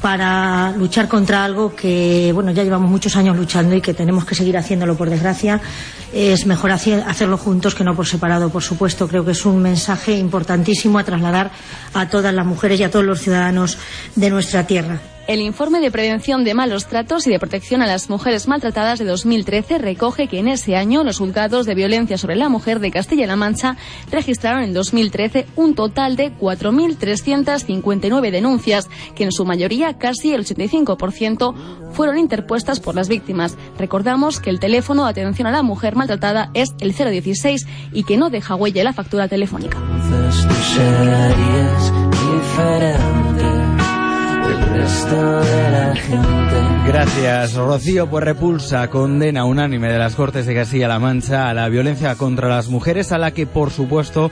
para 0.02 0.72
luchar 0.72 1.06
contra 1.06 1.44
algo 1.44 1.74
que, 1.74 2.32
bueno, 2.34 2.50
ya 2.50 2.64
llevamos 2.64 2.90
muchos 2.90 3.14
años 3.16 3.36
luchando 3.36 3.76
y 3.76 3.80
que 3.80 3.94
tenemos 3.94 4.24
que 4.24 4.34
seguir 4.34 4.58
haciéndolo, 4.58 4.96
por 4.96 5.08
desgracia. 5.08 5.60
Es 6.12 6.44
mejor 6.44 6.72
hacerlo 6.72 7.38
juntos 7.38 7.76
que 7.76 7.84
no 7.84 7.94
por 7.94 8.06
separado, 8.06 8.50
por 8.50 8.62
supuesto. 8.62 9.06
Creo 9.06 9.24
que 9.24 9.30
es 9.30 9.46
un 9.46 9.62
mensaje 9.62 10.18
importantísimo 10.18 10.98
a 10.98 11.04
trasladar 11.04 11.52
a 11.94 12.08
todas 12.08 12.34
las 12.34 12.44
mujeres 12.44 12.80
y 12.80 12.82
a 12.82 12.90
todos 12.90 13.04
los 13.04 13.20
ciudadanos 13.20 13.78
de 14.16 14.28
nuestra 14.28 14.66
tierra. 14.66 15.12
El 15.28 15.40
informe 15.40 15.80
de 15.80 15.92
prevención 15.92 16.42
de 16.42 16.52
malos 16.52 16.87
tratos 16.87 17.26
y 17.26 17.30
de 17.30 17.38
protección 17.38 17.80
a 17.80 17.87
las 17.87 18.11
mujeres 18.11 18.48
maltratadas 18.48 18.98
de 18.98 19.04
2013 19.04 19.78
recoge 19.78 20.26
que 20.26 20.40
en 20.40 20.48
ese 20.48 20.74
año 20.74 21.04
los 21.04 21.18
juzgados 21.18 21.64
de 21.64 21.76
violencia 21.76 22.18
sobre 22.18 22.35
la 22.35 22.48
mujer 22.48 22.80
de 22.80 22.90
Castilla-La 22.90 23.37
Mancha 23.37 23.76
registraron 24.11 24.64
en 24.64 24.74
2013 24.74 25.46
un 25.54 25.76
total 25.76 26.16
de 26.16 26.32
4.359 26.32 28.30
denuncias, 28.32 28.90
que 29.14 29.22
en 29.22 29.30
su 29.30 29.44
mayoría, 29.44 29.96
casi 29.96 30.35
el 30.35 30.44
85%, 30.44 31.54
fueron 31.92 32.18
interpuestas 32.18 32.80
por 32.80 32.96
las 32.96 33.08
víctimas. 33.08 33.56
Recordamos 33.78 34.40
que 34.40 34.50
el 34.50 34.58
teléfono 34.58 35.04
de 35.04 35.11
atención 35.11 35.46
a 35.46 35.52
la 35.52 35.62
mujer 35.62 35.94
maltratada 35.94 36.50
es 36.52 36.74
el 36.80 36.92
016 36.92 37.66
y 37.92 38.02
que 38.02 38.16
no 38.16 38.28
deja 38.28 38.56
huella 38.56 38.82
la 38.82 38.92
factura 38.92 39.28
telefónica. 39.28 39.78
Gracias, 46.86 47.54
Rocío. 47.54 48.08
Pues 48.08 48.24
repulsa 48.24 48.88
condena 48.88 49.44
unánime 49.44 49.90
de 49.90 49.98
las 49.98 50.14
Cortes 50.14 50.46
de 50.46 50.54
Castilla-La 50.54 50.98
Mancha 50.98 51.48
a 51.48 51.54
la 51.54 51.68
violencia 51.68 52.14
contra 52.16 52.48
las 52.48 52.68
mujeres, 52.68 53.12
a 53.12 53.18
la 53.18 53.30
que, 53.30 53.46
por 53.46 53.70
supuesto, 53.70 54.30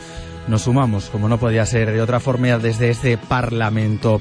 nos 0.48 0.62
sumamos, 0.62 1.10
como 1.10 1.28
no 1.28 1.38
podía 1.38 1.64
ser 1.66 1.92
de 1.92 2.02
otra 2.02 2.20
forma, 2.20 2.58
desde 2.58 2.90
este 2.90 3.16
Parlamento. 3.16 4.20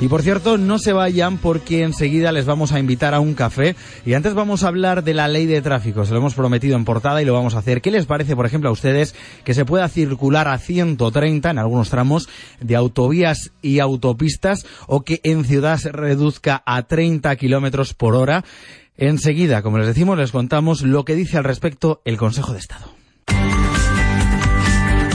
Y 0.00 0.08
por 0.08 0.22
cierto, 0.22 0.56
no 0.56 0.78
se 0.78 0.94
vayan 0.94 1.36
porque 1.36 1.82
enseguida 1.82 2.32
les 2.32 2.46
vamos 2.46 2.72
a 2.72 2.78
invitar 2.78 3.12
a 3.12 3.20
un 3.20 3.34
café. 3.34 3.76
Y 4.06 4.14
antes 4.14 4.32
vamos 4.32 4.64
a 4.64 4.68
hablar 4.68 5.04
de 5.04 5.12
la 5.12 5.28
ley 5.28 5.44
de 5.44 5.60
tráfico. 5.60 6.06
Se 6.06 6.12
lo 6.12 6.18
hemos 6.18 6.34
prometido 6.34 6.74
en 6.76 6.86
portada 6.86 7.20
y 7.20 7.26
lo 7.26 7.34
vamos 7.34 7.54
a 7.54 7.58
hacer. 7.58 7.82
¿Qué 7.82 7.90
les 7.90 8.06
parece, 8.06 8.34
por 8.34 8.46
ejemplo, 8.46 8.70
a 8.70 8.72
ustedes 8.72 9.14
que 9.44 9.52
se 9.52 9.66
pueda 9.66 9.86
circular 9.88 10.48
a 10.48 10.56
130 10.56 11.50
en 11.50 11.58
algunos 11.58 11.90
tramos 11.90 12.30
de 12.60 12.76
autovías 12.76 13.52
y 13.60 13.80
autopistas 13.80 14.64
o 14.86 15.02
que 15.02 15.20
en 15.22 15.44
ciudad 15.44 15.76
se 15.76 15.92
reduzca 15.92 16.62
a 16.64 16.82
30 16.84 17.36
kilómetros 17.36 17.92
por 17.92 18.14
hora? 18.14 18.42
Enseguida, 18.96 19.60
como 19.60 19.76
les 19.76 19.86
decimos, 19.86 20.16
les 20.16 20.32
contamos 20.32 20.80
lo 20.80 21.04
que 21.04 21.14
dice 21.14 21.36
al 21.36 21.44
respecto 21.44 22.00
el 22.06 22.16
Consejo 22.16 22.54
de 22.54 22.58
Estado. 22.58 22.99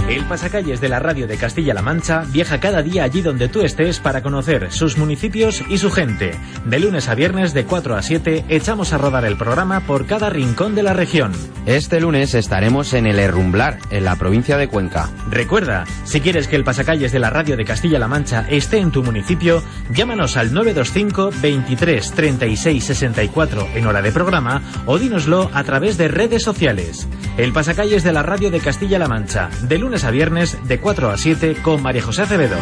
El 0.08 0.24
pasacalles 0.26 0.82
de 0.82 0.88
la 0.88 1.00
radio 1.00 1.26
de 1.26 1.36
Castilla-La 1.36 1.82
Mancha 1.82 2.26
viaja 2.28 2.60
cada 2.60 2.84
día 2.84 3.04
allí 3.04 3.24
donde 3.24 3.48
tú 3.50 3.62
estés 3.62 4.00
para 4.00 4.22
conocer 4.22 4.72
sus 4.72 5.00
municipios 5.00 5.64
y 5.68 5.80
su 5.80 5.90
gente. 5.90 6.36
De 6.64 6.80
lunes 6.80 7.10
a 7.10 7.16
viernes 7.16 7.56
de 7.56 7.66
4 7.66 7.96
a 7.96 8.04
7 8.04 8.46
echamos 8.48 8.94
a 8.94 9.00
rodar 9.00 9.26
el 9.26 9.36
programa 9.36 9.80
por 9.80 10.06
cada 10.06 10.30
rincón 10.30 10.76
de 10.76 10.84
la 10.84 10.94
región. 10.94 11.32
Este 11.66 12.00
lunes 12.00 12.36
estaremos 12.36 12.94
en 12.94 13.08
el 13.08 13.18
Herrumblar, 13.18 13.80
en 13.90 14.06
la 14.06 14.16
provincia 14.16 14.58
de 14.58 14.68
Cuenca. 14.68 15.10
Recuerda, 15.32 15.86
si 16.04 16.22
quieres 16.22 16.48
que 16.48 16.56
el 16.56 16.64
pasacalles 16.64 17.12
de 17.12 17.18
la 17.18 17.32
radio 17.32 17.58
de 17.58 17.66
Castilla-La 17.66 18.08
Mancha 18.08 18.46
esté 18.48 18.78
en 18.78 18.92
tu 18.92 19.02
municipio, 19.02 19.64
llámanos 19.90 20.38
al 20.38 20.54
925 20.54 21.32
23 21.42 22.12
36 22.12 22.84
64 22.84 23.70
en 23.74 23.88
hora 23.88 24.04
de 24.04 24.12
programa 24.12 24.62
o 24.86 25.00
dínoslo 25.00 25.50
a 25.52 25.64
través 25.64 25.98
de 25.98 26.10
redes 26.10 26.44
sociales. 26.44 27.08
El 27.38 27.54
pasacalles 27.54 28.04
de 28.04 28.14
la 28.14 28.22
radio 28.22 28.52
de 28.52 28.60
Castilla-La 28.60 29.08
Mancha, 29.08 29.50
de 29.64 29.80
lunes 29.80 29.95
a 30.04 30.12
viernes 30.12 30.58
de 30.68 30.80
4 30.80 31.10
a 31.10 31.18
7 31.18 31.58
con 31.62 31.82
María 31.82 32.02
José 32.02 32.24
Acevedo. 32.24 32.58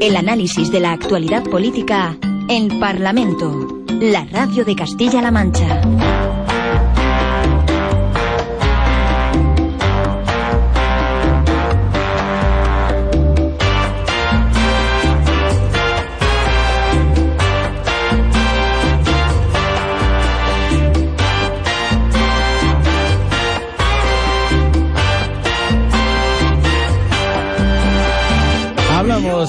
El 0.00 0.16
análisis 0.16 0.72
de 0.72 0.80
la 0.80 0.92
actualidad 0.92 1.44
política 1.44 2.16
en 2.48 2.80
Parlamento, 2.80 3.84
la 4.00 4.24
radio 4.24 4.64
de 4.64 4.74
Castilla-La 4.74 5.30
Mancha. 5.30 5.80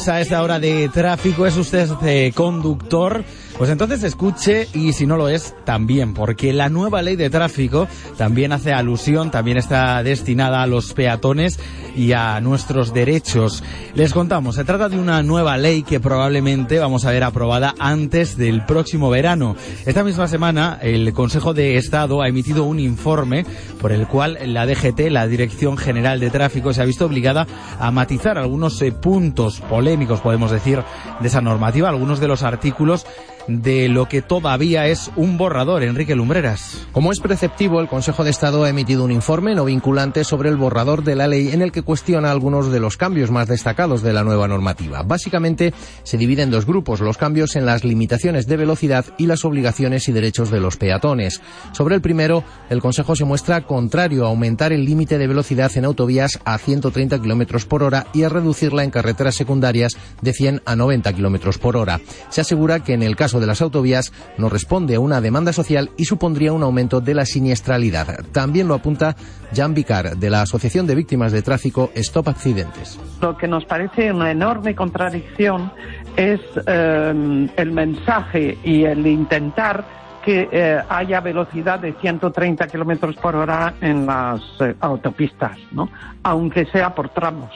A 0.07 0.21
esta 0.21 0.41
hora 0.41 0.59
de 0.59 0.89
tráfico. 0.89 1.45
¿Es 1.45 1.55
usted 1.55 1.87
de 2.01 2.33
conductor? 2.35 3.23
Pues 3.57 3.69
entonces 3.69 4.03
escuche 4.03 4.67
y 4.73 4.93
si 4.93 5.05
no 5.05 5.15
lo 5.15 5.29
es, 5.29 5.53
también, 5.63 6.13
porque 6.13 6.53
la 6.53 6.69
nueva 6.69 7.03
ley 7.03 7.15
de 7.15 7.29
tráfico 7.29 7.87
también 8.17 8.51
hace 8.51 8.73
alusión, 8.73 9.29
también 9.29 9.57
está 9.57 10.01
destinada 10.01 10.63
a 10.63 10.67
los 10.67 10.93
peatones 10.93 11.59
y 11.95 12.13
a 12.13 12.41
nuestros 12.41 12.93
derechos. 12.93 13.63
Les 13.93 14.11
contamos, 14.11 14.55
se 14.55 14.63
trata 14.63 14.89
de 14.89 14.97
una 14.97 15.21
nueva 15.21 15.55
ley 15.57 15.83
que 15.83 15.99
probablemente 15.99 16.79
vamos 16.79 17.05
a 17.05 17.11
ver 17.11 17.23
aprobada 17.23 17.75
antes 17.77 18.37
del 18.37 18.65
próximo 18.65 19.11
verano. 19.11 19.55
Esta 19.85 20.03
misma 20.03 20.27
semana 20.27 20.79
el 20.81 21.13
Consejo 21.13 21.53
de 21.53 21.77
Estado 21.77 22.23
ha 22.23 22.27
emitido 22.27 22.63
un 22.63 22.79
informe 22.79 23.45
por 23.79 23.91
el 23.91 24.07
cual 24.07 24.39
la 24.45 24.65
DGT, 24.65 25.11
la 25.11 25.27
Dirección 25.27 25.77
General 25.77 26.19
de 26.19 26.31
Tráfico, 26.31 26.73
se 26.73 26.81
ha 26.81 26.85
visto 26.85 27.05
obligada 27.05 27.45
a 27.79 27.91
matizar 27.91 28.39
algunos 28.39 28.81
eh, 28.81 28.91
puntos 28.91 29.61
polémicos, 29.61 30.21
podemos 30.21 30.49
decir, 30.49 30.81
de 31.19 31.27
esa 31.27 31.41
normativa, 31.41 31.89
algunos 31.89 32.19
de 32.19 32.27
los 32.27 32.41
artículos 32.41 33.05
de 33.47 33.89
lo 33.89 34.07
que 34.07 34.21
todavía 34.21 34.87
es 34.87 35.11
un 35.15 35.37
borrador, 35.37 35.83
Enrique 35.83 36.15
Lumbreras. 36.15 36.85
Como 36.91 37.11
es 37.11 37.19
preceptivo, 37.19 37.81
el 37.81 37.87
Consejo 37.87 38.23
de 38.23 38.29
Estado 38.29 38.63
ha 38.63 38.69
emitido 38.69 39.03
un 39.03 39.11
informe 39.11 39.55
no 39.55 39.65
vinculante 39.65 40.23
sobre 40.23 40.49
el 40.49 40.57
borrador 40.57 41.03
de 41.03 41.15
la 41.15 41.27
ley 41.27 41.49
en 41.49 41.61
el 41.61 41.71
que 41.71 41.81
cuestiona 41.81 42.31
algunos 42.31 42.71
de 42.71 42.79
los 42.79 42.97
cambios 42.97 43.31
más 43.31 43.47
destacados 43.47 44.01
de 44.01 44.13
la 44.13 44.23
nueva 44.23 44.47
normativa. 44.47 45.03
Básicamente, 45.03 45.73
se 46.03 46.17
divide 46.17 46.43
en 46.43 46.51
dos 46.51 46.65
grupos, 46.65 47.01
los 47.01 47.17
cambios 47.17 47.55
en 47.55 47.65
las 47.65 47.83
limitaciones 47.83 48.47
de 48.47 48.57
velocidad 48.57 49.05
y 49.17 49.27
las 49.27 49.45
obligaciones 49.45 50.07
y 50.07 50.11
derechos 50.11 50.49
de 50.49 50.59
los 50.59 50.77
peatones. 50.77 51.41
Sobre 51.73 51.95
el 51.95 52.01
primero, 52.01 52.43
el 52.69 52.81
Consejo 52.81 53.15
se 53.15 53.25
muestra 53.25 53.65
contrario 53.65 54.25
a 54.25 54.29
aumentar 54.29 54.73
el 54.73 54.85
límite 54.85 55.17
de 55.17 55.27
velocidad 55.27 55.71
en 55.75 55.85
autovías 55.85 56.39
a 56.45 56.57
130 56.57 57.19
km 57.19 57.65
por 57.65 57.83
hora 57.83 58.07
y 58.13 58.23
a 58.23 58.29
reducirla 58.29 58.83
en 58.83 58.91
carreteras 58.91 59.35
secundarias 59.35 59.97
de 60.21 60.33
100 60.33 60.61
a 60.65 60.75
90 60.75 61.13
km 61.13 61.57
por 61.59 61.77
hora. 61.77 61.99
Se 62.29 62.41
asegura 62.41 62.83
que 62.83 62.93
en 62.93 63.03
el 63.03 63.15
caso 63.15 63.32
de 63.39 63.47
las 63.47 63.61
autovías 63.61 64.11
no 64.37 64.49
responde 64.49 64.95
a 64.95 64.99
una 64.99 65.21
demanda 65.21 65.53
social 65.53 65.91
y 65.97 66.05
supondría 66.05 66.53
un 66.53 66.63
aumento 66.63 67.01
de 67.01 67.13
la 67.13 67.25
siniestralidad. 67.25 68.25
También 68.31 68.67
lo 68.67 68.75
apunta 68.75 69.15
Jan 69.55 69.73
Vicar, 69.73 70.17
de 70.17 70.29
la 70.29 70.41
Asociación 70.41 70.87
de 70.87 70.95
Víctimas 70.95 71.31
de 71.31 71.41
Tráfico 71.41 71.91
Stop 71.95 72.29
Accidentes. 72.29 72.99
Lo 73.21 73.37
que 73.37 73.47
nos 73.47 73.65
parece 73.65 74.11
una 74.11 74.31
enorme 74.31 74.75
contradicción 74.75 75.71
es 76.15 76.39
eh, 76.65 77.49
el 77.55 77.71
mensaje 77.71 78.57
y 78.63 78.83
el 78.83 79.05
intentar 79.05 79.85
que 80.23 80.47
eh, 80.51 80.81
haya 80.87 81.19
velocidad 81.19 81.79
de 81.79 81.93
130 81.93 82.67
kilómetros 82.67 83.15
por 83.17 83.35
hora 83.35 83.73
en 83.81 84.05
las 84.05 84.41
eh, 84.61 84.73
autopistas, 84.79 85.57
¿no? 85.71 85.89
Aunque 86.23 86.65
sea 86.65 86.95
por 86.95 87.09
tramos. 87.09 87.51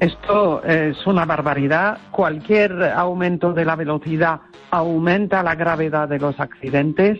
Esto 0.00 0.62
es 0.62 1.06
una 1.08 1.24
barbaridad. 1.24 1.98
Cualquier 2.12 2.84
aumento 2.94 3.52
de 3.52 3.64
la 3.64 3.74
velocidad 3.74 4.40
aumenta 4.70 5.42
la 5.42 5.56
gravedad 5.56 6.08
de 6.08 6.20
los 6.20 6.38
accidentes 6.38 7.18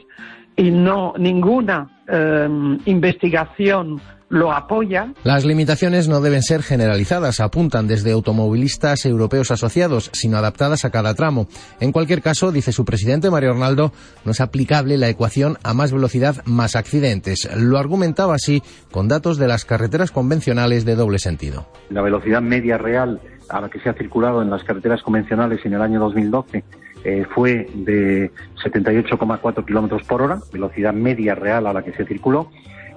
y 0.54 0.70
no 0.70 1.12
ninguna 1.18 2.02
eh, 2.06 2.48
investigación 2.84 4.00
lo 4.28 4.52
apoya. 4.52 5.12
Las 5.24 5.44
limitaciones 5.44 6.08
no 6.08 6.20
deben 6.20 6.42
ser 6.42 6.62
generalizadas, 6.62 7.40
apuntan 7.40 7.86
desde 7.86 8.12
automovilistas 8.12 9.06
europeos 9.06 9.50
asociados, 9.50 10.10
sino 10.12 10.36
adaptadas 10.36 10.84
a 10.84 10.90
cada 10.90 11.14
tramo. 11.14 11.48
En 11.80 11.92
cualquier 11.92 12.22
caso, 12.22 12.52
dice 12.52 12.72
su 12.72 12.84
presidente 12.84 13.30
Mario 13.30 13.52
Arnaldo, 13.52 13.92
no 14.24 14.32
es 14.32 14.40
aplicable 14.40 14.98
la 14.98 15.08
ecuación 15.08 15.58
a 15.62 15.74
más 15.74 15.92
velocidad 15.92 16.44
más 16.44 16.76
accidentes. 16.76 17.48
Lo 17.56 17.78
argumentaba 17.78 18.34
así 18.34 18.62
con 18.90 19.08
datos 19.08 19.38
de 19.38 19.48
las 19.48 19.64
carreteras 19.64 20.10
convencionales 20.10 20.84
de 20.84 20.96
doble 20.96 21.18
sentido. 21.18 21.66
La 21.90 22.02
velocidad 22.02 22.42
media 22.42 22.78
real 22.78 23.20
a 23.48 23.60
la 23.60 23.70
que 23.70 23.80
se 23.80 23.88
ha 23.88 23.94
circulado 23.94 24.42
en 24.42 24.50
las 24.50 24.62
carreteras 24.62 25.02
convencionales 25.02 25.64
en 25.64 25.72
el 25.72 25.80
año 25.80 26.00
2012 26.00 26.64
eh, 27.04 27.24
fue 27.34 27.66
de 27.74 28.30
78,4 28.62 29.64
kilómetros 29.64 30.02
por 30.02 30.20
hora, 30.20 30.40
velocidad 30.52 30.92
media 30.92 31.34
real 31.34 31.66
a 31.66 31.72
la 31.72 31.82
que 31.82 31.92
se 31.92 32.04
circuló 32.04 32.50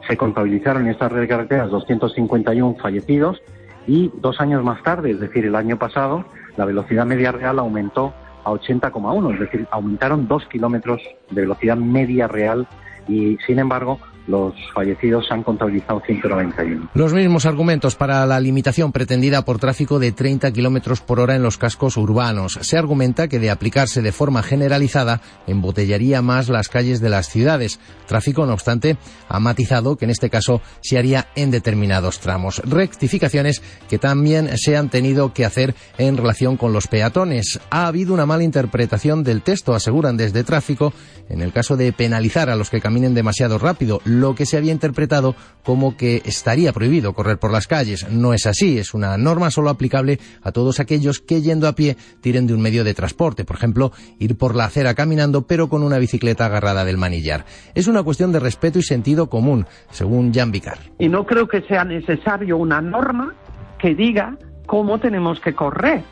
se 0.07 0.17
contabilizaron 0.17 0.83
en 0.83 0.91
esta 0.91 1.09
red 1.09 1.21
de 1.21 1.27
carreteras 1.27 1.69
251 1.69 2.75
fallecidos 2.81 3.41
y 3.87 4.11
dos 4.21 4.39
años 4.39 4.63
más 4.63 4.81
tarde, 4.83 5.11
es 5.11 5.19
decir, 5.19 5.45
el 5.45 5.55
año 5.55 5.77
pasado, 5.77 6.25
la 6.57 6.65
velocidad 6.65 7.05
media 7.05 7.31
real 7.31 7.59
aumentó 7.59 8.13
a 8.43 8.51
80,1, 8.51 9.33
es 9.33 9.39
decir, 9.39 9.67
aumentaron 9.71 10.27
dos 10.27 10.45
kilómetros 10.47 11.01
de 11.29 11.41
velocidad 11.41 11.77
media 11.77 12.27
real 12.27 12.67
y, 13.07 13.37
sin 13.45 13.59
embargo, 13.59 13.99
los 14.27 14.53
fallecidos 14.73 15.25
han 15.31 15.43
contabilizado 15.43 16.01
191. 16.05 16.89
Los 16.93 17.13
mismos 17.13 17.45
argumentos 17.45 17.95
para 17.95 18.25
la 18.25 18.39
limitación 18.39 18.91
pretendida 18.91 19.43
por 19.43 19.59
tráfico 19.59 19.99
de 19.99 20.11
30 20.11 20.51
kilómetros 20.51 21.01
por 21.01 21.19
hora 21.19 21.35
en 21.35 21.43
los 21.43 21.57
cascos 21.57 21.97
urbanos. 21.97 22.59
Se 22.61 22.77
argumenta 22.77 23.27
que 23.27 23.39
de 23.39 23.49
aplicarse 23.49 24.01
de 24.01 24.11
forma 24.11 24.43
generalizada 24.43 25.21
embotellaría 25.47 26.21
más 26.21 26.49
las 26.49 26.69
calles 26.69 27.01
de 27.01 27.09
las 27.09 27.29
ciudades. 27.29 27.79
Tráfico, 28.07 28.45
no 28.45 28.53
obstante, 28.53 28.97
ha 29.27 29.39
matizado 29.39 29.97
que 29.97 30.05
en 30.05 30.11
este 30.11 30.29
caso 30.29 30.61
se 30.81 30.97
haría 30.97 31.27
en 31.35 31.51
determinados 31.51 32.19
tramos. 32.19 32.61
Rectificaciones 32.65 33.61
que 33.89 33.99
también 33.99 34.57
se 34.57 34.77
han 34.77 34.89
tenido 34.89 35.33
que 35.33 35.45
hacer 35.45 35.75
en 35.97 36.17
relación 36.17 36.57
con 36.57 36.73
los 36.73 36.87
peatones. 36.87 37.59
Ha 37.69 37.87
habido 37.87 38.13
una 38.13 38.25
mala 38.25 38.43
interpretación 38.43 39.23
del 39.23 39.41
texto, 39.41 39.73
aseguran 39.73 40.17
desde 40.17 40.43
tráfico, 40.43 40.93
en 41.29 41.41
el 41.41 41.53
caso 41.53 41.77
de 41.77 41.93
penalizar 41.93 42.49
a 42.49 42.55
los 42.55 42.69
que 42.69 42.81
caminen 42.81 43.13
demasiado 43.13 43.57
rápido 43.57 44.01
lo 44.19 44.35
que 44.35 44.45
se 44.45 44.57
había 44.57 44.71
interpretado 44.71 45.35
como 45.63 45.95
que 45.95 46.21
estaría 46.25 46.73
prohibido 46.73 47.13
correr 47.13 47.37
por 47.37 47.51
las 47.51 47.67
calles. 47.67 48.09
No 48.09 48.33
es 48.33 48.45
así, 48.45 48.77
es 48.77 48.93
una 48.93 49.17
norma 49.17 49.51
solo 49.51 49.69
aplicable 49.69 50.19
a 50.41 50.51
todos 50.51 50.79
aquellos 50.79 51.19
que 51.19 51.41
yendo 51.41 51.67
a 51.67 51.73
pie 51.73 51.97
tiren 52.21 52.47
de 52.47 52.53
un 52.53 52.61
medio 52.61 52.83
de 52.83 52.93
transporte, 52.93 53.45
por 53.45 53.55
ejemplo, 53.55 53.91
ir 54.19 54.37
por 54.37 54.55
la 54.55 54.65
acera 54.65 54.93
caminando 54.93 55.47
pero 55.47 55.69
con 55.69 55.83
una 55.83 55.97
bicicleta 55.97 56.45
agarrada 56.45 56.85
del 56.85 56.97
manillar. 56.97 57.45
Es 57.75 57.87
una 57.87 58.03
cuestión 58.03 58.31
de 58.31 58.39
respeto 58.39 58.79
y 58.79 58.83
sentido 58.83 59.29
común, 59.29 59.65
según 59.89 60.33
Jan 60.33 60.51
Vicar. 60.51 60.79
Y 60.99 61.09
no 61.09 61.25
creo 61.25 61.47
que 61.47 61.61
sea 61.61 61.83
necesario 61.83 62.57
una 62.57 62.81
norma 62.81 63.33
que 63.79 63.95
diga 63.95 64.37
cómo 64.65 64.99
tenemos 64.99 65.39
que 65.39 65.53
correr. 65.53 66.03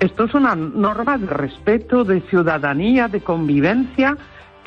Esto 0.00 0.24
es 0.24 0.34
una 0.34 0.54
norma 0.54 1.18
de 1.18 1.26
respeto, 1.26 2.04
de 2.04 2.20
ciudadanía, 2.22 3.08
de 3.08 3.20
convivencia, 3.20 4.16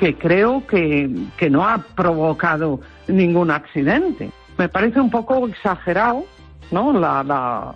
que 0.02 0.18
creo 0.18 0.66
que, 0.66 1.08
que 1.38 1.48
no 1.52 1.64
ha 1.64 1.78
provocado 1.78 2.80
ningún 3.08 3.52
accidente. 3.52 4.32
Me 4.58 4.68
parece 4.68 5.00
un 5.00 5.12
poco 5.12 5.48
exagerado, 5.48 6.26
¿no? 6.72 6.92
La, 6.92 7.24
la, 7.24 7.76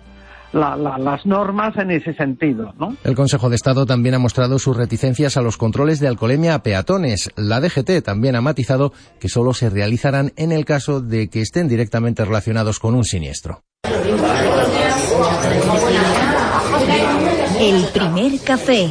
la, 0.52 0.98
las 0.98 1.24
normas 1.24 1.76
en 1.76 1.92
ese 1.92 2.14
sentido. 2.14 2.74
¿no? 2.80 2.96
El 3.04 3.14
Consejo 3.14 3.48
de 3.48 3.54
Estado 3.54 3.86
también 3.86 4.16
ha 4.16 4.18
mostrado 4.18 4.58
sus 4.58 4.76
reticencias 4.76 5.36
a 5.36 5.40
los 5.40 5.56
controles 5.56 6.00
de 6.00 6.08
alcoholemia 6.08 6.54
a 6.54 6.64
peatones. 6.64 7.30
La 7.36 7.60
DGT 7.60 8.02
también 8.04 8.34
ha 8.34 8.40
matizado 8.40 8.92
que 9.20 9.28
solo 9.28 9.54
se 9.54 9.70
realizarán 9.70 10.32
en 10.34 10.50
el 10.50 10.64
caso 10.64 11.00
de 11.00 11.28
que 11.28 11.42
estén 11.42 11.68
directamente 11.68 12.24
relacionados 12.24 12.80
con 12.80 12.96
un 12.96 13.04
siniestro. 13.04 13.62
El 17.60 17.84
primer 17.94 18.40
café. 18.44 18.90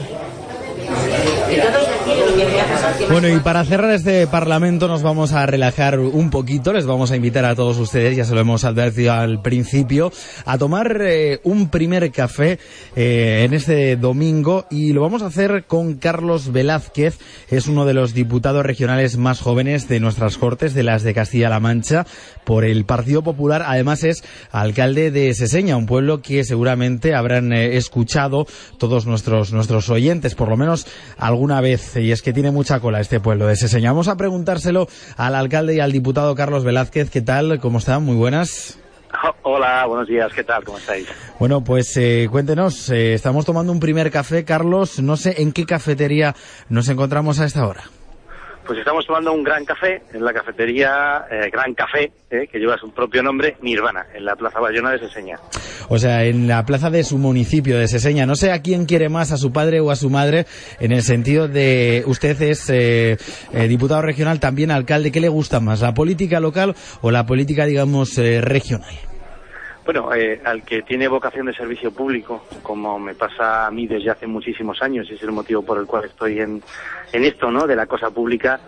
Bueno, 3.09 3.29
y 3.29 3.39
para 3.39 3.63
cerrar 3.63 3.91
este 3.91 4.27
Parlamento 4.27 4.87
nos 4.87 5.01
vamos 5.01 5.31
a 5.31 5.45
relajar 5.45 5.99
un 5.99 6.29
poquito. 6.29 6.73
Les 6.73 6.85
vamos 6.85 7.11
a 7.11 7.15
invitar 7.15 7.45
a 7.45 7.55
todos 7.55 7.77
ustedes, 7.77 8.15
ya 8.15 8.25
se 8.25 8.33
lo 8.33 8.41
hemos 8.41 8.63
advertido 8.63 9.13
al 9.13 9.41
principio, 9.41 10.11
a 10.45 10.57
tomar 10.57 11.01
eh, 11.01 11.39
un 11.43 11.69
primer 11.69 12.11
café 12.11 12.59
eh, 12.95 13.43
en 13.45 13.53
este 13.53 13.95
domingo 13.95 14.65
y 14.69 14.93
lo 14.93 15.01
vamos 15.01 15.21
a 15.21 15.27
hacer 15.27 15.65
con 15.65 15.95
Carlos 15.95 16.51
Velázquez. 16.51 17.17
Es 17.49 17.67
uno 17.67 17.85
de 17.85 17.93
los 17.93 18.13
diputados 18.13 18.65
regionales 18.65 19.17
más 19.17 19.39
jóvenes 19.39 19.87
de 19.87 19.99
nuestras 19.99 20.37
Cortes, 20.37 20.73
de 20.73 20.83
las 20.83 21.03
de 21.03 21.13
Castilla-La 21.13 21.59
Mancha, 21.59 22.05
por 22.43 22.65
el 22.65 22.85
Partido 22.85 23.23
Popular. 23.23 23.63
Además 23.65 24.03
es 24.03 24.23
alcalde 24.51 25.11
de 25.11 25.33
Seseña, 25.33 25.77
un 25.77 25.85
pueblo 25.85 26.21
que 26.21 26.43
seguramente 26.43 27.15
habrán 27.15 27.53
eh, 27.53 27.77
escuchado 27.77 28.47
todos 28.77 29.05
nuestros, 29.05 29.53
nuestros 29.53 29.89
oyentes, 29.89 30.35
por 30.35 30.49
lo 30.49 30.57
menos 30.57 30.87
alguna 31.17 31.61
vez. 31.61 31.95
Y 31.95 32.11
es 32.11 32.21
que 32.21 32.33
tiene 32.33 32.51
mucha 32.51 32.74
cola 32.79 32.99
este 32.99 33.19
pueblo 33.19 33.47
de 33.47 33.55
Seseña. 33.55 33.91
Vamos 33.91 34.07
a 34.07 34.17
preguntárselo 34.17 34.87
al 35.17 35.35
alcalde 35.35 35.75
y 35.75 35.79
al 35.79 35.91
diputado 35.91 36.35
Carlos 36.35 36.63
Velázquez. 36.63 37.09
¿Qué 37.09 37.21
tal? 37.21 37.59
¿Cómo 37.59 37.79
están? 37.79 38.03
Muy 38.03 38.15
buenas. 38.15 38.79
Hola, 39.43 39.85
buenos 39.85 40.07
días, 40.07 40.31
¿qué 40.33 40.43
tal? 40.43 40.63
¿Cómo 40.63 40.77
estáis? 40.77 41.07
Bueno, 41.39 41.63
pues 41.63 41.95
eh, 41.97 42.27
cuéntenos, 42.31 42.89
eh, 42.89 43.13
estamos 43.13 43.45
tomando 43.45 43.71
un 43.71 43.79
primer 43.79 44.11
café, 44.11 44.43
Carlos, 44.43 44.99
no 44.99 45.17
sé 45.17 45.41
en 45.41 45.51
qué 45.51 45.65
cafetería 45.65 46.35
nos 46.69 46.89
encontramos 46.89 47.39
a 47.39 47.45
esta 47.45 47.67
hora. 47.67 47.83
Pues 48.65 48.79
estamos 48.79 49.05
tomando 49.05 49.31
un 49.31 49.43
gran 49.43 49.63
café 49.63 50.01
en 50.13 50.23
la 50.23 50.33
cafetería 50.33 51.25
eh, 51.29 51.49
Gran 51.51 51.73
Café, 51.73 52.11
eh, 52.29 52.47
que 52.51 52.57
lleva 52.57 52.77
su 52.77 52.91
propio 52.91 53.21
nombre, 53.21 53.57
Nirvana, 53.61 54.07
en 54.13 54.25
la 54.25 54.35
Plaza 54.35 54.59
Bayona 54.59 54.91
de 54.91 54.99
Seseña. 54.99 55.39
O 55.89 55.99
sea, 55.99 56.23
en 56.23 56.47
la 56.47 56.65
plaza 56.65 56.89
de 56.89 57.03
su 57.03 57.17
municipio 57.17 57.77
de 57.77 57.87
Seseña. 57.87 58.25
No 58.25 58.35
sé 58.35 58.51
a 58.51 58.61
quién 58.61 58.85
quiere 58.85 59.09
más, 59.09 59.31
a 59.31 59.37
su 59.37 59.51
padre 59.51 59.79
o 59.79 59.91
a 59.91 59.95
su 59.95 60.09
madre, 60.09 60.45
en 60.79 60.91
el 60.91 61.03
sentido 61.03 61.47
de 61.47 62.03
usted 62.07 62.41
es 62.41 62.69
eh, 62.69 63.17
eh, 63.53 63.67
diputado 63.67 64.01
regional, 64.01 64.39
también 64.39 64.71
alcalde. 64.71 65.11
¿Qué 65.11 65.19
le 65.19 65.29
gusta 65.29 65.59
más, 65.59 65.81
la 65.81 65.93
política 65.93 66.39
local 66.39 66.75
o 67.01 67.11
la 67.11 67.25
política, 67.25 67.65
digamos, 67.65 68.17
eh, 68.17 68.41
regional? 68.41 68.93
Bueno, 69.85 70.11
eh, 70.15 70.41
al 70.43 70.63
que 70.63 70.81
tiene 70.81 71.07
vocación 71.07 71.45
de 71.45 71.53
servicio 71.53 71.91
público, 71.91 72.43
como 72.63 72.97
me 72.97 73.13
pasa 73.13 73.67
a 73.67 73.71
mí 73.71 73.85
desde 73.85 74.09
hace 74.09 74.25
muchísimos 74.25 74.81
años, 74.81 75.07
y 75.09 75.13
es 75.13 75.21
el 75.21 75.31
motivo 75.31 75.61
por 75.61 75.77
el 75.77 75.85
cual 75.85 76.05
estoy 76.05 76.39
en, 76.39 76.63
esto, 77.13 77.51
¿no? 77.51 77.67
De 77.67 77.75
la 77.75 77.85
cosa 77.85 78.09
pública, 78.09 78.59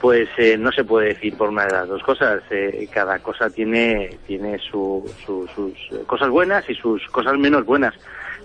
pues 0.00 0.28
eh, 0.38 0.56
no 0.56 0.70
se 0.70 0.84
puede 0.84 1.08
decir 1.08 1.36
por 1.36 1.48
una 1.48 1.66
de 1.66 1.72
las 1.72 1.88
dos 1.88 2.02
cosas. 2.04 2.42
Eh, 2.50 2.88
cada 2.92 3.18
cosa 3.18 3.50
tiene, 3.50 4.18
tiene 4.28 4.58
su, 4.58 5.04
su- 5.26 5.48
sus 5.48 6.06
cosas 6.06 6.28
buenas 6.28 6.68
y 6.70 6.74
sus 6.76 7.04
cosas 7.08 7.36
menos 7.36 7.64
buenas. 7.66 7.94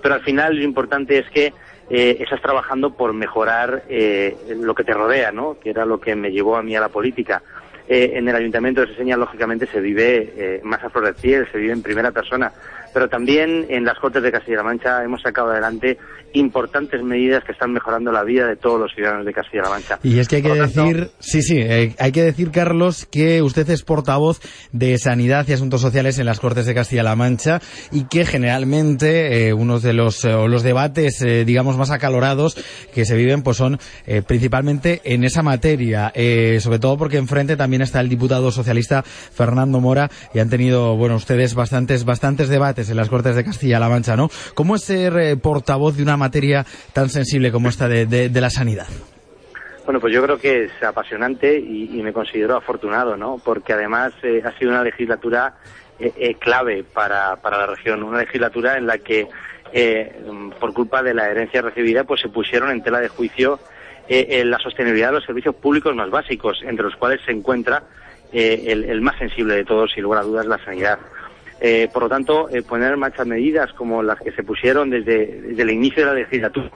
Pero 0.01 0.15
al 0.15 0.21
final 0.21 0.55
lo 0.57 0.63
importante 0.63 1.19
es 1.19 1.29
que 1.29 1.53
eh, 1.89 2.17
estás 2.19 2.41
trabajando 2.41 2.89
por 2.95 3.13
mejorar 3.13 3.83
eh, 3.87 4.35
lo 4.57 4.73
que 4.73 4.83
te 4.83 4.93
rodea, 4.93 5.31
¿no? 5.31 5.57
Que 5.59 5.69
era 5.69 5.85
lo 5.85 5.99
que 6.01 6.15
me 6.15 6.31
llevó 6.31 6.57
a 6.57 6.63
mí 6.63 6.75
a 6.75 6.81
la 6.81 6.89
política. 6.89 7.43
Eh, 7.87 8.13
en 8.15 8.27
el 8.27 8.35
Ayuntamiento 8.35 8.81
de 8.81 8.87
Seseña, 8.87 9.15
lógicamente, 9.15 9.67
se 9.67 9.79
vive 9.79 10.33
eh, 10.35 10.61
más 10.63 10.83
a 10.83 10.89
flor 10.89 11.05
de 11.05 11.13
piel, 11.13 11.47
se 11.51 11.59
vive 11.59 11.73
en 11.73 11.83
primera 11.83 12.11
persona, 12.11 12.51
pero 12.95 13.09
también 13.09 13.65
en 13.67 13.83
las 13.83 13.99
Cortes 13.99 14.23
de 14.23 14.31
Castilla-La 14.31 14.63
Mancha 14.63 15.03
hemos 15.03 15.21
sacado 15.21 15.51
adelante 15.51 15.97
importantes 16.31 17.03
medidas 17.03 17.43
que 17.43 17.51
están 17.51 17.73
mejorando 17.73 18.09
la 18.09 18.23
vida 18.23 18.47
de 18.47 18.55
todos 18.55 18.79
los 18.79 18.93
ciudadanos 18.93 19.25
de 19.25 19.33
Castilla-La 19.33 19.69
Mancha. 19.69 19.99
Y 20.01 20.19
es 20.19 20.29
que 20.29 20.37
hay 20.37 20.41
que 20.41 20.49
tanto, 20.55 20.85
decir, 20.85 21.09
sí, 21.19 21.41
sí, 21.41 21.57
eh, 21.59 21.93
hay 21.99 22.11
que 22.13 22.23
decir, 22.23 22.51
Carlos, 22.51 23.05
que 23.05 23.41
usted 23.41 23.69
es 23.69 23.83
portavoz 23.83 24.39
de 24.71 24.97
Sanidad 24.97 25.45
y 25.47 25.53
Asuntos 25.53 25.81
Sociales 25.81 26.19
en 26.19 26.25
las 26.25 26.39
Cortes 26.39 26.65
de 26.65 26.73
Castilla-La 26.73 27.17
Mancha 27.17 27.59
y 27.91 28.05
que 28.05 28.25
generalmente 28.25 29.49
eh, 29.49 29.53
unos 29.53 29.83
de 29.83 29.91
los, 29.91 30.23
eh, 30.23 30.33
los 30.47 30.63
debates, 30.63 31.19
digamos, 31.45 31.77
más 31.77 31.91
acalorados 31.91 32.55
que 32.93 33.03
se 33.03 33.17
viven, 33.17 33.43
pues 33.43 33.57
son 33.57 33.77
principalmente 34.25 35.01
en 35.03 35.25
esa 35.25 35.43
materia, 35.43 36.11
eh, 36.15 36.59
sobre 36.61 36.79
todo 36.79 36.97
porque 36.97 37.17
enfrente 37.17 37.57
también 37.57 37.81
está 37.81 37.99
el 37.99 38.07
diputado 38.07 38.51
socialista 38.51 39.03
Fernando 39.03 39.81
Mora 39.81 40.09
y 40.33 40.39
han 40.39 40.49
tenido, 40.49 40.95
bueno, 40.95 41.15
ustedes 41.15 41.55
bastantes, 41.55 42.05
bastantes 42.05 42.49
debates 42.49 42.84
en 42.89 42.97
las 42.97 43.09
Cortes 43.09 43.35
de 43.35 43.43
Castilla-La 43.43 43.89
Mancha, 43.89 44.15
¿no? 44.15 44.29
¿Cómo 44.53 44.75
es 44.75 44.83
ser 44.83 45.17
eh, 45.17 45.37
portavoz 45.37 45.95
de 45.97 46.03
una 46.03 46.17
materia 46.17 46.65
tan 46.93 47.09
sensible 47.09 47.51
como 47.51 47.69
esta 47.69 47.87
de- 47.87 48.29
la 48.33 48.49
sanidad? 48.49 48.87
Bueno, 49.85 49.99
pues 49.99 50.13
yo 50.13 50.23
creo 50.23 50.39
que 50.39 50.63
es 50.65 50.83
apasionante 50.83 51.59
y, 51.59 52.01
me 52.01 52.11
considero 52.11 52.57
afortunado, 52.57 53.15
¿no? 53.15 53.39
Porque 53.43 53.73
además 53.73 54.13
eh, 54.23 54.41
ha 54.43 54.51
sido 54.57 54.71
una 54.71 54.83
legislatura 54.83 55.53
eh, 55.99 56.11
eh, 56.17 56.35
clave 56.35 56.83
para, 56.83 57.35
para 57.37 57.59
la 57.59 57.67
región, 57.67 58.01
una 58.03 58.17
legislatura 58.19 58.77
en 58.77 58.87
la 58.87 58.97
que, 58.97 59.27
eh, 59.71 60.21
mm, 60.27 60.51
por 60.59 60.73
culpa 60.73 61.03
de 61.03 61.13
la 61.13 61.29
herencia 61.29 61.61
recibida, 61.61 62.03
pues 62.03 62.19
se 62.21 62.29
pusieron 62.29 62.71
en 62.71 62.81
tela 62.83 62.99
de 62.99 63.09
juicio 63.09 63.59
eh, 64.09 64.43
la 64.43 64.57
sostenibilidad 64.59 65.09
de 65.09 65.15
los 65.15 65.23
servicios 65.25 65.55
públicos 65.55 65.95
más 65.95 66.09
básicos, 66.09 66.61
entre 66.63 66.85
los 66.85 66.95
cuales 66.95 67.21
se 67.25 67.31
encuentra 67.31 67.83
el, 68.31 68.83
el, 68.85 69.01
más 69.01 69.17
sensible 69.17 69.55
de 69.55 69.63
todos, 69.63 69.91
sin 69.93 70.03
lugar 70.03 70.21
a 70.21 70.25
dudas, 70.25 70.45
la 70.45 70.57
sanidad. 70.65 70.99
Por 71.91 72.03
lo 72.03 72.09
tanto, 72.09 72.47
poner 72.67 72.93
en 72.93 72.99
marcha 72.99 73.25
medidas 73.25 73.71
como 73.73 74.03
las 74.03 74.19
que 74.19 74.31
se 74.31 74.43
pusieron 74.43 74.89
desde, 74.89 75.23
el 75.61 75.69
inicio 75.69 76.03
de 76.03 76.11
la 76.11 76.19
legislatura, 76.19 76.71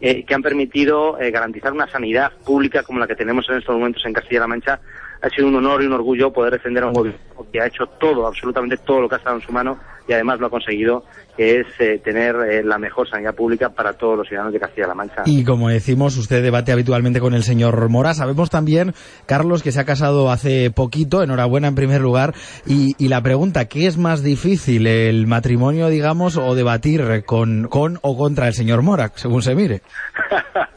que 0.00 0.34
han 0.34 0.42
permitido 0.42 1.18
garantizar 1.32 1.72
una 1.72 1.90
sanidad 1.90 2.32
pública 2.44 2.82
como 2.82 2.98
la 2.98 3.06
que 3.06 3.16
tenemos 3.16 3.48
en 3.48 3.58
estos 3.58 3.74
momentos 3.74 4.04
en 4.06 4.12
Castilla-La 4.12 4.46
Mancha, 4.46 4.80
ha 5.22 5.28
sido 5.28 5.48
un 5.48 5.56
honor 5.56 5.82
y 5.82 5.86
un 5.86 5.92
orgullo 5.92 6.32
poder 6.32 6.54
defender 6.54 6.84
a 6.84 6.88
un 6.88 6.94
gobierno 6.94 7.20
que 7.52 7.60
ha 7.60 7.66
hecho 7.66 7.86
todo, 7.98 8.26
absolutamente 8.26 8.76
todo 8.78 9.00
lo 9.00 9.08
que 9.08 9.16
ha 9.16 9.18
estado 9.18 9.36
en 9.36 9.42
su 9.42 9.52
mano 9.52 9.78
y 10.06 10.12
además 10.12 10.40
lo 10.40 10.46
ha 10.46 10.50
conseguido, 10.50 11.04
que 11.36 11.60
es 11.60 11.66
eh, 11.78 12.00
tener 12.02 12.34
eh, 12.36 12.62
la 12.64 12.78
mejor 12.78 13.08
sanidad 13.08 13.34
pública 13.34 13.68
para 13.68 13.92
todos 13.92 14.18
los 14.18 14.26
ciudadanos 14.26 14.52
de 14.52 14.60
Castilla-La 14.60 14.94
Mancha. 14.94 15.22
Y 15.24 15.44
como 15.44 15.68
decimos, 15.68 16.16
usted 16.16 16.42
debate 16.42 16.72
habitualmente 16.72 17.20
con 17.20 17.34
el 17.34 17.44
señor 17.44 17.88
Mora. 17.88 18.14
Sabemos 18.14 18.50
también, 18.50 18.92
Carlos, 19.26 19.62
que 19.62 19.72
se 19.72 19.80
ha 19.80 19.84
casado 19.84 20.30
hace 20.30 20.70
poquito, 20.70 21.22
enhorabuena 21.22 21.68
en 21.68 21.74
primer 21.76 22.00
lugar, 22.00 22.34
y, 22.66 22.94
y 22.98 23.08
la 23.08 23.22
pregunta, 23.22 23.66
¿qué 23.66 23.86
es 23.86 23.98
más 23.98 24.22
difícil, 24.22 24.86
el 24.86 25.26
matrimonio, 25.26 25.88
digamos, 25.88 26.36
o 26.36 26.54
debatir 26.54 27.24
con, 27.24 27.68
con 27.68 27.98
o 28.02 28.16
contra 28.16 28.48
el 28.48 28.54
señor 28.54 28.82
Mora, 28.82 29.12
según 29.14 29.42
se 29.42 29.54
mire? 29.54 29.82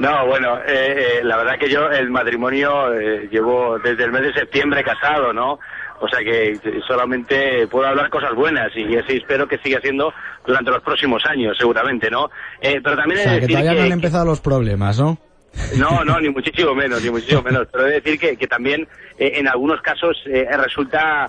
No, 0.00 0.26
bueno, 0.26 0.58
eh, 0.66 1.18
eh, 1.18 1.20
la 1.22 1.36
verdad 1.36 1.58
que 1.58 1.68
yo 1.68 1.90
el 1.90 2.08
matrimonio 2.08 2.90
eh, 2.94 3.28
llevo 3.30 3.78
desde 3.78 4.04
el 4.04 4.12
mes 4.12 4.22
de 4.22 4.32
septiembre 4.32 4.82
casado, 4.82 5.30
¿no? 5.34 5.58
O 6.00 6.08
sea 6.08 6.20
que 6.20 6.58
solamente 6.88 7.66
puedo 7.66 7.86
hablar 7.86 8.08
cosas 8.08 8.34
buenas 8.34 8.74
y 8.74 8.96
así 8.96 9.18
espero 9.18 9.46
que 9.46 9.58
siga 9.58 9.78
siendo 9.82 10.10
durante 10.46 10.70
los 10.70 10.82
próximos 10.82 11.22
años, 11.26 11.54
seguramente, 11.58 12.10
¿no? 12.10 12.30
pero 12.62 12.96
también 12.96 13.20
o 13.20 13.22
sea, 13.22 13.40
que 13.40 13.46
todavía 13.46 13.74
no 13.74 13.82
han 13.82 13.92
empezado 13.92 14.24
los 14.24 14.40
problemas, 14.40 14.98
¿no? 14.98 15.18
No, 15.76 16.02
no, 16.02 16.18
ni 16.18 16.28
muchísimo 16.30 16.74
menos, 16.74 17.04
ni 17.04 17.10
muchísimo 17.10 17.42
menos. 17.42 17.68
Pero 17.70 17.84
he 17.84 17.88
de 17.90 18.00
decir 18.00 18.18
que, 18.18 18.38
que 18.38 18.46
también 18.46 18.88
en 19.18 19.46
algunos 19.46 19.82
casos 19.82 20.16
resulta 20.24 21.28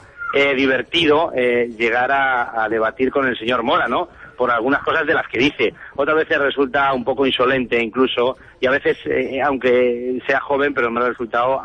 divertido 0.55 1.33
llegar 1.33 2.09
a, 2.09 2.63
a 2.63 2.69
debatir 2.69 3.11
con 3.11 3.27
el 3.27 3.37
señor 3.37 3.63
Mora, 3.63 3.89
¿no? 3.89 4.07
Por 4.41 4.49
algunas 4.49 4.81
cosas 4.81 5.05
de 5.05 5.13
las 5.13 5.27
que 5.27 5.37
dice. 5.37 5.71
Otras 5.95 6.17
veces 6.17 6.39
resulta 6.39 6.91
un 6.93 7.03
poco 7.03 7.27
insolente 7.27 7.79
incluso 7.79 8.37
y 8.59 8.65
a 8.65 8.71
veces, 8.71 8.97
eh, 9.05 9.39
aunque 9.39 10.19
sea 10.25 10.39
joven, 10.39 10.73
pero 10.73 10.89
me 10.89 10.99
ha 10.99 11.09
resultado, 11.09 11.61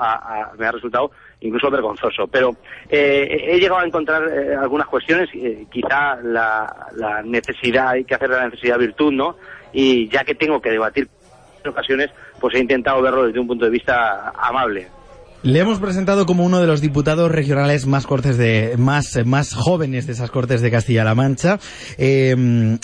me 0.58 0.66
ha 0.66 0.72
resultado 0.72 1.10
incluso 1.40 1.70
vergonzoso. 1.70 2.26
Pero 2.26 2.54
eh, 2.90 3.46
he 3.48 3.58
llegado 3.58 3.80
a 3.80 3.86
encontrar 3.86 4.28
eh, 4.28 4.54
algunas 4.54 4.88
cuestiones, 4.88 5.30
quizá 5.70 6.16
la, 6.16 6.88
la, 6.96 7.22
necesidad, 7.22 7.88
hay 7.88 8.04
que 8.04 8.14
hacer 8.14 8.28
la 8.28 8.44
necesidad 8.44 8.78
virtud, 8.78 9.10
¿no? 9.10 9.36
Y 9.72 10.10
ya 10.10 10.22
que 10.22 10.34
tengo 10.34 10.60
que 10.60 10.72
debatir 10.72 11.08
en 11.64 11.70
ocasiones, 11.70 12.10
pues 12.38 12.56
he 12.56 12.58
intentado 12.58 13.00
verlo 13.00 13.26
desde 13.26 13.40
un 13.40 13.46
punto 13.46 13.64
de 13.64 13.70
vista 13.70 14.34
amable. 14.36 14.86
Le 15.42 15.60
hemos 15.60 15.78
presentado 15.78 16.26
como 16.26 16.44
uno 16.44 16.60
de 16.60 16.66
los 16.66 16.80
diputados 16.80 17.30
regionales 17.30 17.86
más 17.86 18.06
cortes 18.06 18.36
de 18.36 18.74
más, 18.78 19.18
más 19.24 19.54
jóvenes 19.54 20.06
de 20.06 20.12
esas 20.12 20.30
cortes 20.30 20.60
de 20.60 20.70
Castilla-La 20.70 21.14
Mancha. 21.14 21.60
Eh, 21.98 22.78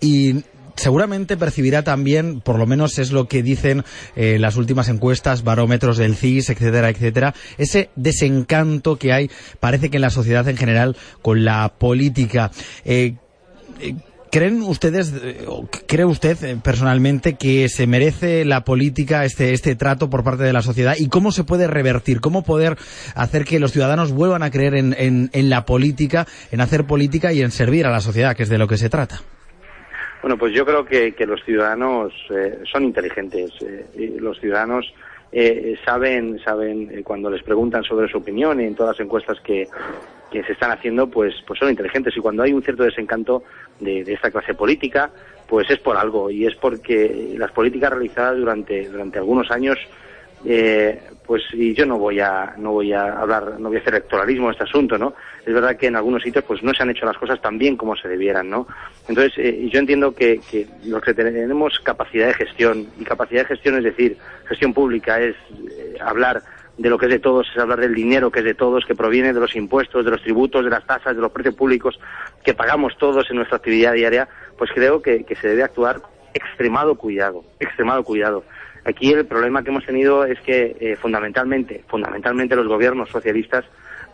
y 0.00 0.44
seguramente 0.76 1.36
percibirá 1.36 1.82
también, 1.82 2.40
por 2.40 2.58
lo 2.58 2.66
menos 2.66 2.98
es 2.98 3.10
lo 3.10 3.26
que 3.28 3.42
dicen 3.42 3.84
eh, 4.14 4.38
las 4.38 4.56
últimas 4.56 4.88
encuestas, 4.88 5.42
barómetros 5.42 5.96
del 5.96 6.16
CIS, 6.16 6.50
etcétera, 6.50 6.90
etcétera, 6.90 7.34
ese 7.58 7.90
desencanto 7.96 8.96
que 8.96 9.12
hay, 9.12 9.30
parece 9.58 9.90
que 9.90 9.96
en 9.96 10.02
la 10.02 10.10
sociedad 10.10 10.46
en 10.48 10.56
general, 10.56 10.96
con 11.22 11.44
la 11.44 11.74
política. 11.78 12.50
Eh, 12.84 13.14
eh 13.80 13.94
¿Creen 14.36 14.60
ustedes, 14.60 15.14
eh, 15.24 15.46
cree 15.88 16.04
usted 16.04 16.36
eh, 16.44 16.58
personalmente 16.62 17.38
que 17.38 17.70
se 17.70 17.86
merece 17.86 18.44
la 18.44 18.64
política 18.64 19.24
este, 19.24 19.54
este 19.54 19.76
trato 19.76 20.10
por 20.10 20.24
parte 20.24 20.42
de 20.42 20.52
la 20.52 20.60
sociedad 20.60 20.92
y 20.98 21.08
cómo 21.08 21.32
se 21.32 21.42
puede 21.42 21.66
revertir, 21.66 22.20
cómo 22.20 22.44
poder 22.44 22.76
hacer 23.14 23.46
que 23.46 23.58
los 23.58 23.72
ciudadanos 23.72 24.12
vuelvan 24.12 24.42
a 24.42 24.50
creer 24.50 24.74
en, 24.74 24.94
en, 24.98 25.48
la 25.48 25.64
política, 25.64 26.26
en 26.52 26.60
hacer 26.60 26.86
política 26.86 27.32
y 27.32 27.40
en 27.40 27.50
servir 27.50 27.86
a 27.86 27.90
la 27.90 28.00
sociedad, 28.00 28.36
que 28.36 28.42
es 28.42 28.50
de 28.50 28.58
lo 28.58 28.68
que 28.68 28.76
se 28.76 28.90
trata? 28.90 29.22
Bueno, 30.20 30.36
pues 30.36 30.52
yo 30.52 30.66
creo 30.66 30.84
que, 30.84 31.12
que 31.12 31.24
los 31.24 31.42
ciudadanos 31.42 32.12
eh, 32.28 32.58
son 32.70 32.84
inteligentes. 32.84 33.52
y 33.96 34.18
los 34.20 34.38
ciudadanos 34.38 34.84
saben, 35.86 36.38
saben 36.44 37.02
cuando 37.04 37.30
les 37.30 37.42
preguntan 37.42 37.84
sobre 37.84 38.06
su 38.08 38.18
opinión 38.18 38.60
y 38.60 38.64
en 38.64 38.74
todas 38.74 38.98
las 38.98 39.06
encuestas 39.06 39.38
que, 39.40 39.66
que 40.30 40.42
se 40.42 40.52
están 40.52 40.72
haciendo, 40.72 41.08
pues, 41.08 41.34
pues 41.46 41.58
son 41.58 41.70
inteligentes. 41.70 42.16
Y 42.16 42.20
cuando 42.20 42.42
hay 42.42 42.52
un 42.52 42.62
cierto 42.62 42.82
desencanto 42.82 43.42
de, 43.80 44.00
esta 44.00 44.30
clase 44.30 44.54
política, 44.54 45.10
pues 45.46 45.70
es 45.70 45.78
por 45.78 45.96
algo. 45.96 46.30
Y 46.30 46.46
es 46.46 46.54
porque 46.56 47.34
las 47.36 47.52
políticas 47.52 47.90
realizadas 47.90 48.36
durante, 48.36 48.88
durante 48.88 49.18
algunos 49.18 49.50
años, 49.50 49.78
eh, 50.44 51.00
pues, 51.24 51.42
y 51.52 51.74
yo 51.74 51.86
no 51.86 51.98
voy 51.98 52.20
a, 52.20 52.54
no 52.58 52.72
voy 52.72 52.92
a 52.92 53.20
hablar, 53.20 53.58
no 53.58 53.68
voy 53.68 53.78
a 53.78 53.80
hacer 53.80 53.94
electoralismo 53.94 54.46
en 54.46 54.52
este 54.52 54.64
asunto, 54.64 54.98
¿no? 54.98 55.14
Es 55.44 55.54
verdad 55.54 55.76
que 55.76 55.86
en 55.86 55.96
algunos 55.96 56.22
sitios, 56.22 56.44
pues 56.44 56.62
no 56.62 56.74
se 56.74 56.82
han 56.82 56.90
hecho 56.90 57.06
las 57.06 57.18
cosas 57.18 57.40
tan 57.40 57.58
bien 57.58 57.76
como 57.76 57.96
se 57.96 58.08
debieran, 58.08 58.50
¿no? 58.50 58.66
Entonces, 59.08 59.32
eh, 59.38 59.68
yo 59.72 59.78
entiendo 59.78 60.14
que, 60.14 60.40
que 60.50 60.66
los 60.84 61.02
que 61.02 61.14
tenemos 61.14 61.80
capacidad 61.80 62.28
de 62.28 62.34
gestión, 62.34 62.88
y 62.98 63.04
capacidad 63.04 63.42
de 63.42 63.48
gestión 63.48 63.78
es 63.78 63.84
decir, 63.84 64.16
gestión 64.46 64.74
pública, 64.74 65.20
es 65.20 65.34
eh, 65.70 65.96
hablar 66.00 66.42
de 66.78 66.90
lo 66.90 66.98
que 66.98 67.06
es 67.06 67.12
de 67.12 67.18
todos, 67.18 67.48
es 67.50 67.58
hablar 67.58 67.80
del 67.80 67.94
dinero 67.94 68.30
que 68.30 68.40
es 68.40 68.44
de 68.44 68.54
todos, 68.54 68.84
que 68.84 68.94
proviene 68.94 69.32
de 69.32 69.40
los 69.40 69.56
impuestos, 69.56 70.04
de 70.04 70.10
los 70.10 70.22
tributos, 70.22 70.64
de 70.64 70.70
las 70.70 70.86
tasas, 70.86 71.16
de 71.16 71.22
los 71.22 71.32
precios 71.32 71.54
públicos 71.54 71.98
que 72.44 72.54
pagamos 72.54 72.96
todos 72.98 73.28
en 73.30 73.36
nuestra 73.36 73.56
actividad 73.56 73.94
diaria, 73.94 74.28
pues 74.58 74.70
creo 74.74 75.00
que, 75.00 75.24
se 75.40 75.48
debe 75.48 75.62
actuar 75.62 76.02
extremado 76.34 76.94
cuidado, 76.96 77.44
extremado 77.58 78.04
cuidado. 78.04 78.44
Aquí 78.84 79.12
el 79.12 79.26
problema 79.26 79.62
que 79.62 79.70
hemos 79.70 79.84
tenido 79.84 80.24
es 80.24 80.38
que 80.40 80.76
eh, 80.78 80.96
fundamentalmente, 80.96 81.82
fundamentalmente 81.88 82.54
los 82.54 82.68
gobiernos 82.68 83.08
socialistas 83.08 83.64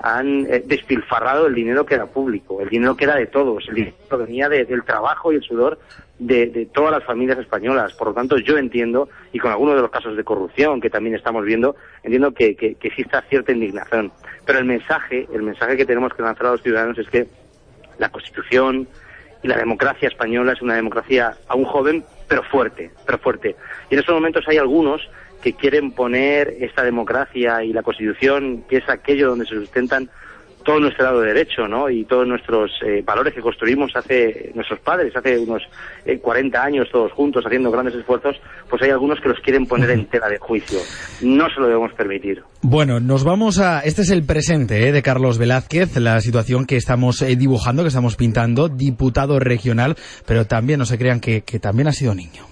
han 0.01 0.47
eh, 0.47 0.62
despilfarrado 0.66 1.47
el 1.47 1.55
dinero 1.55 1.86
que 1.86 1.95
era 1.95 2.07
público, 2.07 2.61
el 2.61 2.68
dinero 2.68 2.97
que 2.97 3.05
era 3.05 3.16
de 3.16 3.26
todos, 3.26 3.68
el 3.68 3.74
dinero 3.74 3.97
que 4.09 4.16
venía 4.16 4.49
del 4.49 4.84
trabajo 4.84 5.32
y 5.32 5.36
el 5.36 5.43
sudor 5.43 5.78
de, 6.18 6.68
todas 6.72 6.93
las 6.93 7.05
familias 7.05 7.38
españolas. 7.38 7.95
Por 7.95 8.09
lo 8.09 8.14
tanto, 8.14 8.36
yo 8.38 8.59
entiendo, 8.59 9.09
y 9.32 9.38
con 9.38 9.51
algunos 9.51 9.76
de 9.76 9.82
los 9.82 9.90
casos 9.90 10.16
de 10.16 10.24
corrupción 10.24 10.80
que 10.80 10.90
también 10.90 11.16
estamos 11.16 11.45
viendo, 11.45 11.76
entiendo 12.03 12.32
que, 12.32 12.57
que, 12.57 12.74
que 12.74 12.88
exista 12.88 13.22
cierta 13.28 13.53
indignación. 13.53 14.12
Pero 14.45 14.59
el 14.59 14.64
mensaje, 14.64 15.26
el 15.32 15.43
mensaje 15.43 15.76
que 15.76 15.86
tenemos 15.86 16.12
que 16.14 16.22
lanzar 16.22 16.47
a 16.47 16.53
los 16.53 16.62
ciudadanos 16.62 16.99
es 16.99 17.09
que 17.09 17.26
la 17.99 18.09
Constitución 18.11 18.88
y 19.43 19.49
la 19.49 19.57
democracia 19.57 20.09
española 20.09 20.53
es 20.53 20.62
una 20.62 20.74
democracia 20.74 21.36
aún 21.49 21.64
joven, 21.64 22.05
pero 22.28 22.43
fuerte, 22.45 22.90
pero 23.05 23.18
fuerte. 23.18 23.57
Y 23.90 23.95
en 23.95 24.01
estos 24.01 24.14
momentos 24.14 24.45
hay 24.49 24.59
algunos 24.59 25.03
que 25.43 25.55
quieren 25.55 25.93
poner 25.93 26.57
esta 26.61 26.82
democracia 26.82 27.62
y 27.64 27.72
la 27.72 27.82
Constitución, 27.82 28.64
que 28.68 28.78
es 28.78 28.88
aquello 28.88 29.30
donde 29.30 29.47
se 29.47 29.57
sustentan 29.57 30.09
todo 30.62 30.80
nuestro 30.80 31.05
lado 31.05 31.20
de 31.20 31.28
derecho, 31.28 31.68
¿no? 31.68 31.90
Y 31.90 32.05
todos 32.05 32.26
nuestros 32.26 32.70
eh, 32.86 33.03
valores 33.05 33.34
que 33.34 33.40
construimos 33.40 33.95
hace 33.95 34.53
nuestros 34.55 34.80
padres, 34.80 35.14
hace 35.14 35.38
unos 35.38 35.62
40 36.20 36.57
eh, 36.57 36.61
años 36.61 36.88
todos 36.90 37.12
juntos 37.12 37.45
haciendo 37.45 37.70
grandes 37.70 37.95
esfuerzos, 37.95 38.36
pues 38.68 38.82
hay 38.82 38.90
algunos 38.90 39.20
que 39.20 39.28
los 39.28 39.40
quieren 39.40 39.66
poner 39.66 39.90
en 39.90 40.07
tela 40.07 40.28
de 40.28 40.38
juicio. 40.38 40.78
No 41.20 41.49
se 41.49 41.61
lo 41.61 41.66
debemos 41.66 41.93
permitir. 41.95 42.43
Bueno, 42.62 43.01
nos 43.01 43.24
vamos 43.24 43.59
a... 43.59 43.80
Este 43.80 44.03
es 44.03 44.11
el 44.11 44.24
presente 44.24 44.88
¿eh? 44.88 44.93
de 44.93 45.03
Carlos 45.03 45.38
Velázquez, 45.38 45.97
la 45.97 46.20
situación 46.20 46.66
que 46.66 46.76
estamos 46.76 47.24
dibujando, 47.36 47.82
que 47.82 47.88
estamos 47.88 48.16
pintando, 48.16 48.68
diputado 48.68 49.38
regional, 49.38 49.97
pero 50.26 50.47
también 50.47 50.78
no 50.78 50.84
se 50.84 50.99
crean 50.99 51.20
que 51.20 51.43
también 51.61 51.88
ha 51.88 51.93
sido 51.93 52.14
niño. 52.14 52.51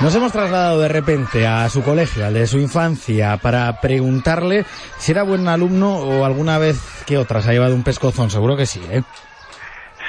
Nos 0.00 0.14
hemos 0.14 0.30
trasladado 0.30 0.80
de 0.80 0.88
repente 0.88 1.46
a 1.46 1.68
su 1.70 1.82
colegio, 1.82 2.26
al 2.26 2.34
de 2.34 2.46
su 2.46 2.58
infancia, 2.58 3.38
para 3.38 3.80
preguntarle 3.80 4.66
si 4.98 5.12
era 5.12 5.22
buen 5.22 5.48
alumno 5.48 5.96
o 5.96 6.24
alguna 6.24 6.58
vez 6.58 6.76
que 7.06 7.16
otra 7.16 7.40
se 7.40 7.50
ha 7.50 7.52
llevado 7.54 7.74
un 7.74 7.82
pescozón. 7.82 8.28
Seguro 8.28 8.56
que 8.56 8.66
sí, 8.66 8.80
¿eh? 8.90 9.02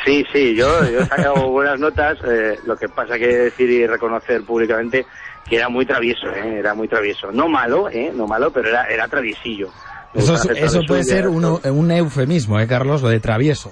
Sí, 0.06 0.26
sí, 0.34 0.56
yo, 0.56 0.84
he 0.84 1.06
sacado 1.06 1.48
buenas 1.52 1.80
notas. 1.80 2.18
Eh, 2.26 2.60
lo 2.66 2.76
que 2.76 2.90
pasa 2.90 3.18
que 3.18 3.28
decir 3.28 3.70
y 3.70 3.88
reconocer 3.88 4.44
públicamente 4.44 5.06
que 5.48 5.56
era 5.56 5.70
muy 5.70 5.86
travieso, 5.86 6.28
¿eh? 6.28 6.60
era 6.60 6.74
muy 6.74 6.90
travieso. 6.90 7.32
No 7.32 7.48
malo, 7.48 7.90
¿eh? 7.90 8.12
no 8.14 8.28
malo, 8.28 8.52
pero 8.52 8.68
era, 8.68 8.86
era 8.88 9.08
traviesillo. 9.08 9.70
Eso, 10.14 10.36
eso 10.52 10.82
puede 10.86 11.04
ser 11.04 11.28
un 11.28 11.92
eufemismo, 11.92 12.60
¿eh, 12.60 12.68
Carlos? 12.68 13.02
Lo 13.02 13.10
de 13.10 13.20
travieso. 13.20 13.72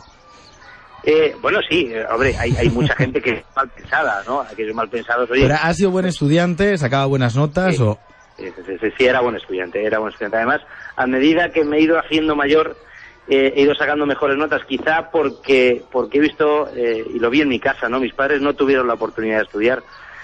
Eh, 1.05 1.35
bueno, 1.41 1.59
sí, 1.69 1.87
eh, 1.91 2.03
hombre, 2.11 2.35
hay, 2.37 2.55
hay 2.57 2.69
mucha 2.69 2.95
gente 2.97 3.21
que 3.21 3.31
es 3.31 3.43
mal 3.55 3.69
pensada, 3.69 4.23
¿no? 4.25 4.41
Aquellos 4.41 4.75
mal 4.75 4.89
pensados, 4.89 5.29
oye... 5.29 5.43
¿Pero 5.43 5.55
ha 5.61 5.73
sido 5.73 5.91
buen 5.91 6.05
estudiante? 6.05 6.77
¿Sacaba 6.77 7.05
buenas 7.05 7.35
notas 7.35 7.79
o...? 7.79 7.99
Sí, 8.37 8.51
sí, 8.65 8.89
sí, 8.97 9.05
era 9.05 9.21
buen 9.21 9.35
estudiante, 9.35 9.83
era 9.85 9.99
buen 9.99 10.11
estudiante. 10.11 10.37
Además, 10.37 10.61
a 10.97 11.07
medida 11.07 11.49
que 11.51 11.63
me 11.63 11.77
he 11.77 11.81
ido 11.81 11.97
haciendo 11.97 12.35
mayor, 12.35 12.75
eh, 13.29 13.53
he 13.55 13.61
ido 13.61 13.73
sacando 13.75 14.05
mejores 14.05 14.37
notas, 14.37 14.63
quizá 14.65 15.09
porque, 15.09 15.83
porque 15.89 16.17
he 16.17 16.21
visto, 16.21 16.67
eh, 16.75 17.05
y 17.13 17.19
lo 17.19 17.29
vi 17.29 17.41
en 17.41 17.49
mi 17.49 17.59
casa, 17.59 17.87
¿no? 17.87 17.99
Mis 17.99 18.13
padres 18.13 18.41
no 18.41 18.53
tuvieron 18.53 18.87
la 18.87 18.95
oportunidad 18.95 19.37
de 19.37 19.43
estudiar. 19.43 19.83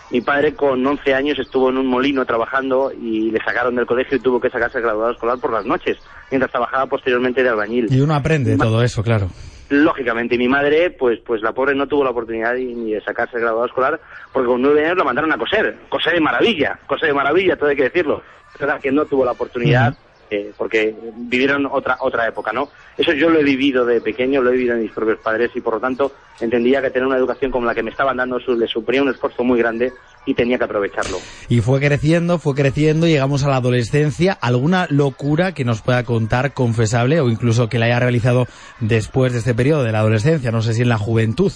Mi 0.09 0.19
padre 0.19 0.55
con 0.55 0.85
11 0.85 1.13
años 1.13 1.39
estuvo 1.39 1.69
en 1.69 1.77
un 1.77 1.87
molino 1.87 2.25
trabajando 2.25 2.91
y 2.91 3.31
le 3.31 3.39
sacaron 3.45 3.75
del 3.77 3.85
colegio 3.85 4.17
y 4.17 4.19
tuvo 4.19 4.41
que 4.41 4.49
sacarse 4.49 4.79
el 4.79 4.83
graduado 4.83 5.11
escolar 5.11 5.37
por 5.39 5.53
las 5.53 5.65
noches, 5.65 5.97
mientras 6.29 6.51
trabajaba 6.51 6.85
posteriormente 6.87 7.41
de 7.41 7.47
albañil. 7.49 7.87
Y 7.89 8.01
uno 8.01 8.13
aprende 8.13 8.57
todo 8.57 8.83
eso, 8.83 9.03
claro. 9.03 9.29
Lógicamente 9.71 10.37
mi 10.37 10.47
madre 10.47 10.91
pues 10.91 11.19
pues 11.25 11.41
la 11.41 11.53
pobre 11.53 11.73
no 11.73 11.87
tuvo 11.87 12.03
la 12.03 12.11
oportunidad 12.11 12.55
ni 12.55 12.91
de 12.91 13.01
sacarse 13.01 13.37
el 13.37 13.43
graduado 13.43 13.67
escolar 13.67 13.99
porque 14.31 14.47
con 14.47 14.61
nueve 14.61 14.85
años 14.85 14.97
lo 14.97 15.05
mandaron 15.05 15.31
a 15.31 15.37
coser. 15.37 15.77
Coser 15.89 16.13
de 16.13 16.21
maravilla 16.21 16.79
coser 16.85 17.09
de 17.09 17.13
maravilla 17.13 17.55
todo 17.55 17.69
hay 17.69 17.75
que 17.75 17.83
decirlo. 17.83 18.21
Es 18.53 18.59
verdad 18.59 18.81
que 18.81 18.91
no 18.91 19.05
tuvo 19.05 19.25
la 19.25 19.31
oportunidad 19.31 19.95
eh, 20.31 20.53
porque 20.57 20.95
vivieron 21.17 21.65
otra 21.69 21.97
otra 21.99 22.25
época 22.25 22.53
no 22.53 22.69
eso 22.97 23.11
yo 23.11 23.29
lo 23.29 23.39
he 23.39 23.43
vivido 23.43 23.85
de 23.85 23.99
pequeño 23.99 24.41
lo 24.41 24.49
he 24.49 24.53
vivido 24.53 24.75
en 24.75 24.81
mis 24.83 24.91
propios 24.91 25.19
padres 25.19 25.51
y 25.55 25.59
por 25.61 25.73
lo 25.75 25.79
tanto 25.81 26.13
entendía 26.39 26.81
que 26.81 26.89
tener 26.89 27.05
una 27.05 27.17
educación 27.17 27.51
como 27.51 27.65
la 27.65 27.75
que 27.75 27.83
me 27.83 27.91
estaban 27.91 28.15
dando 28.15 28.39
su- 28.39 28.55
le 28.57 28.65
suponía 28.67 29.01
un 29.01 29.09
esfuerzo 29.09 29.43
muy 29.43 29.59
grande 29.59 29.91
y 30.25 30.33
tenía 30.33 30.57
que 30.57 30.63
aprovecharlo 30.63 31.17
Y 31.49 31.59
fue 31.61 31.79
creciendo, 31.79 32.39
fue 32.39 32.55
creciendo, 32.55 33.07
llegamos 33.07 33.43
a 33.43 33.49
la 33.49 33.55
adolescencia. 33.57 34.37
¿Alguna 34.39 34.85
locura 34.89 35.53
que 35.53 35.65
nos 35.65 35.81
pueda 35.81 36.03
contar 36.03 36.53
confesable 36.53 37.19
o 37.19 37.27
incluso 37.29 37.67
que 37.69 37.79
la 37.79 37.87
haya 37.87 37.99
realizado 37.99 38.45
después 38.79 39.33
de 39.33 39.39
este 39.39 39.55
periodo 39.55 39.83
de 39.83 39.91
la 39.91 39.99
adolescencia? 39.99 40.51
No 40.51 40.61
sé 40.61 40.75
si 40.75 40.83
en 40.83 40.89
la 40.89 40.99
juventud. 40.99 41.51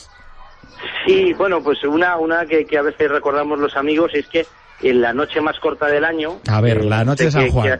Sí, 1.06 1.34
bueno, 1.34 1.62
pues 1.64 1.84
una, 1.84 2.18
una 2.18 2.46
que, 2.48 2.66
que 2.66 2.78
a 2.78 2.82
veces 2.82 3.10
recordamos 3.10 3.60
los 3.60 3.76
amigos 3.78 4.12
es 4.16 4.28
que 4.28 4.46
en 4.82 5.00
la 5.02 5.14
noche 5.14 5.40
más 5.42 5.60
corta 5.60 5.86
del 5.88 6.04
año... 6.04 6.40
A 6.48 6.60
ver, 6.60 6.80
eh, 6.80 6.84
la 6.84 7.06
noche 7.06 7.26
de 7.26 7.32
San 7.32 7.50
Juan. 7.50 7.68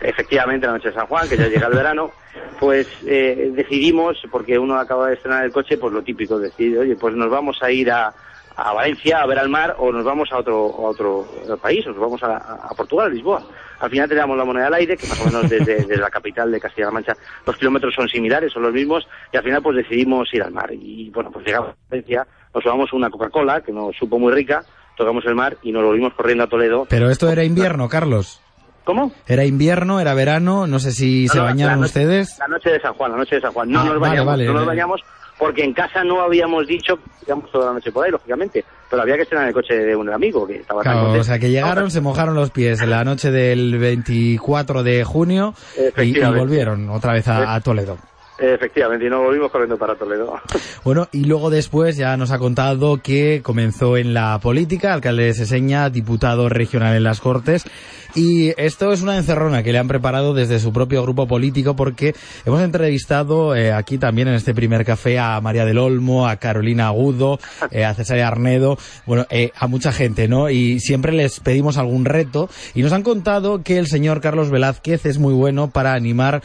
efectivamente, 0.00 0.66
la 0.66 0.72
noche 0.74 0.88
de 0.88 0.94
San 0.94 1.06
Juan, 1.06 1.28
que 1.28 1.36
ya 1.36 1.48
llega 1.48 1.66
el 1.66 1.74
verano, 1.74 2.12
pues 2.58 2.88
eh, 3.06 3.50
decidimos, 3.54 4.18
porque 4.30 4.58
uno 4.58 4.76
acaba 4.76 5.08
de 5.08 5.14
estrenar 5.14 5.44
el 5.44 5.52
coche, 5.52 5.76
pues 5.78 5.92
lo 5.92 6.02
típico, 6.02 6.38
decir, 6.38 6.78
oye, 6.78 6.96
pues 6.96 7.14
nos 7.14 7.30
vamos 7.30 7.58
a 7.62 7.70
ir 7.70 7.90
a, 7.90 8.12
a 8.56 8.72
Valencia 8.72 9.20
a 9.20 9.26
ver 9.26 9.38
al 9.38 9.48
mar 9.48 9.76
o 9.78 9.92
nos 9.92 10.04
vamos 10.04 10.30
a 10.32 10.38
otro, 10.38 10.66
a 10.66 10.90
otro 10.90 11.26
país, 11.62 11.86
o 11.86 11.90
nos 11.90 12.00
vamos 12.00 12.22
a, 12.22 12.36
a 12.36 12.74
Portugal, 12.76 13.06
a 13.06 13.10
Lisboa. 13.10 13.42
Al 13.80 13.90
final 13.90 14.08
teníamos 14.08 14.36
la 14.36 14.44
moneda 14.44 14.66
al 14.66 14.74
aire, 14.74 14.96
que 14.96 15.06
más 15.06 15.20
o 15.20 15.26
menos 15.26 15.48
desde, 15.48 15.76
desde 15.86 15.96
la 15.96 16.10
capital 16.10 16.50
de 16.50 16.60
Castilla-La 16.60 16.90
Mancha 16.90 17.16
los 17.46 17.56
kilómetros 17.56 17.94
son 17.94 18.08
similares, 18.08 18.52
son 18.52 18.64
los 18.64 18.72
mismos, 18.72 19.06
y 19.32 19.36
al 19.36 19.44
final 19.44 19.62
pues 19.62 19.76
decidimos 19.76 20.28
ir 20.34 20.42
al 20.42 20.52
mar. 20.52 20.70
Y 20.72 21.10
bueno, 21.10 21.30
pues 21.30 21.46
llegamos 21.46 21.70
a 21.70 21.76
Valencia, 21.88 22.26
nos 22.52 22.64
tomamos 22.64 22.92
una 22.92 23.10
Coca-Cola, 23.10 23.60
que 23.60 23.72
nos 23.72 23.94
supo 23.96 24.18
muy 24.18 24.32
rica, 24.32 24.64
tocamos 24.96 25.24
el 25.26 25.36
mar 25.36 25.56
y 25.62 25.70
nos 25.70 25.84
volvimos 25.84 26.12
corriendo 26.14 26.44
a 26.44 26.48
Toledo. 26.48 26.86
Pero 26.90 27.08
esto 27.10 27.30
era 27.30 27.44
invierno, 27.44 27.88
Carlos. 27.88 28.40
¿Cómo? 28.88 29.12
Era 29.26 29.44
invierno, 29.44 30.00
era 30.00 30.14
verano, 30.14 30.66
no 30.66 30.78
sé 30.78 30.92
si 30.92 31.26
No, 31.26 31.32
se 31.34 31.38
no, 31.40 31.44
bañaron 31.44 31.72
la 31.74 31.76
noche- 31.82 31.88
ustedes. 32.00 32.38
La 32.38 32.48
noche 32.48 32.70
de 32.70 32.80
San 32.80 32.94
Juan, 32.94 33.10
la 33.12 33.18
noche 33.18 33.34
de 33.34 33.40
San 33.42 33.52
Juan. 33.52 33.70
No 33.70 33.80
Ah, 33.80 33.84
nos 33.84 34.00
vale, 34.00 34.00
bañamos, 34.00 34.26
vale, 34.26 34.44
no 34.46 34.52
nos 34.54 34.66
bañamos 34.66 35.00
porque 35.38 35.62
en 35.62 35.74
casa 35.74 36.02
no 36.04 36.22
habíamos 36.22 36.66
dicho 36.66 36.96
que 36.96 37.02
íbamos 37.26 37.52
toda 37.52 37.66
la 37.66 37.72
noche 37.74 37.92
por 37.92 38.06
ahí, 38.06 38.10
lógicamente. 38.10 38.64
Pero 38.88 39.02
había 39.02 39.16
que 39.16 39.22
estar 39.24 39.42
en 39.42 39.48
el 39.48 39.52
coche 39.52 39.74
de 39.74 39.94
un 39.94 40.08
amigo 40.10 40.46
que 40.46 40.56
estaba 40.56 40.82
tan 40.82 40.92
Claro, 40.94 41.06
contento. 41.08 41.20
o 41.20 41.24
sea 41.24 41.38
que 41.38 41.50
llegaron, 41.50 41.90
se 41.90 42.00
mojaron 42.00 42.34
los 42.34 42.50
pies 42.50 42.80
en 42.80 42.88
la 42.88 43.04
noche 43.04 43.30
del 43.30 43.76
24 43.78 44.82
de 44.82 45.04
junio 45.04 45.52
y, 45.98 46.18
volvieron 46.18 46.88
otra 46.88 47.12
vez 47.12 47.28
a, 47.28 47.54
a 47.54 47.60
Toledo. 47.60 47.98
Efectivamente, 48.38 49.06
y 49.06 49.10
nos 49.10 49.20
volvimos 49.20 49.50
corriendo 49.50 49.76
para 49.76 49.94
Toledo. 49.94 50.40
Bueno, 50.84 51.08
y 51.12 51.24
luego 51.24 51.50
después 51.50 51.96
ya 51.96 52.16
nos 52.16 52.30
ha 52.30 52.38
contado 52.38 53.02
que 53.02 53.42
comenzó 53.42 53.96
en 53.98 54.14
la 54.14 54.38
política, 54.38 54.94
alcalde 54.94 55.24
de 55.24 55.34
Seseña, 55.34 55.90
diputado 55.90 56.48
regional 56.48 56.96
en 56.96 57.02
las 57.02 57.20
Cortes, 57.20 57.64
y 58.14 58.52
esto 58.56 58.92
es 58.92 59.02
una 59.02 59.16
encerrona 59.16 59.62
que 59.62 59.72
le 59.72 59.78
han 59.78 59.88
preparado 59.88 60.32
desde 60.32 60.60
su 60.60 60.72
propio 60.72 61.02
grupo 61.02 61.26
político 61.26 61.76
porque 61.76 62.14
hemos 62.46 62.62
entrevistado 62.62 63.54
eh, 63.54 63.72
aquí 63.72 63.98
también 63.98 64.28
en 64.28 64.34
este 64.34 64.54
primer 64.54 64.84
café 64.84 65.18
a 65.18 65.40
María 65.40 65.64
del 65.64 65.78
Olmo, 65.78 66.26
a 66.26 66.36
Carolina 66.36 66.86
Agudo, 66.86 67.38
eh, 67.70 67.84
a 67.84 67.94
Cesaria 67.94 68.26
Arnedo, 68.26 68.78
bueno, 69.06 69.26
eh, 69.30 69.52
a 69.54 69.66
mucha 69.66 69.92
gente, 69.92 70.26
¿no? 70.26 70.48
Y 70.48 70.80
siempre 70.80 71.12
les 71.12 71.40
pedimos 71.40 71.76
algún 71.76 72.04
reto 72.06 72.48
y 72.74 72.82
nos 72.82 72.92
han 72.92 73.02
contado 73.02 73.62
que 73.62 73.78
el 73.78 73.86
señor 73.86 74.20
Carlos 74.20 74.50
Velázquez 74.50 75.04
es 75.04 75.18
muy 75.18 75.34
bueno 75.34 75.70
para 75.70 75.94
animar 75.94 76.42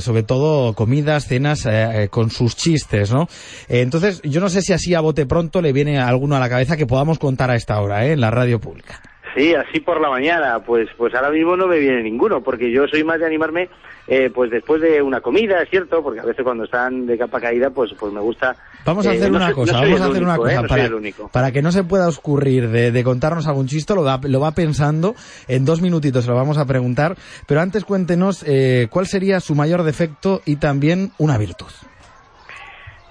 sobre 0.00 0.22
todo 0.22 0.74
comidas, 0.74 1.17
cenas 1.26 1.66
eh, 1.66 2.04
eh, 2.04 2.08
con 2.08 2.30
sus 2.30 2.56
chistes, 2.56 3.10
¿no? 3.10 3.28
Eh, 3.68 3.80
entonces, 3.80 4.20
yo 4.22 4.40
no 4.40 4.48
sé 4.48 4.62
si 4.62 4.72
así 4.72 4.94
a 4.94 5.00
bote 5.00 5.26
pronto 5.26 5.62
le 5.62 5.72
viene 5.72 5.98
alguno 5.98 6.36
a 6.36 6.40
la 6.40 6.48
cabeza 6.48 6.76
que 6.76 6.86
podamos 6.86 7.18
contar 7.18 7.50
a 7.50 7.56
esta 7.56 7.80
hora, 7.80 8.06
¿eh? 8.06 8.12
En 8.12 8.20
la 8.20 8.30
radio 8.30 8.60
pública. 8.60 9.00
Sí, 9.36 9.54
así 9.54 9.80
por 9.80 10.00
la 10.00 10.08
mañana, 10.10 10.58
pues 10.60 10.88
pues 10.96 11.14
ahora 11.14 11.30
mismo 11.30 11.56
no 11.56 11.66
me 11.66 11.78
viene 11.78 12.02
ninguno, 12.02 12.40
porque 12.42 12.70
yo 12.72 12.86
soy 12.88 13.04
más 13.04 13.20
de 13.20 13.26
animarme 13.26 13.68
eh, 14.06 14.30
pues 14.34 14.50
después 14.50 14.80
de 14.80 15.02
una 15.02 15.20
comida, 15.20 15.60
es 15.62 15.68
cierto, 15.68 16.02
porque 16.02 16.20
a 16.20 16.24
veces 16.24 16.42
cuando 16.42 16.64
están 16.64 17.06
de 17.06 17.18
capa 17.18 17.40
caída, 17.40 17.68
pues 17.70 17.92
pues 17.98 18.12
me 18.12 18.20
gusta... 18.20 18.56
Vamos 18.86 19.06
a 19.06 19.12
eh, 19.12 19.18
hacer 19.18 19.30
no 19.30 19.36
una 19.36 19.46
soy- 19.46 19.54
cosa, 19.54 19.72
no 19.72 19.80
vamos 19.82 20.00
a 20.00 20.04
hacer 20.06 20.22
una 20.22 20.34
¿eh? 20.34 20.36
cosa 20.36 20.88
No 20.88 21.28
para, 21.28 21.52
que 21.52 21.60
no 21.62 21.72
se 21.72 21.84
pueda 21.84 22.08
oscurrir 22.08 22.68
de, 22.70 22.90
de 22.90 23.04
contarnos 23.04 23.46
algún 23.46 23.66
chiste, 23.66 23.94
lo, 23.94 24.02
da- 24.02 24.20
lo 24.22 24.40
va 24.40 24.52
pensando, 24.52 25.14
en 25.46 25.64
dos 25.66 25.82
minutitos 25.82 26.26
lo 26.26 26.34
vamos 26.34 26.56
a 26.56 26.64
preguntar, 26.64 27.16
pero 27.46 27.60
antes 27.60 27.84
cuéntenos 27.84 28.42
eh, 28.46 28.88
cuál 28.90 29.06
sería 29.06 29.40
su 29.40 29.54
mayor 29.54 29.82
defecto 29.82 30.40
y 30.46 30.56
también 30.56 31.10
una 31.18 31.36
virtud. 31.36 31.66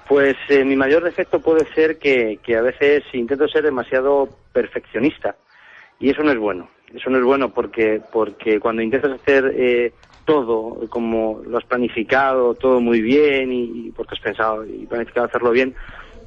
Pues 0.08 0.36
eh, 0.50 0.64
mi 0.64 0.76
mayor 0.76 1.04
defecto 1.04 1.42
puede 1.42 1.68
ser 1.74 1.98
que, 2.00 2.40
que 2.42 2.56
a 2.56 2.62
veces 2.62 3.04
intento 3.14 3.48
ser 3.50 3.64
demasiado 3.64 4.30
perfeccionista 4.54 5.36
y 6.00 6.10
eso 6.10 6.24
no 6.24 6.32
es 6.32 6.38
bueno. 6.38 6.70
Eso 6.94 7.10
no 7.10 7.18
es 7.18 7.24
bueno 7.24 7.50
porque 7.54 8.02
porque 8.12 8.60
cuando 8.60 8.82
intentas 8.82 9.12
hacer 9.12 9.54
eh, 9.58 9.92
todo 10.26 10.88
como 10.90 11.42
lo 11.46 11.58
has 11.58 11.66
planificado, 11.66 12.54
todo 12.56 12.80
muy 12.80 13.02
bien 13.02 13.52
y, 13.52 13.88
y 13.88 13.92
porque 13.92 14.16
has 14.16 14.22
pensado 14.22 14.66
y 14.66 14.86
planificado 14.86 15.28
hacerlo 15.28 15.52
bien, 15.52 15.76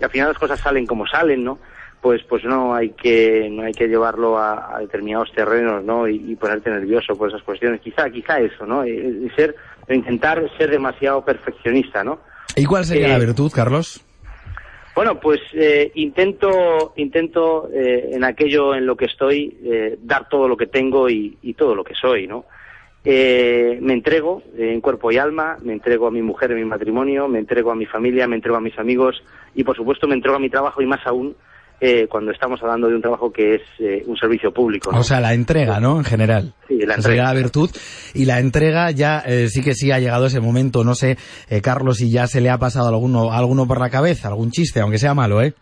y 0.01 0.05
al 0.05 0.11
final 0.11 0.29
las 0.29 0.39
cosas 0.39 0.61
salen 0.61 0.87
como 0.87 1.07
salen, 1.07 1.45
¿no? 1.45 1.59
Pues 2.03 2.23
pues 2.29 2.45
no 2.45 2.75
hay 2.75 2.91
que 2.91 3.49
no 3.51 3.63
hay 3.63 3.73
que 3.73 3.89
llevarlo 3.89 4.39
a, 4.39 4.77
a 4.77 4.81
determinados 4.81 5.33
terrenos, 5.33 5.83
¿no? 5.85 6.07
Y, 6.09 6.17
y 6.33 6.37
ponerte 6.37 6.71
nervioso 6.71 7.15
por 7.17 7.29
esas 7.29 7.43
cuestiones. 7.43 7.81
Quizá 7.81 8.09
quizá 8.11 8.39
eso, 8.41 8.67
¿no? 8.67 8.87
Y, 8.87 8.91
y 8.91 9.31
ser 9.37 9.55
intentar 9.89 10.43
ser 10.57 10.71
demasiado 10.71 11.25
perfeccionista, 11.25 12.05
¿no? 12.05 12.21
¿Y 12.57 12.65
cuál 12.65 12.85
sería 12.85 13.07
Eh, 13.07 13.11
la 13.11 13.19
virtud, 13.19 13.51
Carlos? 13.55 14.03
Bueno, 14.95 15.21
pues 15.21 15.41
eh, 15.55 15.93
intento, 15.95 16.93
intento 16.97 17.71
eh, 17.73 18.11
en 18.13 18.25
aquello 18.25 18.75
en 18.75 18.87
lo 18.87 18.97
que 18.97 19.05
estoy 19.05 19.57
eh, 19.65 19.97
dar 20.03 20.29
todo 20.29 20.49
lo 20.49 20.57
que 20.57 20.67
tengo 20.67 21.09
y, 21.09 21.55
todo 21.57 21.75
lo 21.75 21.85
que 21.85 21.95
soy, 21.95 22.27
¿no? 22.27 22.45
Eh, 23.05 23.79
me 23.81 23.95
entrego 23.95 24.43
eh, 24.59 24.73
en 24.73 24.81
cuerpo 24.81 25.11
y 25.11 25.17
alma, 25.17 25.57
me 25.63 25.73
entrego 25.73 26.07
a 26.07 26.11
mi 26.11 26.23
mujer 26.23 26.51
en 26.51 26.59
mi 26.59 26.65
matrimonio, 26.65 27.29
me 27.29 27.39
entrego 27.39 27.71
a 27.71 27.75
mi 27.75 27.87
familia, 27.87 28.27
me 28.27 28.37
entrego 28.37 28.59
a 28.59 28.61
mis 28.61 28.79
amigos 28.79 29.23
y 29.55 29.65
por 29.65 29.77
supuesto 29.77 30.07
me 30.07 30.15
entrego 30.15 30.37
a 30.37 30.41
mi 30.41 30.51
trabajo 30.51 30.83
y 30.83 30.87
más 30.87 31.07
aún 31.07 31.35
eh, 31.81 32.07
cuando 32.09 32.31
estamos 32.31 32.61
hablando 32.63 32.89
de 32.89 32.95
un 32.97 33.01
trabajo 33.01 33.33
que 33.33 33.55
es 33.57 33.63
eh, 33.79 34.03
un 34.07 34.17
servicio 34.17 34.53
público. 34.53 34.93
¿no? 34.93 34.99
O 35.01 35.03
sea, 35.03 35.19
la 35.21 35.33
entrega, 35.35 35.81
¿no? 35.81 35.97
En 35.99 36.05
general. 36.05 36.53
Sí, 36.69 36.75
la 36.81 36.95
sería 36.95 36.97
entrega. 36.97 37.25
la 37.25 37.35
virtud. 37.35 37.71
Y 38.15 38.25
la 38.27 38.39
entrega 38.39 38.91
ya 38.91 39.23
eh, 39.27 39.49
sí 39.49 39.63
que 39.63 39.75
sí 39.75 39.91
ha 39.91 39.99
llegado 39.99 40.27
ese 40.27 40.41
momento. 40.41 40.85
No 40.85 40.95
sé, 40.95 41.17
eh, 41.49 41.61
Carlos, 41.63 41.97
si 41.99 42.11
ya 42.11 42.27
se 42.27 42.41
le 42.41 42.51
ha 42.51 42.59
pasado 42.59 42.89
alguno, 42.89 43.33
alguno 43.33 43.67
por 43.67 43.81
la 43.81 43.89
cabeza, 43.91 44.29
algún 44.29 44.51
chiste, 44.51 44.81
aunque 44.81 44.99
sea 44.99 45.15
malo, 45.15 45.41
¿eh? 45.43 45.55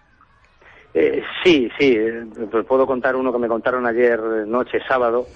Eh, 0.94 1.22
sí, 1.44 1.68
sí, 1.78 1.94
eh, 1.96 2.24
pues 2.50 2.64
puedo 2.66 2.86
contar 2.86 3.14
uno 3.14 3.30
que 3.32 3.38
me 3.38 3.46
contaron 3.46 3.86
ayer 3.86 4.18
noche, 4.46 4.78
sábado, 4.88 5.26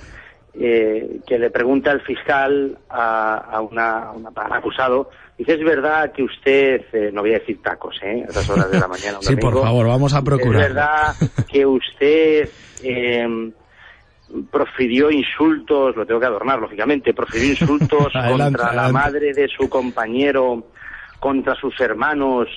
eh, 0.55 1.21
que 1.27 1.39
le 1.39 1.51
pregunta 1.51 1.93
el 1.93 2.01
fiscal 2.01 2.77
a, 2.91 3.37
a 3.37 3.61
una, 3.61 3.99
a 4.01 4.13
una- 4.13 4.31
a 4.35 4.47
un 4.47 4.53
acusado, 4.55 5.11
dice, 5.45 5.55
¿es 5.61 5.65
verdad 5.65 6.13
que 6.13 6.23
usted, 6.23 6.83
eh, 6.93 7.11
no 7.13 7.21
voy 7.23 7.31
a 7.35 7.39
decir 7.39 7.61
tacos, 7.63 7.97
¿eh? 8.03 8.25
A 8.27 8.31
esas 8.31 8.49
horas 8.51 8.71
de 8.71 8.79
la 8.81 8.89
mañana. 8.89 9.19
un 9.19 9.25
Sí, 9.27 9.37
por 9.37 9.53
domingo, 9.55 9.63
favor, 9.65 9.87
vamos 9.89 10.15
a 10.15 10.19
¿Es 10.19 10.25
procurar. 10.25 10.63
verdad 10.63 11.15
que 11.51 11.67
usted 11.67 12.49
eh, 12.83 13.53
profirió 14.51 15.11
insultos, 15.11 15.95
lo 15.97 16.07
tengo 16.07 16.21
que 16.21 16.27
adornar, 16.27 16.59
lógicamente, 16.61 17.13
profirió 17.15 17.51
insultos 17.51 18.09
Adelante, 18.15 18.59
contra 18.59 18.75
la 18.75 18.85
adelante. 18.85 18.93
madre 18.93 19.33
de 19.35 19.49
su 19.49 19.69
compañero, 19.69 20.65
contra 21.21 21.55
sus 21.55 21.79
hermanos, 21.81 22.49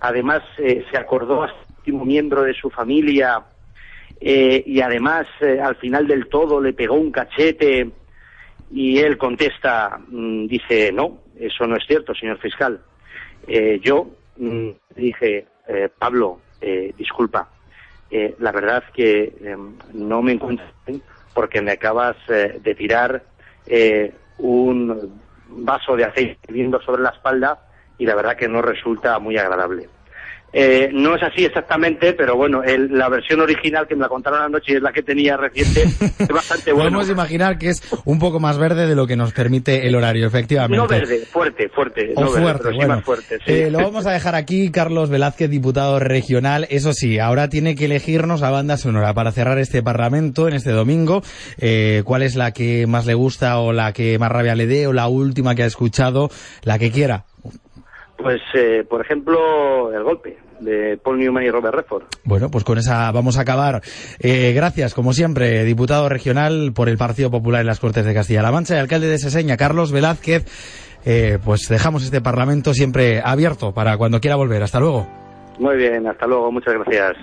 además 0.00 0.42
eh, 0.58 0.84
se 0.90 0.98
acordó 0.98 1.42
a 1.44 1.54
último 1.78 2.04
miembro 2.04 2.42
de 2.42 2.52
su 2.54 2.68
familia 2.68 3.42
eh, 4.20 4.62
y 4.66 4.80
además 4.82 5.26
eh, 5.40 5.58
al 5.62 5.76
final 5.76 6.06
del 6.06 6.28
todo 6.28 6.60
le 6.60 6.74
pegó 6.74 6.94
un 6.94 7.10
cachete 7.10 7.90
y 8.70 8.98
él 8.98 9.16
contesta, 9.16 9.98
mm, 10.08 10.46
dice, 10.46 10.92
no, 10.92 11.20
eso 11.40 11.66
no 11.66 11.76
es 11.76 11.86
cierto, 11.86 12.14
señor 12.14 12.38
fiscal. 12.38 12.80
Eh, 13.46 13.80
yo 13.82 14.08
mm, 14.36 14.70
dije, 14.94 15.46
eh, 15.66 15.88
Pablo, 15.98 16.40
eh, 16.60 16.92
disculpa, 16.96 17.48
eh, 18.10 18.34
la 18.40 18.50
verdad 18.50 18.82
que 18.92 19.32
eh, 19.40 19.56
no 19.92 20.20
me 20.20 20.32
encuentro 20.32 20.66
bien 20.84 21.00
porque 21.32 21.62
me 21.62 21.70
acabas 21.72 22.16
eh, 22.28 22.58
de 22.60 22.74
tirar 22.74 23.22
un 24.38 25.20
vaso 25.48 25.94
de 25.94 26.04
aceite 26.04 26.38
hirviendo 26.48 26.80
sobre 26.82 27.02
la 27.02 27.10
espalda 27.10 27.68
y 27.98 28.06
la 28.06 28.16
verdad 28.16 28.36
que 28.36 28.48
no 28.48 28.62
resulta 28.62 29.18
muy 29.20 29.36
agradable. 29.36 29.88
Eh, 30.52 30.90
no 30.92 31.14
es 31.14 31.22
así 31.22 31.44
exactamente, 31.44 32.12
pero 32.12 32.36
bueno, 32.36 32.62
el- 32.64 32.88
la 32.98 33.08
versión 33.08 33.40
original 33.40 33.86
que 33.86 33.94
me 33.94 34.02
la 34.02 34.08
contaron 34.08 34.42
anoche 34.42 34.72
y 34.72 34.76
es 34.76 34.82
la 34.82 34.92
que 34.92 35.02
tenía 35.02 35.36
reciente 35.36 35.82
es 36.18 36.28
bastante 36.28 36.72
bueno. 36.72 36.90
Podemos 36.90 37.08
imaginar 37.10 37.56
que 37.58 37.68
es 37.68 37.82
un 38.04 38.18
poco 38.18 38.40
más 38.40 38.58
verde 38.58 38.86
de 38.86 38.94
lo 38.96 39.06
que 39.06 39.16
nos 39.16 39.32
permite 39.32 39.86
el 39.86 39.94
horario, 39.94 40.26
efectivamente. 40.26 40.76
No 40.76 40.88
verde, 40.88 41.20
fuerte, 41.30 41.68
fuerte. 41.68 42.12
O 42.16 42.24
no 42.24 42.32
verde, 42.32 42.42
fuerte, 42.62 42.80
sí 42.80 42.86
más 42.88 43.04
fuerte. 43.04 43.38
sí. 43.46 43.52
Eh, 43.52 43.70
lo 43.70 43.78
vamos 43.78 44.06
a 44.06 44.12
dejar 44.12 44.34
aquí, 44.34 44.70
Carlos 44.70 45.08
Velázquez, 45.10 45.50
diputado 45.50 45.98
regional. 46.00 46.66
Eso 46.70 46.92
sí, 46.92 47.18
ahora 47.18 47.48
tiene 47.48 47.76
que 47.76 47.84
elegirnos 47.84 48.40
la 48.40 48.50
banda 48.50 48.76
sonora 48.76 49.14
para 49.14 49.30
cerrar 49.32 49.58
este 49.58 49.82
parlamento 49.82 50.48
en 50.48 50.54
este 50.54 50.70
domingo. 50.72 51.22
Eh, 51.58 52.02
¿Cuál 52.04 52.22
es 52.22 52.34
la 52.34 52.52
que 52.52 52.86
más 52.88 53.06
le 53.06 53.14
gusta 53.14 53.58
o 53.60 53.72
la 53.72 53.92
que 53.92 54.18
más 54.18 54.30
rabia 54.32 54.54
le 54.56 54.66
dé 54.66 54.86
o 54.88 54.92
la 54.92 55.06
última 55.06 55.54
que 55.54 55.62
ha 55.62 55.66
escuchado? 55.66 56.28
La 56.62 56.78
que 56.78 56.90
quiera. 56.90 57.24
Pues, 58.22 58.40
eh, 58.54 58.84
por 58.88 59.00
ejemplo, 59.00 59.92
el 59.92 60.02
golpe 60.02 60.36
de 60.60 60.98
Paul 61.02 61.18
Newman 61.18 61.44
y 61.44 61.50
Robert 61.50 61.74
Redford. 61.74 62.04
Bueno, 62.24 62.50
pues 62.50 62.64
con 62.64 62.78
esa 62.78 63.10
vamos 63.12 63.38
a 63.38 63.42
acabar. 63.42 63.80
Eh, 64.18 64.52
gracias, 64.54 64.94
como 64.94 65.12
siempre, 65.12 65.64
diputado 65.64 66.08
regional 66.08 66.72
por 66.74 66.88
el 66.88 66.98
Partido 66.98 67.30
Popular 67.30 67.62
en 67.62 67.66
las 67.66 67.80
Cortes 67.80 68.04
de 68.04 68.14
Castilla-La 68.14 68.52
Mancha 68.52 68.76
y 68.76 68.78
alcalde 68.78 69.08
de 69.08 69.18
Seseña, 69.18 69.56
Carlos 69.56 69.92
Velázquez. 69.92 70.44
Eh, 71.04 71.38
pues 71.42 71.66
dejamos 71.68 72.04
este 72.04 72.20
Parlamento 72.20 72.74
siempre 72.74 73.22
abierto 73.24 73.72
para 73.72 73.96
cuando 73.96 74.20
quiera 74.20 74.36
volver. 74.36 74.62
Hasta 74.62 74.80
luego. 74.80 75.06
Muy 75.58 75.76
bien, 75.76 76.06
hasta 76.06 76.26
luego, 76.26 76.52
muchas 76.52 76.74
gracias. 76.74 77.16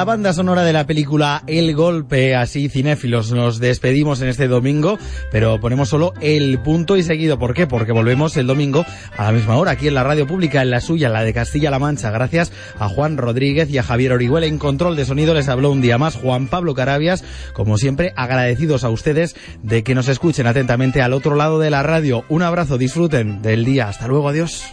La 0.00 0.04
banda 0.04 0.32
sonora 0.32 0.62
de 0.64 0.72
la 0.72 0.86
película 0.86 1.42
El 1.46 1.74
Golpe, 1.74 2.34
así 2.34 2.70
cinéfilos, 2.70 3.32
nos 3.32 3.58
despedimos 3.58 4.22
en 4.22 4.28
este 4.28 4.48
domingo, 4.48 4.96
pero 5.30 5.60
ponemos 5.60 5.90
solo 5.90 6.14
el 6.22 6.58
punto 6.60 6.96
y 6.96 7.02
seguido. 7.02 7.38
¿Por 7.38 7.52
qué? 7.52 7.66
Porque 7.66 7.92
volvemos 7.92 8.34
el 8.38 8.46
domingo 8.46 8.86
a 9.18 9.24
la 9.24 9.32
misma 9.32 9.58
hora, 9.58 9.72
aquí 9.72 9.88
en 9.88 9.94
la 9.94 10.02
radio 10.02 10.26
pública, 10.26 10.62
en 10.62 10.70
la 10.70 10.80
suya, 10.80 11.10
la 11.10 11.22
de 11.22 11.34
Castilla-La 11.34 11.78
Mancha. 11.78 12.10
Gracias 12.10 12.50
a 12.78 12.88
Juan 12.88 13.18
Rodríguez 13.18 13.68
y 13.68 13.76
a 13.76 13.82
Javier 13.82 14.14
Orihuela. 14.14 14.46
En 14.46 14.56
control 14.56 14.96
de 14.96 15.04
sonido 15.04 15.34
les 15.34 15.50
habló 15.50 15.70
un 15.70 15.82
día 15.82 15.98
más 15.98 16.16
Juan 16.16 16.46
Pablo 16.46 16.74
Carabias. 16.74 17.22
Como 17.52 17.76
siempre, 17.76 18.14
agradecidos 18.16 18.84
a 18.84 18.88
ustedes 18.88 19.36
de 19.62 19.82
que 19.82 19.94
nos 19.94 20.08
escuchen 20.08 20.46
atentamente 20.46 21.02
al 21.02 21.12
otro 21.12 21.36
lado 21.36 21.58
de 21.58 21.68
la 21.68 21.82
radio. 21.82 22.24
Un 22.30 22.40
abrazo, 22.40 22.78
disfruten 22.78 23.42
del 23.42 23.66
día. 23.66 23.88
Hasta 23.88 24.08
luego, 24.08 24.30
adiós. 24.30 24.64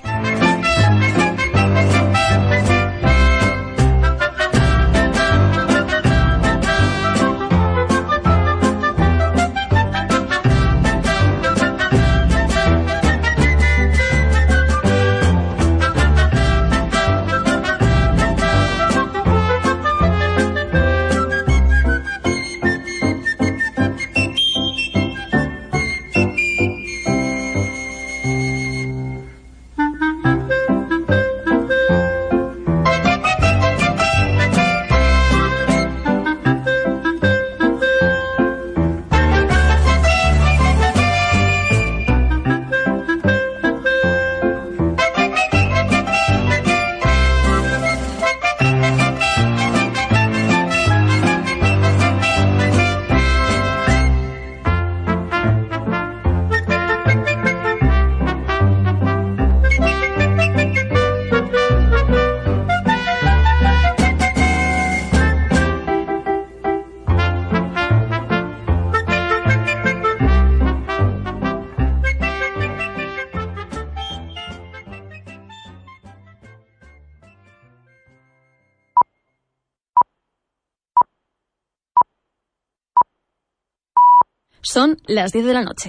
Las 85.21 85.31
10 85.31 85.45
de 85.45 85.53
la 85.53 85.63
noche. 85.63 85.85